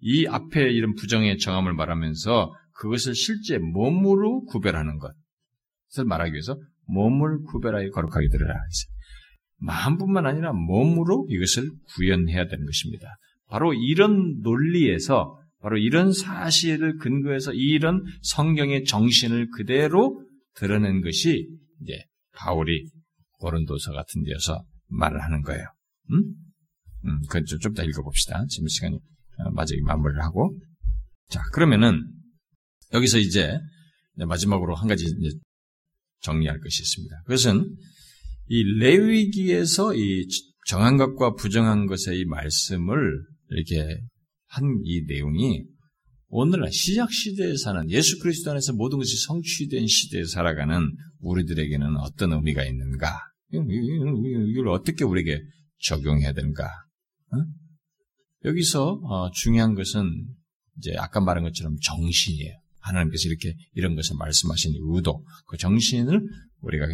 이 0.00 0.26
앞에 0.26 0.70
이런 0.72 0.94
부정의 0.96 1.38
정함을 1.38 1.72
말하면서 1.72 2.52
그것을 2.74 3.14
실제 3.14 3.56
몸으로 3.56 4.44
구별하는 4.44 4.98
것을 4.98 6.04
말하기 6.04 6.32
위해서 6.32 6.58
몸을 6.84 7.44
구별하여 7.44 7.88
거룩하게 7.90 8.28
들으라. 8.28 8.54
마음뿐만 9.60 10.26
아니라 10.26 10.52
몸으로 10.52 11.26
이것을 11.30 11.70
구현해야 11.94 12.48
되는 12.48 12.66
것입니다. 12.66 13.16
바로 13.48 13.74
이런 13.74 14.40
논리에서 14.40 15.38
바로 15.60 15.76
이런 15.76 16.12
사실을 16.12 16.96
근거해서 16.96 17.52
이런 17.52 18.02
성경의 18.22 18.84
정신을 18.84 19.50
그대로 19.50 20.24
드러낸 20.54 21.02
것이 21.02 21.48
이제 21.82 22.04
바울이 22.32 22.88
고린도서 23.38 23.92
같은 23.92 24.22
데서 24.24 24.64
말을 24.88 25.22
하는 25.22 25.42
거예요. 25.42 25.64
음? 26.10 26.34
음, 27.06 27.20
그건 27.28 27.44
좀더 27.44 27.84
읽어봅시다. 27.84 28.44
지금 28.48 28.68
시간이 28.68 28.96
어, 28.96 29.50
마지막에 29.50 29.82
마무리를 29.86 30.22
하고. 30.22 30.58
자, 31.28 31.40
그러면은 31.52 32.02
여기서 32.92 33.18
이제 33.18 33.58
마지막으로 34.16 34.74
한 34.74 34.88
가지 34.88 35.06
정리할 36.20 36.58
것이 36.60 36.82
있습니다. 36.82 37.22
그것은 37.24 37.76
이 38.52 38.64
레위기에서 38.80 39.94
이 39.94 40.26
정한 40.66 40.96
것과 40.96 41.34
부정한 41.34 41.86
것의 41.86 42.18
이 42.18 42.24
말씀을 42.24 42.98
이렇게 43.50 44.00
한 44.48 44.64
이 44.84 45.02
내용이 45.06 45.64
오늘날 46.28 46.72
시작 46.72 47.12
시대에 47.12 47.56
사는 47.56 47.88
예수 47.90 48.18
그리스도 48.18 48.50
안에서 48.50 48.72
모든 48.72 48.98
것이 48.98 49.16
성취된 49.24 49.86
시대에 49.86 50.24
살아가는 50.24 50.80
우리들에게는 51.20 51.96
어떤 51.98 52.32
의미가 52.32 52.64
있는가? 52.64 53.20
이걸 53.52 54.68
어떻게 54.68 55.04
우리에게 55.04 55.40
적용해야 55.78 56.32
되는가? 56.32 56.64
어? 56.64 57.36
여기서 58.44 59.00
어, 59.04 59.30
중요한 59.30 59.74
것은 59.74 60.02
이제 60.78 60.94
아까 60.98 61.20
말한 61.20 61.44
것처럼 61.44 61.76
정신이에요. 61.82 62.54
하나님께서 62.80 63.28
이렇게 63.28 63.54
이런 63.74 63.94
것을 63.94 64.16
말씀하신 64.16 64.72
의도, 64.80 65.24
그 65.46 65.56
정신을 65.56 66.20
우리가 66.60 66.86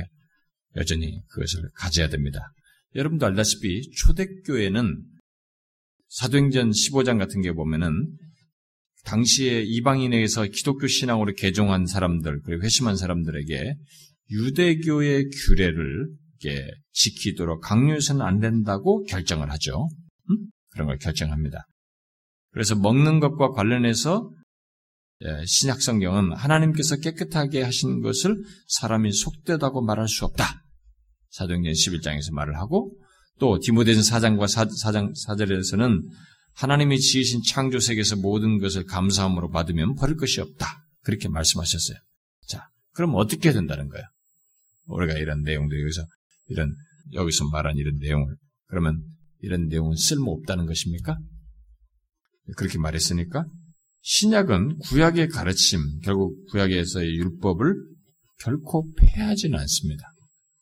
여전히 0.76 1.20
그것을 1.28 1.68
가져야 1.74 2.08
됩니다. 2.08 2.52
여러분도 2.94 3.26
알다시피 3.26 3.90
초대교회는 3.90 5.02
사도행전 6.08 6.70
15장 6.70 7.18
같은 7.18 7.42
게 7.42 7.52
보면은 7.52 8.16
당시에 9.04 9.62
이방인에게서 9.62 10.46
기독교 10.46 10.86
신앙으로 10.86 11.32
개종한 11.34 11.86
사람들 11.86 12.42
그리고 12.42 12.64
회심한 12.64 12.96
사람들에게 12.96 13.74
유대교의 14.30 15.30
규례를 15.30 16.08
지키도록 16.92 17.60
강요해서는 17.62 18.22
안 18.22 18.38
된다고 18.40 19.04
결정을 19.04 19.50
하죠. 19.52 19.88
음? 20.30 20.36
그런 20.70 20.86
걸 20.86 20.98
결정합니다. 20.98 21.66
그래서 22.52 22.74
먹는 22.74 23.20
것과 23.20 23.50
관련해서 23.50 24.30
예, 25.24 25.44
신약 25.46 25.80
성경은 25.80 26.34
하나님께서 26.34 26.96
깨끗하게 26.96 27.62
하신 27.62 28.02
것을 28.02 28.36
사람이 28.68 29.12
속되다고 29.12 29.82
말할 29.82 30.08
수 30.08 30.24
없다. 30.26 30.62
사도행전 31.30 31.72
11장에서 31.72 32.32
말을 32.32 32.56
하고 32.56 32.92
또 33.38 33.58
디모데전 33.58 34.02
4장과 34.02 34.48
4, 34.48 34.92
장 34.92 35.12
4절에서는 35.12 36.02
하나님이 36.54 36.98
지으신 36.98 37.42
창조 37.46 37.78
세계에서 37.78 38.16
모든 38.16 38.58
것을 38.58 38.84
감사함으로 38.84 39.50
받으면 39.50 39.94
버릴 39.94 40.16
것이 40.16 40.40
없다. 40.40 40.66
그렇게 41.02 41.28
말씀하셨어요. 41.28 41.98
자, 42.48 42.68
그럼 42.92 43.14
어떻게 43.14 43.52
된다는 43.52 43.88
거예요? 43.88 44.04
우리가 44.86 45.18
이런 45.18 45.42
내용들 45.42 45.80
여기서 45.82 46.06
이런 46.48 46.74
여기서 47.12 47.48
말한 47.50 47.76
이런 47.76 47.98
내용을 47.98 48.34
그러면 48.68 49.02
이런 49.40 49.66
내용은 49.66 49.96
쓸모 49.96 50.32
없다는 50.32 50.66
것입니까? 50.66 51.18
그렇게 52.56 52.78
말했으니까 52.78 53.44
신약은 54.08 54.78
구약의 54.78 55.28
가르침, 55.28 55.80
결국 56.04 56.46
구약에서의 56.50 57.16
율법을 57.16 57.74
결코 58.38 58.88
폐하지는 58.96 59.58
않습니다. 59.58 60.12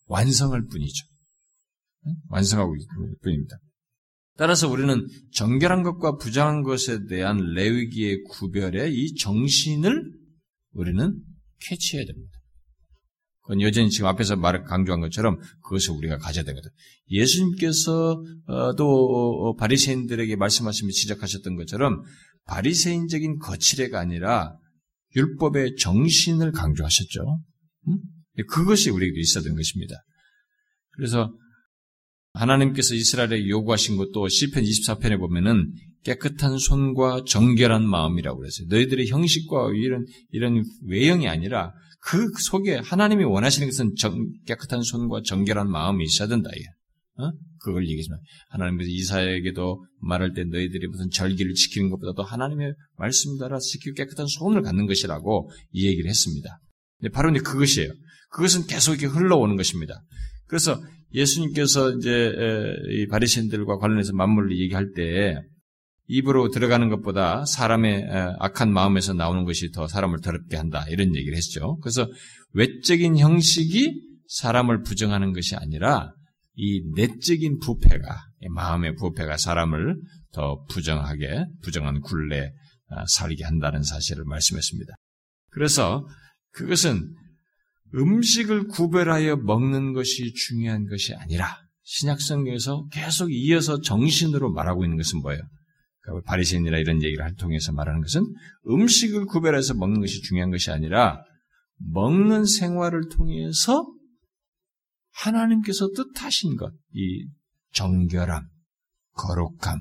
완성할 0.07 0.67
뿐이죠. 0.67 1.07
완성하고 2.29 2.77
있을 2.77 2.89
뿐입니다. 3.23 3.57
따라서 4.37 4.69
우리는 4.69 5.07
정결한 5.33 5.83
것과 5.83 6.17
부정한 6.17 6.63
것에 6.63 7.07
대한 7.07 7.39
레위기의 7.55 8.25
구별의 8.31 8.93
이 8.95 9.15
정신을 9.15 10.13
우리는 10.73 11.23
캐치해야 11.61 12.05
됩니다. 12.05 12.33
그건 13.43 13.61
여전히 13.61 13.91
지금 13.91 14.07
앞에서 14.09 14.37
말 14.37 14.65
강조한 14.65 15.01
것처럼 15.01 15.39
그것을 15.63 15.91
우리가 15.93 16.19
가져야 16.19 16.45
되거든. 16.45 16.71
예수님께서도 17.11 18.25
바리새인들에게 19.59 20.35
말씀하시며 20.37 20.91
지적하셨던 20.91 21.57
것처럼 21.57 22.03
바리새인적인 22.47 23.39
거칠애가 23.39 24.01
아니라 24.01 24.57
율법의 25.15 25.77
정신을 25.77 26.53
강조하셨죠. 26.53 27.41
음? 28.39 28.47
그것이 28.49 28.91
우리에게도 28.91 29.21
있어야 29.21 29.43
되는 29.43 29.57
것입니다. 29.57 29.95
그래서 30.93 31.33
하나님께서 32.33 32.95
이스라엘에 32.95 33.49
요구하신 33.49 33.97
것도 33.97 34.29
시편 34.29 34.65
24편에 34.65 35.19
보면은 35.19 35.73
깨끗한 36.05 36.59
손과 36.59 37.25
정결한 37.27 37.87
마음이라고 37.89 38.39
그랬어요. 38.39 38.67
너희들의 38.69 39.09
형식과 39.09 39.71
이런 39.75 40.05
이런 40.31 40.63
외형이 40.87 41.29
아니라 41.29 41.73
그 42.01 42.31
속에 42.39 42.77
하나님이 42.77 43.25
원하시는 43.25 43.69
것은 43.69 43.95
정, 43.97 44.15
깨끗한 44.47 44.83
손과 44.83 45.23
정결한 45.25 45.71
마음이 45.71 46.05
있어야 46.05 46.29
된다. 46.29 46.51
이게. 46.55 46.67
어? 47.17 47.33
그걸 47.61 47.85
얘기했지만 47.85 48.19
하나님께서 48.51 48.91
이사에게도 48.91 49.87
말할 50.01 50.35
때 50.35 50.45
너희들이 50.45 50.89
무슨 50.89 51.09
절기를 51.11 51.55
지키는 51.55 51.89
것보다도 51.91 52.23
하나님의 52.23 52.75
말씀 52.99 53.39
따라 53.39 53.59
지키고 53.59 53.95
깨끗한 53.95 54.27
손을 54.27 54.63
갖는 54.63 54.87
것이라고 54.87 55.51
이 55.73 55.87
얘기를 55.87 56.11
했습니다. 56.11 56.59
바로 57.13 57.31
이제 57.31 57.41
그것이에요. 57.41 57.91
그것은 58.35 58.67
계속 58.67 58.93
이렇게 58.93 59.07
흘러오는 59.07 59.57
것입니다. 59.57 60.03
그래서 60.47 60.81
예수님께서 61.13 61.93
이제 61.93 62.33
이 62.91 63.07
바리새인들과 63.07 63.79
관련해서 63.79 64.13
만물을 64.13 64.59
얘기할 64.59 64.93
때 64.95 65.41
입으로 66.07 66.51
들어가는 66.51 66.89
것보다 66.91 67.45
사람의 67.47 68.07
악한 68.41 68.73
마음에서 68.73 69.15
나오는 69.15 69.45
것이 69.45 69.71
더 69.71 69.87
사람을 69.87 70.21
더럽게 70.21 70.57
한다 70.57 70.85
이런 70.89 71.15
얘기를 71.15 71.37
했죠. 71.37 71.79
그래서 71.79 72.11
외적인 72.53 73.19
형식이 73.19 74.03
사람을 74.27 74.83
부정하는 74.83 75.33
것이 75.33 75.55
아니라 75.55 76.13
이 76.57 76.83
내적인 76.95 77.61
부패가 77.61 78.17
마음의 78.51 78.97
부패가 78.97 79.37
사람을 79.37 79.97
더 80.33 80.65
부정하게 80.71 81.47
부정한 81.63 82.01
굴레 82.01 82.51
아, 82.91 83.05
살게 83.09 83.45
한다는 83.45 83.83
사실을 83.83 84.25
말씀했습니다. 84.25 84.93
그래서 85.51 86.07
그것은 86.51 87.15
음식을 87.95 88.69
구별하여 88.69 89.37
먹는 89.37 89.93
것이 89.93 90.33
중요한 90.35 90.87
것이 90.87 91.15
아니라 91.15 91.65
신약성경에서 91.83 92.89
계속 92.93 93.33
이어서 93.33 93.81
정신으로 93.81 94.53
말하고 94.53 94.85
있는 94.85 94.97
것은 94.97 95.21
뭐예요? 95.21 95.41
그러니까 96.01 96.31
바리새인이나 96.31 96.79
이런 96.79 97.03
얘기를 97.03 97.35
통해서 97.37 97.73
말하는 97.73 98.01
것은 98.01 98.25
음식을 98.69 99.27
구별해서 99.27 99.75
먹는 99.75 100.01
것이 100.01 100.21
중요한 100.23 100.51
것이 100.51 100.71
아니라 100.71 101.23
먹는 101.79 102.45
생활을 102.45 103.09
통해서 103.11 103.87
하나님께서 105.13 105.91
뜻하신 105.95 106.57
것, 106.57 106.73
이 106.93 107.27
정결함, 107.73 108.47
거룩함, 109.13 109.81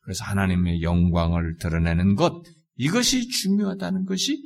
그래서 0.00 0.24
하나님의 0.24 0.82
영광을 0.82 1.56
드러내는 1.58 2.14
것, 2.14 2.42
이것이 2.76 3.28
중요하다는 3.28 4.04
것이 4.04 4.42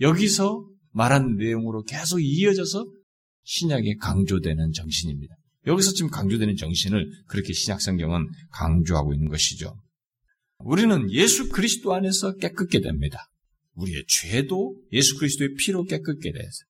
여기서 0.00 0.68
말한 0.94 1.36
내용으로 1.36 1.82
계속 1.82 2.20
이어져서 2.20 2.86
신약에 3.42 3.96
강조되는 4.00 4.72
정신입니다. 4.72 5.34
여기서 5.66 5.92
지금 5.92 6.10
강조되는 6.10 6.56
정신을 6.56 7.10
그렇게 7.26 7.52
신약 7.52 7.80
성경은 7.80 8.26
강조하고 8.52 9.12
있는 9.12 9.28
것이죠. 9.28 9.74
우리는 10.58 11.10
예수 11.10 11.48
그리스도 11.48 11.94
안에서 11.94 12.36
깨끗게 12.36 12.80
됩니다. 12.80 13.28
우리의 13.74 14.04
죄도 14.06 14.76
예수 14.92 15.16
그리스도의 15.18 15.54
피로 15.58 15.84
깨끗게 15.84 16.32
돼서. 16.32 16.64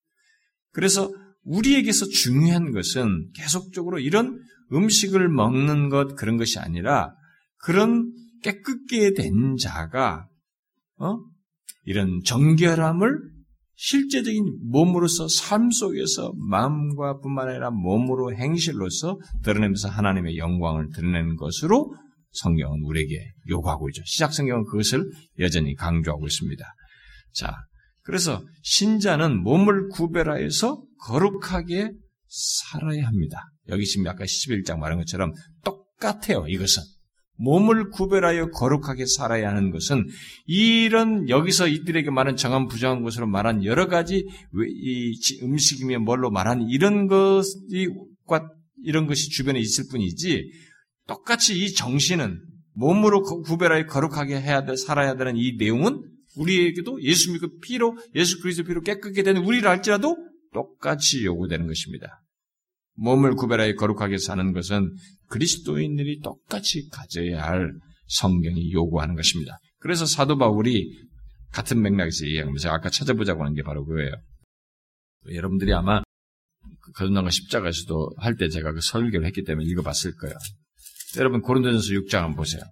그래서 0.72 1.12
우리에게서 1.42 2.06
중요한 2.06 2.72
것은 2.72 3.30
계속적으로 3.34 3.98
이런 3.98 4.40
음식을 4.72 5.28
먹는 5.28 5.90
것 5.90 6.16
그런 6.16 6.38
것이 6.38 6.58
아니라 6.58 7.14
그런 7.58 8.10
깨끗게 8.42 9.12
된 9.12 9.56
자가 9.60 10.26
어? 10.96 11.18
이런 11.84 12.22
정결함을 12.24 13.33
실제적인 13.76 14.58
몸으로서 14.70 15.26
삶 15.28 15.70
속에서 15.70 16.32
마음과 16.36 17.18
뿐만 17.20 17.48
아니라 17.48 17.70
몸으로 17.70 18.34
행실로서 18.34 19.18
드러내면서 19.42 19.88
하나님의 19.88 20.38
영광을 20.38 20.88
드러내는 20.94 21.36
것으로 21.36 21.94
성경은 22.32 22.80
우리에게 22.84 23.32
요구하고 23.48 23.88
있죠. 23.90 24.02
시작 24.06 24.32
성경은 24.32 24.64
그것을 24.64 25.10
여전히 25.38 25.74
강조하고 25.74 26.26
있습니다. 26.26 26.64
자, 27.32 27.54
그래서 28.02 28.44
신자는 28.62 29.42
몸을 29.42 29.88
구별하여서 29.88 30.82
거룩하게 31.06 31.92
살아야 32.28 33.06
합니다. 33.06 33.48
여기 33.68 33.84
지금 33.84 34.06
아까 34.08 34.24
11장 34.24 34.78
말한 34.78 34.98
것처럼 34.98 35.32
똑같아요, 35.64 36.46
이것은. 36.48 36.82
몸을 37.36 37.90
구별하여 37.90 38.50
거룩하게 38.50 39.06
살아야 39.06 39.48
하는 39.48 39.70
것은 39.70 40.06
이런 40.46 41.28
여기서 41.28 41.68
이들에게 41.68 42.10
말한 42.10 42.36
정한 42.36 42.68
부정한 42.68 43.02
것으로 43.02 43.26
말한 43.26 43.64
여러 43.64 43.88
가지 43.88 44.26
이 44.26 45.40
음식이며 45.42 46.00
뭘로 46.00 46.30
말한 46.30 46.68
이런 46.68 47.06
것과 47.08 48.48
이런 48.82 49.06
것이 49.06 49.30
주변에 49.30 49.58
있을 49.58 49.84
뿐이지 49.90 50.50
똑같이 51.06 51.58
이 51.58 51.72
정신은 51.72 52.40
몸으로 52.74 53.22
구별하여 53.22 53.86
거룩하게 53.86 54.40
해야 54.40 54.64
돼 54.64 54.76
살아야 54.76 55.16
되는 55.16 55.36
이 55.36 55.56
내용은 55.58 56.02
우리에게도 56.36 57.02
예수 57.02 57.32
믿고 57.32 57.60
피로 57.60 57.96
예수 58.14 58.40
그리스도 58.40 58.66
피로 58.66 58.80
깨끗게 58.80 59.22
되는 59.22 59.44
우리를 59.44 59.68
할지라도 59.68 60.16
똑같이 60.52 61.24
요구되는 61.24 61.66
것입니다. 61.66 62.23
몸을 62.96 63.34
구별하여 63.34 63.74
거룩하게 63.74 64.18
사는 64.18 64.52
것은 64.52 64.94
그리스도인들이 65.28 66.20
똑같이 66.20 66.88
가져야 66.90 67.42
할 67.42 67.72
성경이 68.06 68.72
요구하는 68.72 69.14
것입니다. 69.14 69.58
그래서 69.78 70.06
사도 70.06 70.38
바울이 70.38 70.90
같은 71.50 71.82
맥락에서 71.82 72.26
얘기하면서 72.26 72.70
아까 72.70 72.90
찾아보자고 72.90 73.42
하는 73.42 73.54
게 73.54 73.62
바로 73.62 73.84
그거예요. 73.84 74.12
여러분들이 75.32 75.72
아마 75.72 76.02
그 76.80 76.92
거듭난과 76.92 77.30
십자가에서도 77.30 78.14
할 78.18 78.36
때 78.36 78.48
제가 78.48 78.72
그 78.72 78.80
설교를 78.80 79.26
했기 79.26 79.42
때문에 79.44 79.66
읽어봤을 79.70 80.14
거예요. 80.16 80.34
여러분 81.18 81.40
고린도전서 81.40 81.92
6장 81.94 82.14
한번 82.18 82.36
보세요. 82.36 82.62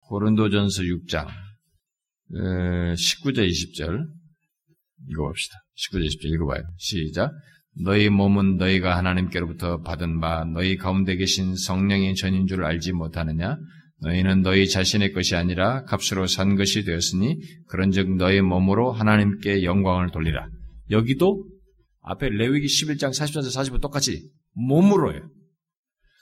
고린도전서 0.00 0.82
6장 0.82 1.28
19절 2.30 3.48
20절 3.48 4.06
읽어봅시다. 5.08 5.56
19절 5.76 6.06
20절 6.06 6.24
읽어봐요. 6.34 6.62
시작. 6.76 7.32
너희 7.82 8.08
몸은 8.08 8.56
너희가 8.56 8.96
하나님께로부터 8.96 9.82
받은 9.82 10.20
바 10.20 10.44
너희 10.44 10.76
가운데 10.76 11.16
계신 11.16 11.54
성령의 11.54 12.14
전인 12.16 12.46
줄 12.46 12.64
알지 12.64 12.92
못하느냐? 12.92 13.56
너희는 14.00 14.42
너희 14.42 14.68
자신의 14.68 15.12
것이 15.12 15.34
아니라 15.36 15.84
값으로 15.84 16.26
산 16.26 16.56
것이 16.56 16.84
되었으니 16.84 17.38
그런즉 17.68 18.16
너희 18.16 18.40
몸으로 18.40 18.92
하나님께 18.92 19.64
영광을 19.64 20.10
돌리라. 20.10 20.48
여기도 20.90 21.44
앞에 22.02 22.28
레위기 22.30 22.66
11장 22.66 23.10
40절에서 23.10 23.54
40절 23.60 23.80
똑같이 23.80 24.30
몸으로예요. 24.54 25.28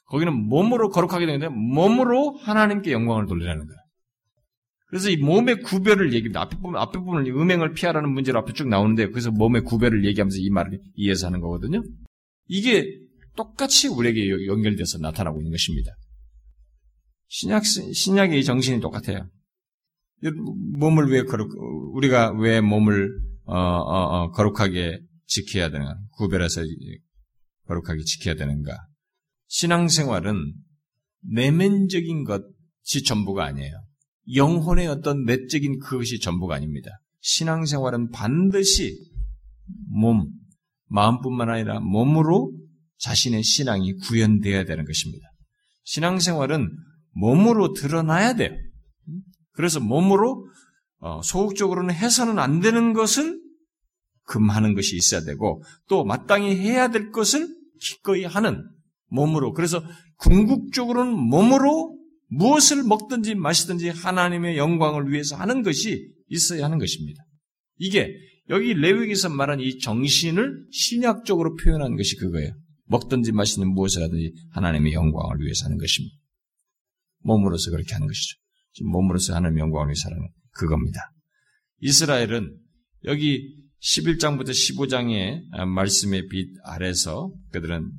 거기는 0.06 0.32
몸으로 0.32 0.90
거룩하게 0.90 1.26
되는데 1.26 1.48
몸으로 1.48 2.38
하나님께 2.42 2.92
영광을 2.92 3.26
돌리라는 3.26 3.66
거예요. 3.66 3.85
그래서 4.96 5.10
이 5.10 5.18
몸의 5.18 5.60
구별을 5.60 6.14
얘기합니다. 6.14 6.40
앞에 6.40 6.56
부분, 6.56 6.76
앞에 6.76 6.98
부분을 6.98 7.26
음행을 7.30 7.74
피하라는 7.74 8.14
문제로 8.14 8.38
앞에 8.38 8.54
쭉 8.54 8.66
나오는데, 8.66 9.10
그래서 9.10 9.30
몸의 9.30 9.64
구별을 9.64 10.06
얘기하면서 10.06 10.38
이 10.38 10.48
말을 10.48 10.80
이해해서 10.94 11.26
하는 11.26 11.42
거거든요. 11.42 11.82
이게 12.48 12.98
똑같이 13.36 13.88
우리에게 13.88 14.46
연결돼서 14.46 14.96
나타나고 14.96 15.38
있는 15.38 15.50
것입니다. 15.50 15.92
신약, 17.28 17.66
신약의 17.66 18.42
정신이 18.42 18.80
똑같아요. 18.80 19.28
몸을 20.78 21.10
왜 21.10 21.24
거룩, 21.24 21.52
우리가 21.92 22.32
왜 22.32 22.62
몸을, 22.62 23.20
어, 23.44 23.54
어, 23.54 24.22
어, 24.22 24.30
거룩하게 24.30 25.00
지켜야 25.26 25.68
되는가? 25.68 25.94
구별해서 26.12 26.62
거룩하게 27.66 28.02
지켜야 28.02 28.34
되는가? 28.34 28.72
신앙생활은 29.48 30.54
내면적인 31.20 32.24
것이 32.24 33.02
전부가 33.04 33.44
아니에요. 33.44 33.85
영혼의 34.34 34.88
어떤 34.88 35.24
내적인 35.24 35.78
그것이 35.78 36.20
전부가 36.20 36.56
아닙니다. 36.56 36.90
신앙생활은 37.20 38.10
반드시 38.10 38.96
몸, 39.88 40.30
마음뿐만 40.88 41.48
아니라 41.48 41.80
몸으로 41.80 42.52
자신의 42.98 43.42
신앙이 43.42 43.94
구현되어야 43.94 44.64
되는 44.64 44.84
것입니다. 44.84 45.28
신앙생활은 45.84 46.70
몸으로 47.12 47.72
드러나야 47.72 48.34
돼요. 48.34 48.50
그래서 49.52 49.80
몸으로 49.80 50.46
어, 50.98 51.20
소극적으로는 51.22 51.94
해서는 51.94 52.38
안 52.38 52.60
되는 52.60 52.92
것은 52.92 53.42
금하는 54.24 54.74
것이 54.74 54.96
있어야 54.96 55.22
되고 55.22 55.62
또 55.88 56.04
마땅히 56.04 56.56
해야 56.56 56.88
될 56.88 57.10
것을 57.10 57.48
기꺼이 57.80 58.24
하는 58.24 58.68
몸으로 59.08 59.52
그래서 59.52 59.82
궁극적으로는 60.16 61.12
몸으로 61.12 61.95
무엇을 62.28 62.82
먹든지 62.82 63.34
마시든지 63.34 63.88
하나님의 63.88 64.56
영광을 64.56 65.10
위해서 65.10 65.36
하는 65.36 65.62
것이 65.62 66.12
있어야 66.28 66.64
하는 66.64 66.78
것입니다. 66.78 67.22
이게 67.78 68.12
여기 68.48 68.74
레위기에서 68.74 69.28
말한 69.28 69.60
이 69.60 69.78
정신을 69.78 70.66
신약적으로 70.70 71.56
표현한 71.56 71.96
것이 71.96 72.16
그거예요. 72.16 72.52
먹든지 72.86 73.32
마시는 73.32 73.72
무엇을 73.72 74.02
하든지 74.02 74.32
하나님의 74.50 74.92
영광을 74.92 75.40
위해서 75.40 75.64
하는 75.64 75.78
것입니다. 75.78 76.16
몸으로서 77.20 77.70
그렇게 77.70 77.92
하는 77.92 78.06
것이죠. 78.06 78.36
지금 78.72 78.90
몸으로서 78.92 79.34
하나님의 79.34 79.62
영광을 79.62 79.88
위해서 79.88 80.08
하는 80.08 80.28
그겁니다. 80.52 81.12
이스라엘은 81.80 82.56
여기 83.04 83.56
11장부터 83.82 84.50
15장의 84.50 85.66
말씀의 85.66 86.28
빛 86.28 86.48
아래서 86.64 87.32
그들은 87.52 87.90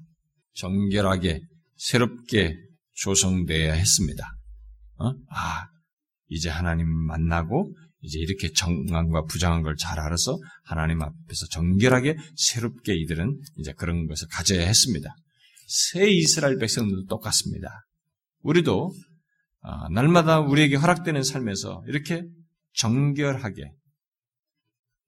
정결하게 0.54 1.42
새롭게 1.76 2.56
조성되어야 2.98 3.74
했습니다. 3.74 4.24
어? 5.00 5.14
아, 5.30 5.68
이제 6.28 6.50
하나님 6.50 6.88
만나고 6.88 7.74
이제 8.02 8.20
이렇게 8.20 8.52
정황과 8.52 9.24
부정한 9.26 9.64
걸 9.64 9.76
잘 9.78 10.00
알아서 10.00 10.38
하나님 10.64 11.02
앞에서 11.02 11.48
정결하게 11.52 12.18
새롭게 12.36 12.96
이들은 12.96 13.40
이제 13.58 13.74
그런 13.74 14.08
것을 14.08 14.28
가져야 14.30 14.66
했습니다. 14.66 15.16
새 15.68 16.10
이스라엘 16.10 16.58
백성들도 16.58 17.06
똑같습니다. 17.06 17.86
우리도 18.42 18.92
아, 19.62 19.90
날마다 19.90 20.40
우리에게 20.40 20.76
허락되는 20.76 21.24
삶에서 21.24 21.84
이렇게 21.88 22.24
정결하게 22.74 23.72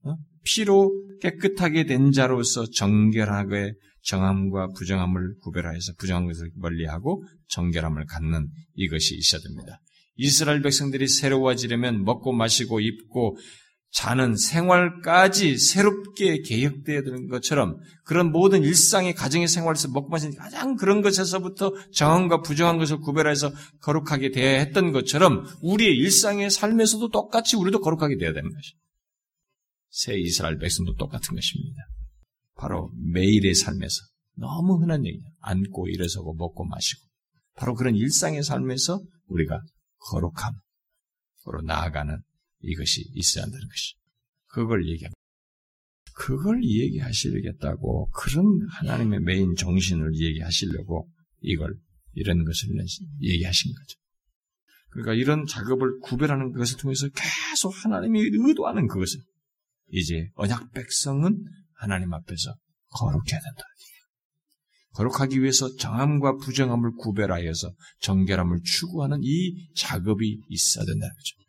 어? 0.03 0.15
피로 0.43 0.91
깨끗하게 1.21 1.85
된 1.85 2.11
자로서 2.11 2.65
정결하게 2.69 3.73
정함과 4.03 4.69
부정함을 4.77 5.35
구별하여서 5.41 5.93
부정한 5.97 6.26
것을 6.27 6.51
멀리하고 6.55 7.23
정결함을 7.49 8.05
갖는 8.05 8.47
이것이 8.76 9.15
있어야 9.15 9.41
됩니다. 9.41 9.81
이스라엘 10.15 10.61
백성들이 10.61 11.07
새로워지려면 11.07 12.03
먹고 12.03 12.34
마시고 12.34 12.80
입고 12.80 13.38
자는 13.91 14.35
생활까지 14.35 15.57
새롭게 15.57 16.41
개혁되어야 16.41 17.01
되는 17.01 17.27
것처럼 17.27 17.77
그런 18.03 18.31
모든 18.31 18.63
일상의 18.63 19.15
가정의 19.15 19.47
생활에서 19.47 19.88
먹고 19.89 20.09
마시는 20.09 20.35
가장 20.35 20.76
그런 20.76 21.01
것에서부터 21.01 21.73
정함과 21.93 22.41
부정한 22.41 22.77
것을 22.77 22.99
구별해서 22.99 23.51
거룩하게 23.81 24.31
되어야 24.31 24.59
했던 24.59 24.91
것처럼 24.91 25.45
우리의 25.61 25.95
일상의 25.97 26.51
삶에서도 26.51 27.09
똑같이 27.09 27.55
우리도 27.55 27.80
거룩하게 27.80 28.17
되어야 28.17 28.34
되는 28.34 28.49
것입니다. 28.53 28.80
새 29.89 30.19
이스라엘 30.19 30.59
백성도 30.59 30.95
똑같은 30.95 31.35
것입니다. 31.35 31.81
바로 32.60 32.91
매일의 33.14 33.56
삶에서 33.56 34.02
너무 34.36 34.81
흔한 34.81 35.06
얘기예요. 35.06 35.31
앉고 35.40 35.88
일어서고 35.88 36.34
먹고 36.36 36.65
마시고 36.65 37.02
바로 37.56 37.73
그런 37.73 37.95
일상의 37.95 38.44
삶에서 38.44 39.02
우리가 39.27 39.61
거룩함으로 39.99 41.61
나아가는 41.65 42.22
이것이 42.61 43.06
있어야 43.14 43.45
한다는 43.45 43.65
것이 43.65 43.95
그걸 44.48 44.86
얘기합니다. 44.90 45.15
그걸 46.15 46.61
얘기하시겠다고 46.61 48.10
그런 48.10 48.45
하나님의 48.72 49.22
메인 49.22 49.56
정신을 49.56 50.15
얘기하시려고 50.19 51.10
이걸 51.40 51.73
이런 52.14 52.44
것을 52.44 52.69
얘기하신 53.22 53.73
거죠. 53.73 53.99
그러니까 54.90 55.14
이런 55.14 55.45
작업을 55.45 55.99
구별하는 56.02 56.52
것을 56.52 56.77
통해서 56.77 57.07
계속 57.10 57.73
하나님이 57.86 58.19
의도하는 58.19 58.88
그것을 58.88 59.22
이제 59.91 60.30
언약 60.36 60.73
백성은 60.73 61.45
하나님 61.80 62.14
앞에서 62.14 62.56
거룩해야 62.89 63.39
된다. 63.39 63.64
거룩하기 64.93 65.41
위해서 65.41 65.73
정함과 65.76 66.38
부정함을 66.38 66.95
구별하여서 66.95 67.73
정결함을 68.01 68.61
추구하는 68.64 69.19
이 69.23 69.73
작업이 69.76 70.41
있어야 70.49 70.85
된다는 70.85 71.14
거죠. 71.15 71.39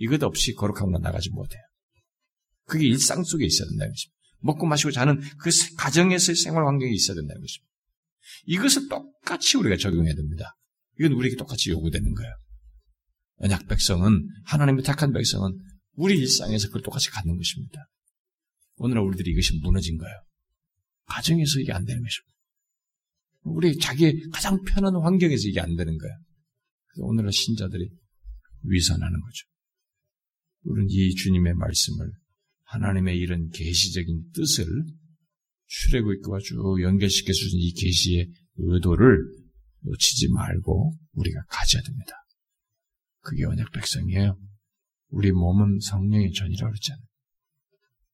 이것 0.00 0.22
없이 0.22 0.54
건 0.54 0.74
나가지 1.02 1.30
못해요. 1.30 1.60
그게 2.66 2.86
일상 2.86 3.22
속에 3.22 3.44
있어야 3.44 3.68
된다는 3.68 3.92
것입니다. 3.92 4.16
먹고 4.38 4.66
마시고 4.66 4.90
자는 4.90 5.20
그 5.38 5.50
가정에서의 5.76 6.36
생활 6.36 6.66
환경이 6.66 6.92
있어야 6.94 7.14
된다는 7.16 7.40
것입니다. 7.40 7.70
이것을 8.46 8.88
똑같이 8.88 9.58
우리가 9.58 9.76
적용해야 9.76 10.14
됩니다. 10.14 10.56
이건 10.98 11.12
우리에게 11.12 11.36
똑같이 11.36 11.70
요구되는 11.70 12.14
거예요. 12.14 12.32
언약 13.36 13.68
백성은 13.68 14.26
하나님의 14.44 14.84
택한 14.84 15.12
백성은 15.12 15.58
우리 15.94 16.18
일상에서 16.18 16.68
그걸 16.68 16.82
똑같이 16.82 17.10
갖는 17.10 17.36
것입니다. 17.36 17.86
오늘날 18.80 19.04
우리들이 19.04 19.32
이것이 19.32 19.58
무너진 19.62 19.98
거예요. 19.98 20.14
가정에서 21.04 21.60
이게 21.60 21.72
안 21.72 21.84
되는 21.84 22.02
것입니다. 22.02 22.30
우리 23.42 23.78
자기의 23.78 24.28
가장 24.32 24.62
편한 24.64 24.94
환경에서 24.94 25.48
이게 25.48 25.60
안 25.60 25.76
되는 25.76 25.98
거예요. 25.98 26.14
그래서 26.86 27.04
오늘날 27.04 27.30
신자들이 27.30 27.90
위선하는 28.62 29.20
거죠. 29.20 29.46
우리는 30.62 30.88
이 30.90 31.14
주님의 31.14 31.54
말씀을 31.54 32.10
하나님의 32.64 33.18
이런 33.18 33.50
계시적인 33.50 34.30
뜻을 34.32 34.66
출애굽과 35.66 36.38
쭉 36.42 36.80
연결시켜 36.80 37.32
주신 37.32 37.60
이 37.60 37.72
계시의 37.72 38.32
의도를 38.56 39.18
놓치지 39.82 40.28
말고 40.28 40.94
우리가 41.12 41.42
가져야 41.48 41.82
됩니다. 41.82 42.12
그게 43.20 43.44
언약 43.44 43.72
백성이에요. 43.72 44.38
우리 45.08 45.32
몸은 45.32 45.80
성령의 45.80 46.32
전이라고 46.32 46.70
그랬잖아요. 46.70 47.09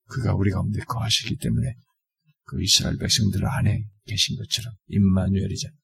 그가 0.09 0.35
우리 0.35 0.51
가운데 0.51 0.81
거하시기 0.81 1.37
때문에 1.37 1.75
그 2.45 2.63
이스라엘 2.63 2.97
백성들 2.97 3.45
안에 3.47 3.85
계신 4.07 4.37
것처럼 4.37 4.73
임마누엘이잖아요. 4.89 5.79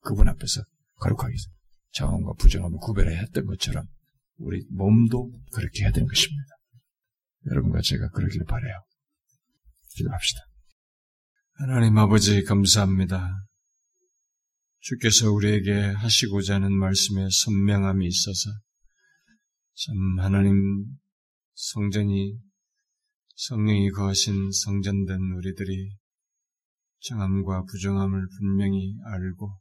그분 0.00 0.28
앞에서 0.28 0.62
거룩하게 0.96 1.34
정함과 1.92 2.34
부정함을 2.38 2.78
구별해야 2.78 3.20
했던 3.20 3.44
것처럼 3.46 3.86
우리 4.36 4.64
몸도 4.70 5.30
그렇게 5.52 5.82
해야 5.82 5.92
되는 5.92 6.06
것입니다. 6.06 6.48
여러분과 7.46 7.80
제가 7.82 8.08
그러기를 8.10 8.46
바래요. 8.46 8.74
기도합시다. 9.96 10.40
하나님 11.54 11.98
아버지 11.98 12.42
감사합니다. 12.44 13.44
주께서 14.80 15.30
우리에게 15.30 15.72
하시고자 15.72 16.54
하는 16.56 16.72
말씀에 16.72 17.28
선명함이 17.30 18.06
있어서 18.06 18.50
참 19.74 20.18
하나님 20.18 20.86
성전이 21.54 22.36
성령이 23.34 23.90
거하신 23.90 24.52
성전된 24.52 25.18
우리들이 25.36 25.96
정함과 27.00 27.64
부정함을 27.64 28.28
분명히 28.38 28.94
알고 29.04 29.58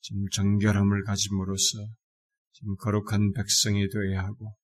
좀 0.00 0.28
정결함을 0.32 1.04
가짐으로써 1.04 1.78
좀 2.52 2.76
거룩한 2.76 3.32
백성이 3.32 3.88
되어야 3.88 4.24
하고 4.24 4.54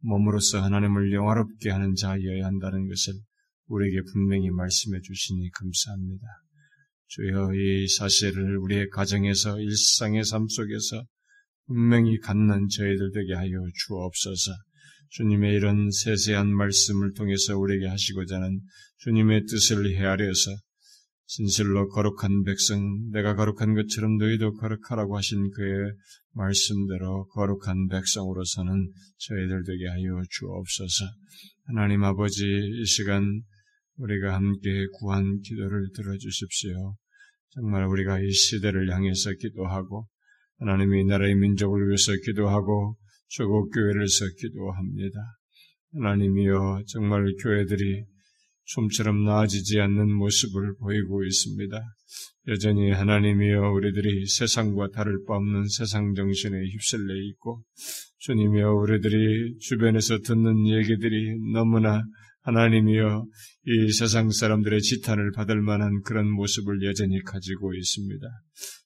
몸으로서 0.00 0.62
하나님을 0.62 1.12
영화롭게 1.12 1.70
하는 1.70 1.94
자여야 1.94 2.46
한다는 2.46 2.88
것을 2.88 3.14
우리에게 3.66 4.00
분명히 4.12 4.50
말씀해 4.50 5.00
주시니 5.00 5.50
감사합니다. 5.50 6.26
주여 7.06 7.54
이 7.54 7.86
사실을 7.88 8.58
우리의 8.58 8.90
가정에서 8.90 9.60
일상의 9.60 10.24
삶 10.24 10.48
속에서 10.48 11.04
분명히 11.66 12.18
갖는 12.18 12.68
저희들 12.68 13.12
되게 13.12 13.34
하여 13.34 13.50
주옵소서. 13.86 14.52
주님의 15.10 15.54
이런 15.54 15.90
세세한 15.90 16.48
말씀을 16.48 17.12
통해서 17.14 17.56
우리에게 17.58 17.86
하시고자 17.86 18.36
하는 18.36 18.60
주님의 18.98 19.46
뜻을 19.46 19.90
헤아려서 19.90 20.50
진실로 21.26 21.88
거룩한 21.88 22.44
백성, 22.44 23.10
내가 23.10 23.34
거룩한 23.34 23.74
것처럼 23.74 24.18
너희도 24.18 24.54
거룩하라고 24.54 25.16
하신 25.16 25.50
그의 25.50 25.92
말씀대로 26.32 27.26
거룩한 27.28 27.88
백성으로서는 27.88 28.92
저희들 29.18 29.64
되게 29.64 29.88
하여 29.88 30.22
주옵소서. 30.30 31.04
하나님 31.66 32.04
아버지, 32.04 32.44
이 32.44 32.84
시간 32.84 33.42
우리가 33.96 34.34
함께 34.34 34.86
구한 34.98 35.40
기도를 35.40 35.88
들어주십시오. 35.94 36.94
정말 37.50 37.86
우리가 37.86 38.20
이 38.20 38.30
시대를 38.30 38.92
향해서 38.92 39.30
기도하고 39.40 40.06
하나님이 40.58 41.04
나라의 41.04 41.36
민족을 41.36 41.88
위해서 41.88 42.12
기도하고 42.24 42.96
조국 43.28 43.70
교회를서 43.70 44.24
기도합니다. 44.38 45.18
하나님이여 45.94 46.82
정말 46.86 47.24
교회들이 47.42 48.04
좀처럼 48.66 49.24
나아지지 49.24 49.80
않는 49.80 50.12
모습을 50.12 50.76
보이고 50.78 51.24
있습니다. 51.24 51.80
여전히 52.48 52.90
하나님이여 52.90 53.70
우리들이 53.72 54.26
세상과 54.26 54.88
다를 54.90 55.24
바 55.26 55.36
없는 55.36 55.68
세상 55.68 56.14
정신에 56.14 56.56
휩쓸려 56.56 57.14
있고 57.30 57.62
주님이여 58.18 58.72
우리들이 58.72 59.58
주변에서 59.58 60.18
듣는 60.18 60.66
얘기들이 60.66 61.36
너무나 61.52 62.02
하나님이여 62.42 63.26
이 63.66 63.92
세상 63.92 64.30
사람들의 64.30 64.80
지탄을 64.80 65.32
받을 65.32 65.60
만한 65.60 66.02
그런 66.02 66.30
모습을 66.30 66.82
여전히 66.84 67.22
가지고 67.22 67.74
있습니다. 67.74 68.26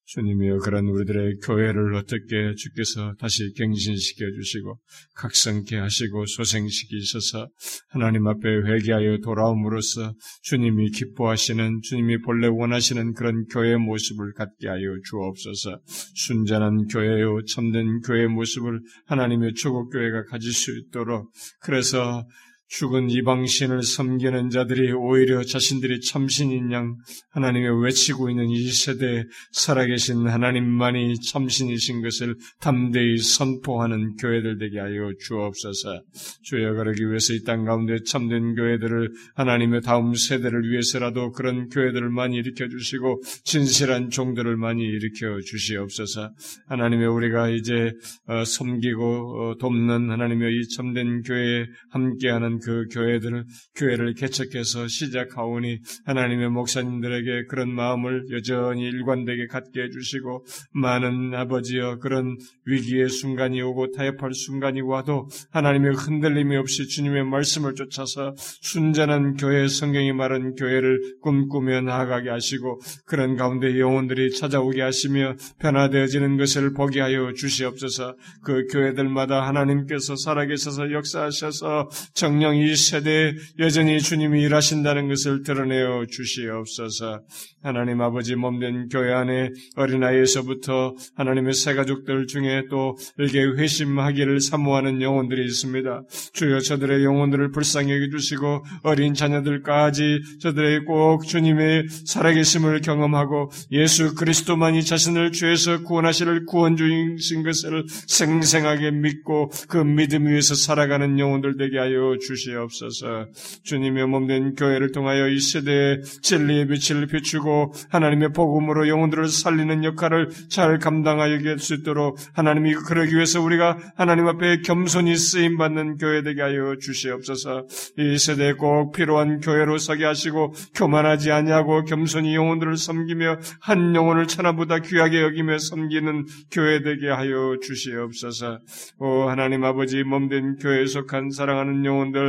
주님이여 0.09 0.59
그런 0.59 0.87
우리들의 0.87 1.37
교회를 1.45 1.95
어떻게 1.95 2.55
주께서 2.57 3.13
다시 3.19 3.53
갱신시켜 3.55 4.25
주시고 4.41 4.79
각성케 5.15 5.77
하시고 5.77 6.25
소생시키셔서 6.25 7.49
하나님 7.89 8.27
앞에 8.27 8.49
회개하여 8.49 9.19
돌아옴으로써 9.19 10.15
주님이 10.43 10.93
기뻐하시는 10.93 11.81
주님이 11.83 12.23
본래 12.23 12.47
원하시는 12.47 13.13
그런 13.13 13.45
교회 13.53 13.77
모습을 13.77 14.33
갖게 14.33 14.69
하여 14.69 14.81
주옵소서. 15.05 15.79
순전한 16.15 16.87
교회요 16.87 17.45
참된 17.45 18.01
교회 18.01 18.27
모습을 18.27 18.81
하나님의 19.07 19.55
초국 19.55 19.91
교회가 19.91 20.25
가질 20.25 20.53
수 20.53 20.71
있도록 20.79 21.31
그래서 21.61 22.27
죽은 22.69 23.11
이방신을 23.11 23.83
섬기는 23.83 24.51
자들이 24.51 24.93
오히려 24.93 25.43
자신들이 25.43 26.01
참신인 26.01 26.71
양 26.73 26.97
하나님의 27.31 27.83
외치고 27.83 28.31
있는 28.31 28.49
이 28.51 28.71
세대에 28.71 29.25
살아계신 29.53 30.29
하나님만이 30.29 31.21
참신이신 31.21 32.03
것을 32.03 32.37
담대히 32.61 33.19
선포하는 33.19 34.17
교회들 34.17 34.59
되게 34.59 34.79
하여 34.79 35.13
주옵소서. 35.19 36.03
주여 36.43 36.75
그러기 36.75 37.09
위해서 37.09 37.33
이 37.35 37.45
땅 37.49 37.65
가운데 37.65 38.03
참된 38.05 38.55
교회들을 38.55 39.11
하나님의 39.35 39.81
다음 39.81 40.13
세대를 40.13 40.71
위해서라도 40.71 41.33
그런 41.33 41.69
교회들을 41.71 42.11
많이 42.11 42.37
일으켜 42.37 42.69
주시고 42.69 43.23
진실한 43.45 44.11
종들을 44.11 44.57
많이 44.57 44.83
일으켜 44.83 45.41
주시옵소서. 45.41 46.31
하나님의 46.67 47.07
우리가 47.09 47.49
이제 47.49 47.93
어, 48.27 48.45
섬기고 48.45 49.05
어, 49.41 49.55
돕는 49.59 50.11
하나님의 50.11 50.55
이 50.55 50.69
참된 50.77 51.23
교회에 51.23 51.67
함께하는 51.91 52.58
그 52.63 52.87
교회들을 52.93 53.45
교회를 53.77 54.15
개척해서 54.15 54.89
시작하오니 54.89 55.79
하나님의 56.07 56.51
목사님들에게 56.51 57.47
그런 57.49 57.75
마음을 57.75 58.27
여전히 58.33 58.83
일관되게 58.83 59.47
갖게 59.47 59.83
해주시고 59.83 60.45
많은 60.73 61.35
아버지여 61.35 61.99
그런 61.99 62.37
위기의 62.65 63.09
순간이 63.09 63.61
오고 63.63 63.93
타협할 63.93 64.35
순간이 64.35 64.81
와도 64.81 65.29
하나님의 65.51 65.95
흔들림이 65.95 66.57
없이 66.57 66.87
주님의 66.89 67.25
말씀을 67.25 67.75
쫓아서 67.75 68.35
순전한 68.37 69.37
교회 69.37 69.69
성경이 69.69 70.13
말한 70.13 70.55
교회를 70.55 71.17
꿈꾸며 71.21 71.81
나아가게 71.83 72.31
하시고 72.31 72.81
그런 73.07 73.37
가운데 73.37 73.79
영혼들이 73.79 74.33
찾아오게 74.33 74.83
하시며 74.83 75.35
변화되어지는 75.61 76.37
것을 76.37 76.73
보게 76.73 77.01
하여 77.01 77.33
주시옵소서. 77.33 78.17
그 78.45 78.67
교회들마다 78.73 79.47
하나님께서 79.47 80.17
살아계셔서 80.17 80.93
역사하셔서 80.93 81.89
정령 82.15 82.48
영영 82.49 82.57
이 82.57 82.75
세대에 82.75 83.35
여전히 83.59 84.01
주님이 84.01 84.43
일하신다는 84.43 85.09
것을 85.09 85.43
드러내어 85.43 86.07
주시옵소서. 86.11 87.21
하나님 87.63 88.01
아버지 88.01 88.35
몸된 88.37 88.89
교회 88.89 89.13
안에 89.13 89.51
어린아이에서부터 89.77 90.95
하나님의 91.17 91.55
새가족들 91.55 92.27
중에 92.27 92.65
또 92.71 92.97
일개 93.19 93.43
회심하기를 93.43 94.41
사모하는 94.41 95.03
영혼들이 95.03 95.45
있습니다. 95.45 96.03
주여 96.33 96.61
저들의 96.61 97.05
영혼들을 97.05 97.51
불쌍히 97.51 97.93
여겨주시고 97.93 98.65
어린 98.83 99.15
자녀들까지 99.15 100.21
저들의 100.41 100.85
꼭 100.85 101.27
주님의 101.27 101.89
살아계심을 101.89 102.81
경험하고 102.81 103.51
예수 103.73 104.15
그리스도만이 104.15 104.85
자신을 104.85 105.33
죄에서 105.33 105.83
구원하실 105.83 106.47
구원주이신 106.47 107.43
것을 107.43 107.85
생생하게 108.07 108.93
믿고 108.93 109.51
그 109.69 109.79
믿음 109.79 110.27
위에서 110.29 110.55
살아가는 110.55 111.19
영혼들 111.19 111.57
되게 111.57 111.79
하여 111.79 112.17
주시옵소서. 112.21 112.38
주시옵소서. 112.39 113.27
주님의 113.65 114.07
몸된 114.07 114.55
교회를 114.55 114.93
통하여 114.93 115.29
이 115.29 115.39
세대에 115.39 116.01
진리의 116.23 116.69
빛을 116.69 117.07
비추고 117.07 117.73
하나님의 117.91 118.33
복음으로 118.33 118.89
영혼들을 118.89 119.29
살리는 119.29 119.85
역할을 119.85 120.31
잘 120.49 120.79
감당하게 120.79 121.47
할 121.47 121.59
수 121.59 121.75
있도록 121.75 122.19
하나님이 122.35 122.75
그러기 122.75 123.15
위해서 123.15 123.41
우리가 123.41 123.79
하나님 123.97 124.27
앞에 124.29 124.63
겸손히 124.63 125.17
쓰임 125.17 125.59
받는 125.59 125.97
교회 125.99 126.23
되게 126.23 126.41
하여 126.41 126.77
주시옵소서. 126.81 127.67
이 127.99 128.19
세대에 128.19 128.53
꼭 128.55 128.93
필요한 128.93 129.41
교회로 129.41 129.79
서게 129.79 130.05
하시고 130.05 130.55
교만하지 130.75 131.33
아니하고 131.33 131.85
겸손히 131.85 132.35
영혼들을 132.35 132.77
섬기며 132.77 133.39
한 133.61 133.95
영혼을 133.95 134.27
천하보다 134.27 134.81
귀하게 134.81 135.23
여기며 135.23 135.59
섬기는 135.59 136.27
교회 136.51 136.83
되게 136.83 137.09
하여 137.09 137.57
주시옵소서. 137.61 138.61
오 138.99 139.29
하나님 139.29 139.65
아버지 139.65 140.03
몸된 140.05 140.57
교회에 140.57 140.87
속한 140.87 141.31
사랑하는 141.31 141.85
영혼들 141.85 142.28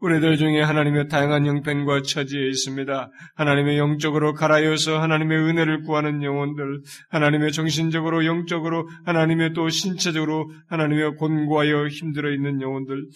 우리들 0.00 0.36
중에 0.36 0.60
하나님의 0.60 1.08
다양한 1.08 1.46
형편과 1.46 2.02
처지에 2.02 2.48
있습니다. 2.48 3.10
하나님의 3.34 3.78
영적으로 3.78 4.34
갈아여서 4.34 5.00
하나님의 5.00 5.38
은혜를 5.38 5.82
구하는 5.82 6.22
영혼들, 6.22 6.82
하나님의 7.08 7.52
정신적으로, 7.52 8.26
영적으로, 8.26 8.88
하나님의 9.04 9.54
또 9.54 9.70
신체적으로 9.70 10.50
하나님의 10.68 11.16
곤고하여 11.16 11.88
힘들어 11.88 12.30
있는 12.30 12.60
영혼들, 12.60 13.06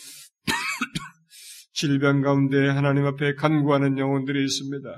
질병 1.75 2.23
가운데 2.23 2.69
하나님 2.69 3.05
앞에 3.05 3.35
간구하는 3.35 3.99
영혼들이 3.99 4.43
있습니다. 4.43 4.89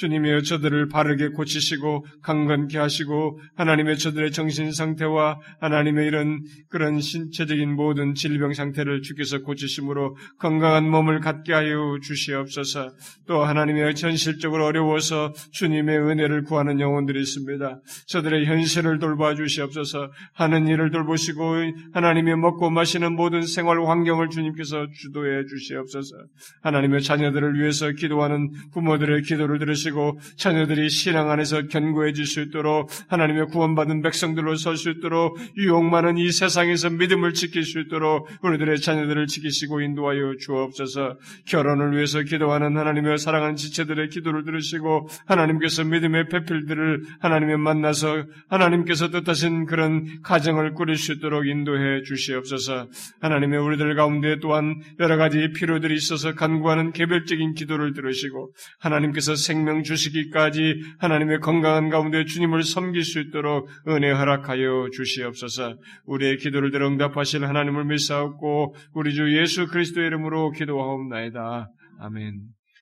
주님이여 0.00 0.40
저들을 0.40 0.88
바르게 0.88 1.28
고치시고 1.28 2.06
강건케 2.22 2.78
하시고 2.78 3.38
하나님의 3.56 3.98
저들의 3.98 4.32
정신 4.32 4.72
상태와 4.72 5.38
하나님의 5.60 6.06
이런 6.06 6.40
그런 6.70 7.00
신체적인 7.00 7.74
모든 7.74 8.14
질병 8.14 8.54
상태를 8.54 9.02
주께서 9.02 9.42
고치심으로 9.42 10.16
건강한 10.38 10.88
몸을 10.88 11.20
갖게 11.20 11.52
하여 11.52 11.98
주시옵소서. 12.02 12.92
또 13.26 13.44
하나님의 13.44 13.92
현실적으로 13.94 14.64
어려워서 14.64 15.34
주님의 15.52 15.98
은혜를 15.98 16.44
구하는 16.44 16.80
영혼들이 16.80 17.20
있습니다. 17.20 17.80
저들의 18.06 18.46
현실을 18.46 19.00
돌봐 19.00 19.34
주시옵소서. 19.34 20.10
하는 20.32 20.66
일을 20.66 20.90
돌보시고 20.90 21.56
하나님의 21.92 22.38
먹고 22.38 22.70
마시는 22.70 23.16
모든 23.16 23.42
생활 23.42 23.78
환경을 23.84 24.30
주님께서 24.30 24.86
주도해 24.94 25.44
주시옵소서. 25.44 26.16
하나님의 26.62 27.02
자녀들을 27.02 27.60
위해서 27.60 27.90
기도하는 27.90 28.50
부모들의 28.72 29.22
기도를 29.22 29.58
들으시 29.58 29.89
주시고 29.90 30.18
자녀들이 30.36 30.88
신앙 30.88 31.30
안에서 31.30 31.66
견고해질 31.66 32.26
수 32.26 32.40
있도록 32.40 32.90
하나님의 33.08 33.46
구원받은 33.46 34.02
백성들로 34.02 34.56
설 34.56 34.76
수 34.76 34.90
있도록 34.90 35.36
유혹 35.58 35.84
많은 35.84 36.16
이 36.16 36.30
세상에서 36.30 36.90
믿음을 36.90 37.34
지킬 37.34 37.64
수 37.64 37.80
있도록 37.80 38.28
우리들의 38.42 38.80
자녀들을 38.80 39.26
지키시고 39.26 39.80
인도하여 39.82 40.36
주옵소서. 40.40 41.18
결혼을 41.46 41.94
위해서 41.94 42.22
기도하는 42.22 42.76
하나님의 42.76 43.18
사랑하는 43.18 43.56
지체들의 43.56 44.08
기도를 44.08 44.44
들으시고 44.44 45.08
하나님께서 45.26 45.84
믿음의 45.84 46.28
배필들을 46.28 47.02
하나님의 47.20 47.58
만나서 47.58 48.24
하나님께서 48.48 49.10
뜻하신 49.10 49.66
그런 49.66 50.22
가정을 50.22 50.72
꾸릴 50.74 50.96
수 50.96 51.12
있도록 51.12 51.46
인도해 51.46 52.02
주시옵소서. 52.02 52.88
하나님의 53.20 53.58
우리들 53.58 53.94
가운데 53.96 54.38
또한 54.40 54.80
여러 54.98 55.16
가지 55.16 55.50
필요들이 55.52 55.94
있어서 55.94 56.34
간구하는 56.34 56.92
개별적인 56.92 57.54
기도를 57.54 57.92
들으시고 57.92 58.52
하나님께서 58.78 59.34
생명 59.34 59.69
생명 59.70 59.82
주시기까지 59.82 60.82
하나님의 60.98 61.40
건강한 61.40 61.88
가운데 61.88 62.24
주님을 62.24 62.64
섬길 62.64 63.04
수 63.04 63.20
있도록 63.20 63.68
은혜 63.88 64.10
허락하여 64.10 64.88
주시옵소서. 64.92 65.76
우리의 66.04 66.38
기도를 66.38 66.70
들어 66.70 66.88
응답하실 66.88 67.46
하나님을 67.46 67.84
믿사옵고 67.84 68.74
우리 68.94 69.14
주 69.14 69.36
예수 69.38 69.66
그리스도의 69.66 70.08
이름으로 70.08 70.50
기도하옵나이다. 70.50 71.70
아멘. 72.00 72.59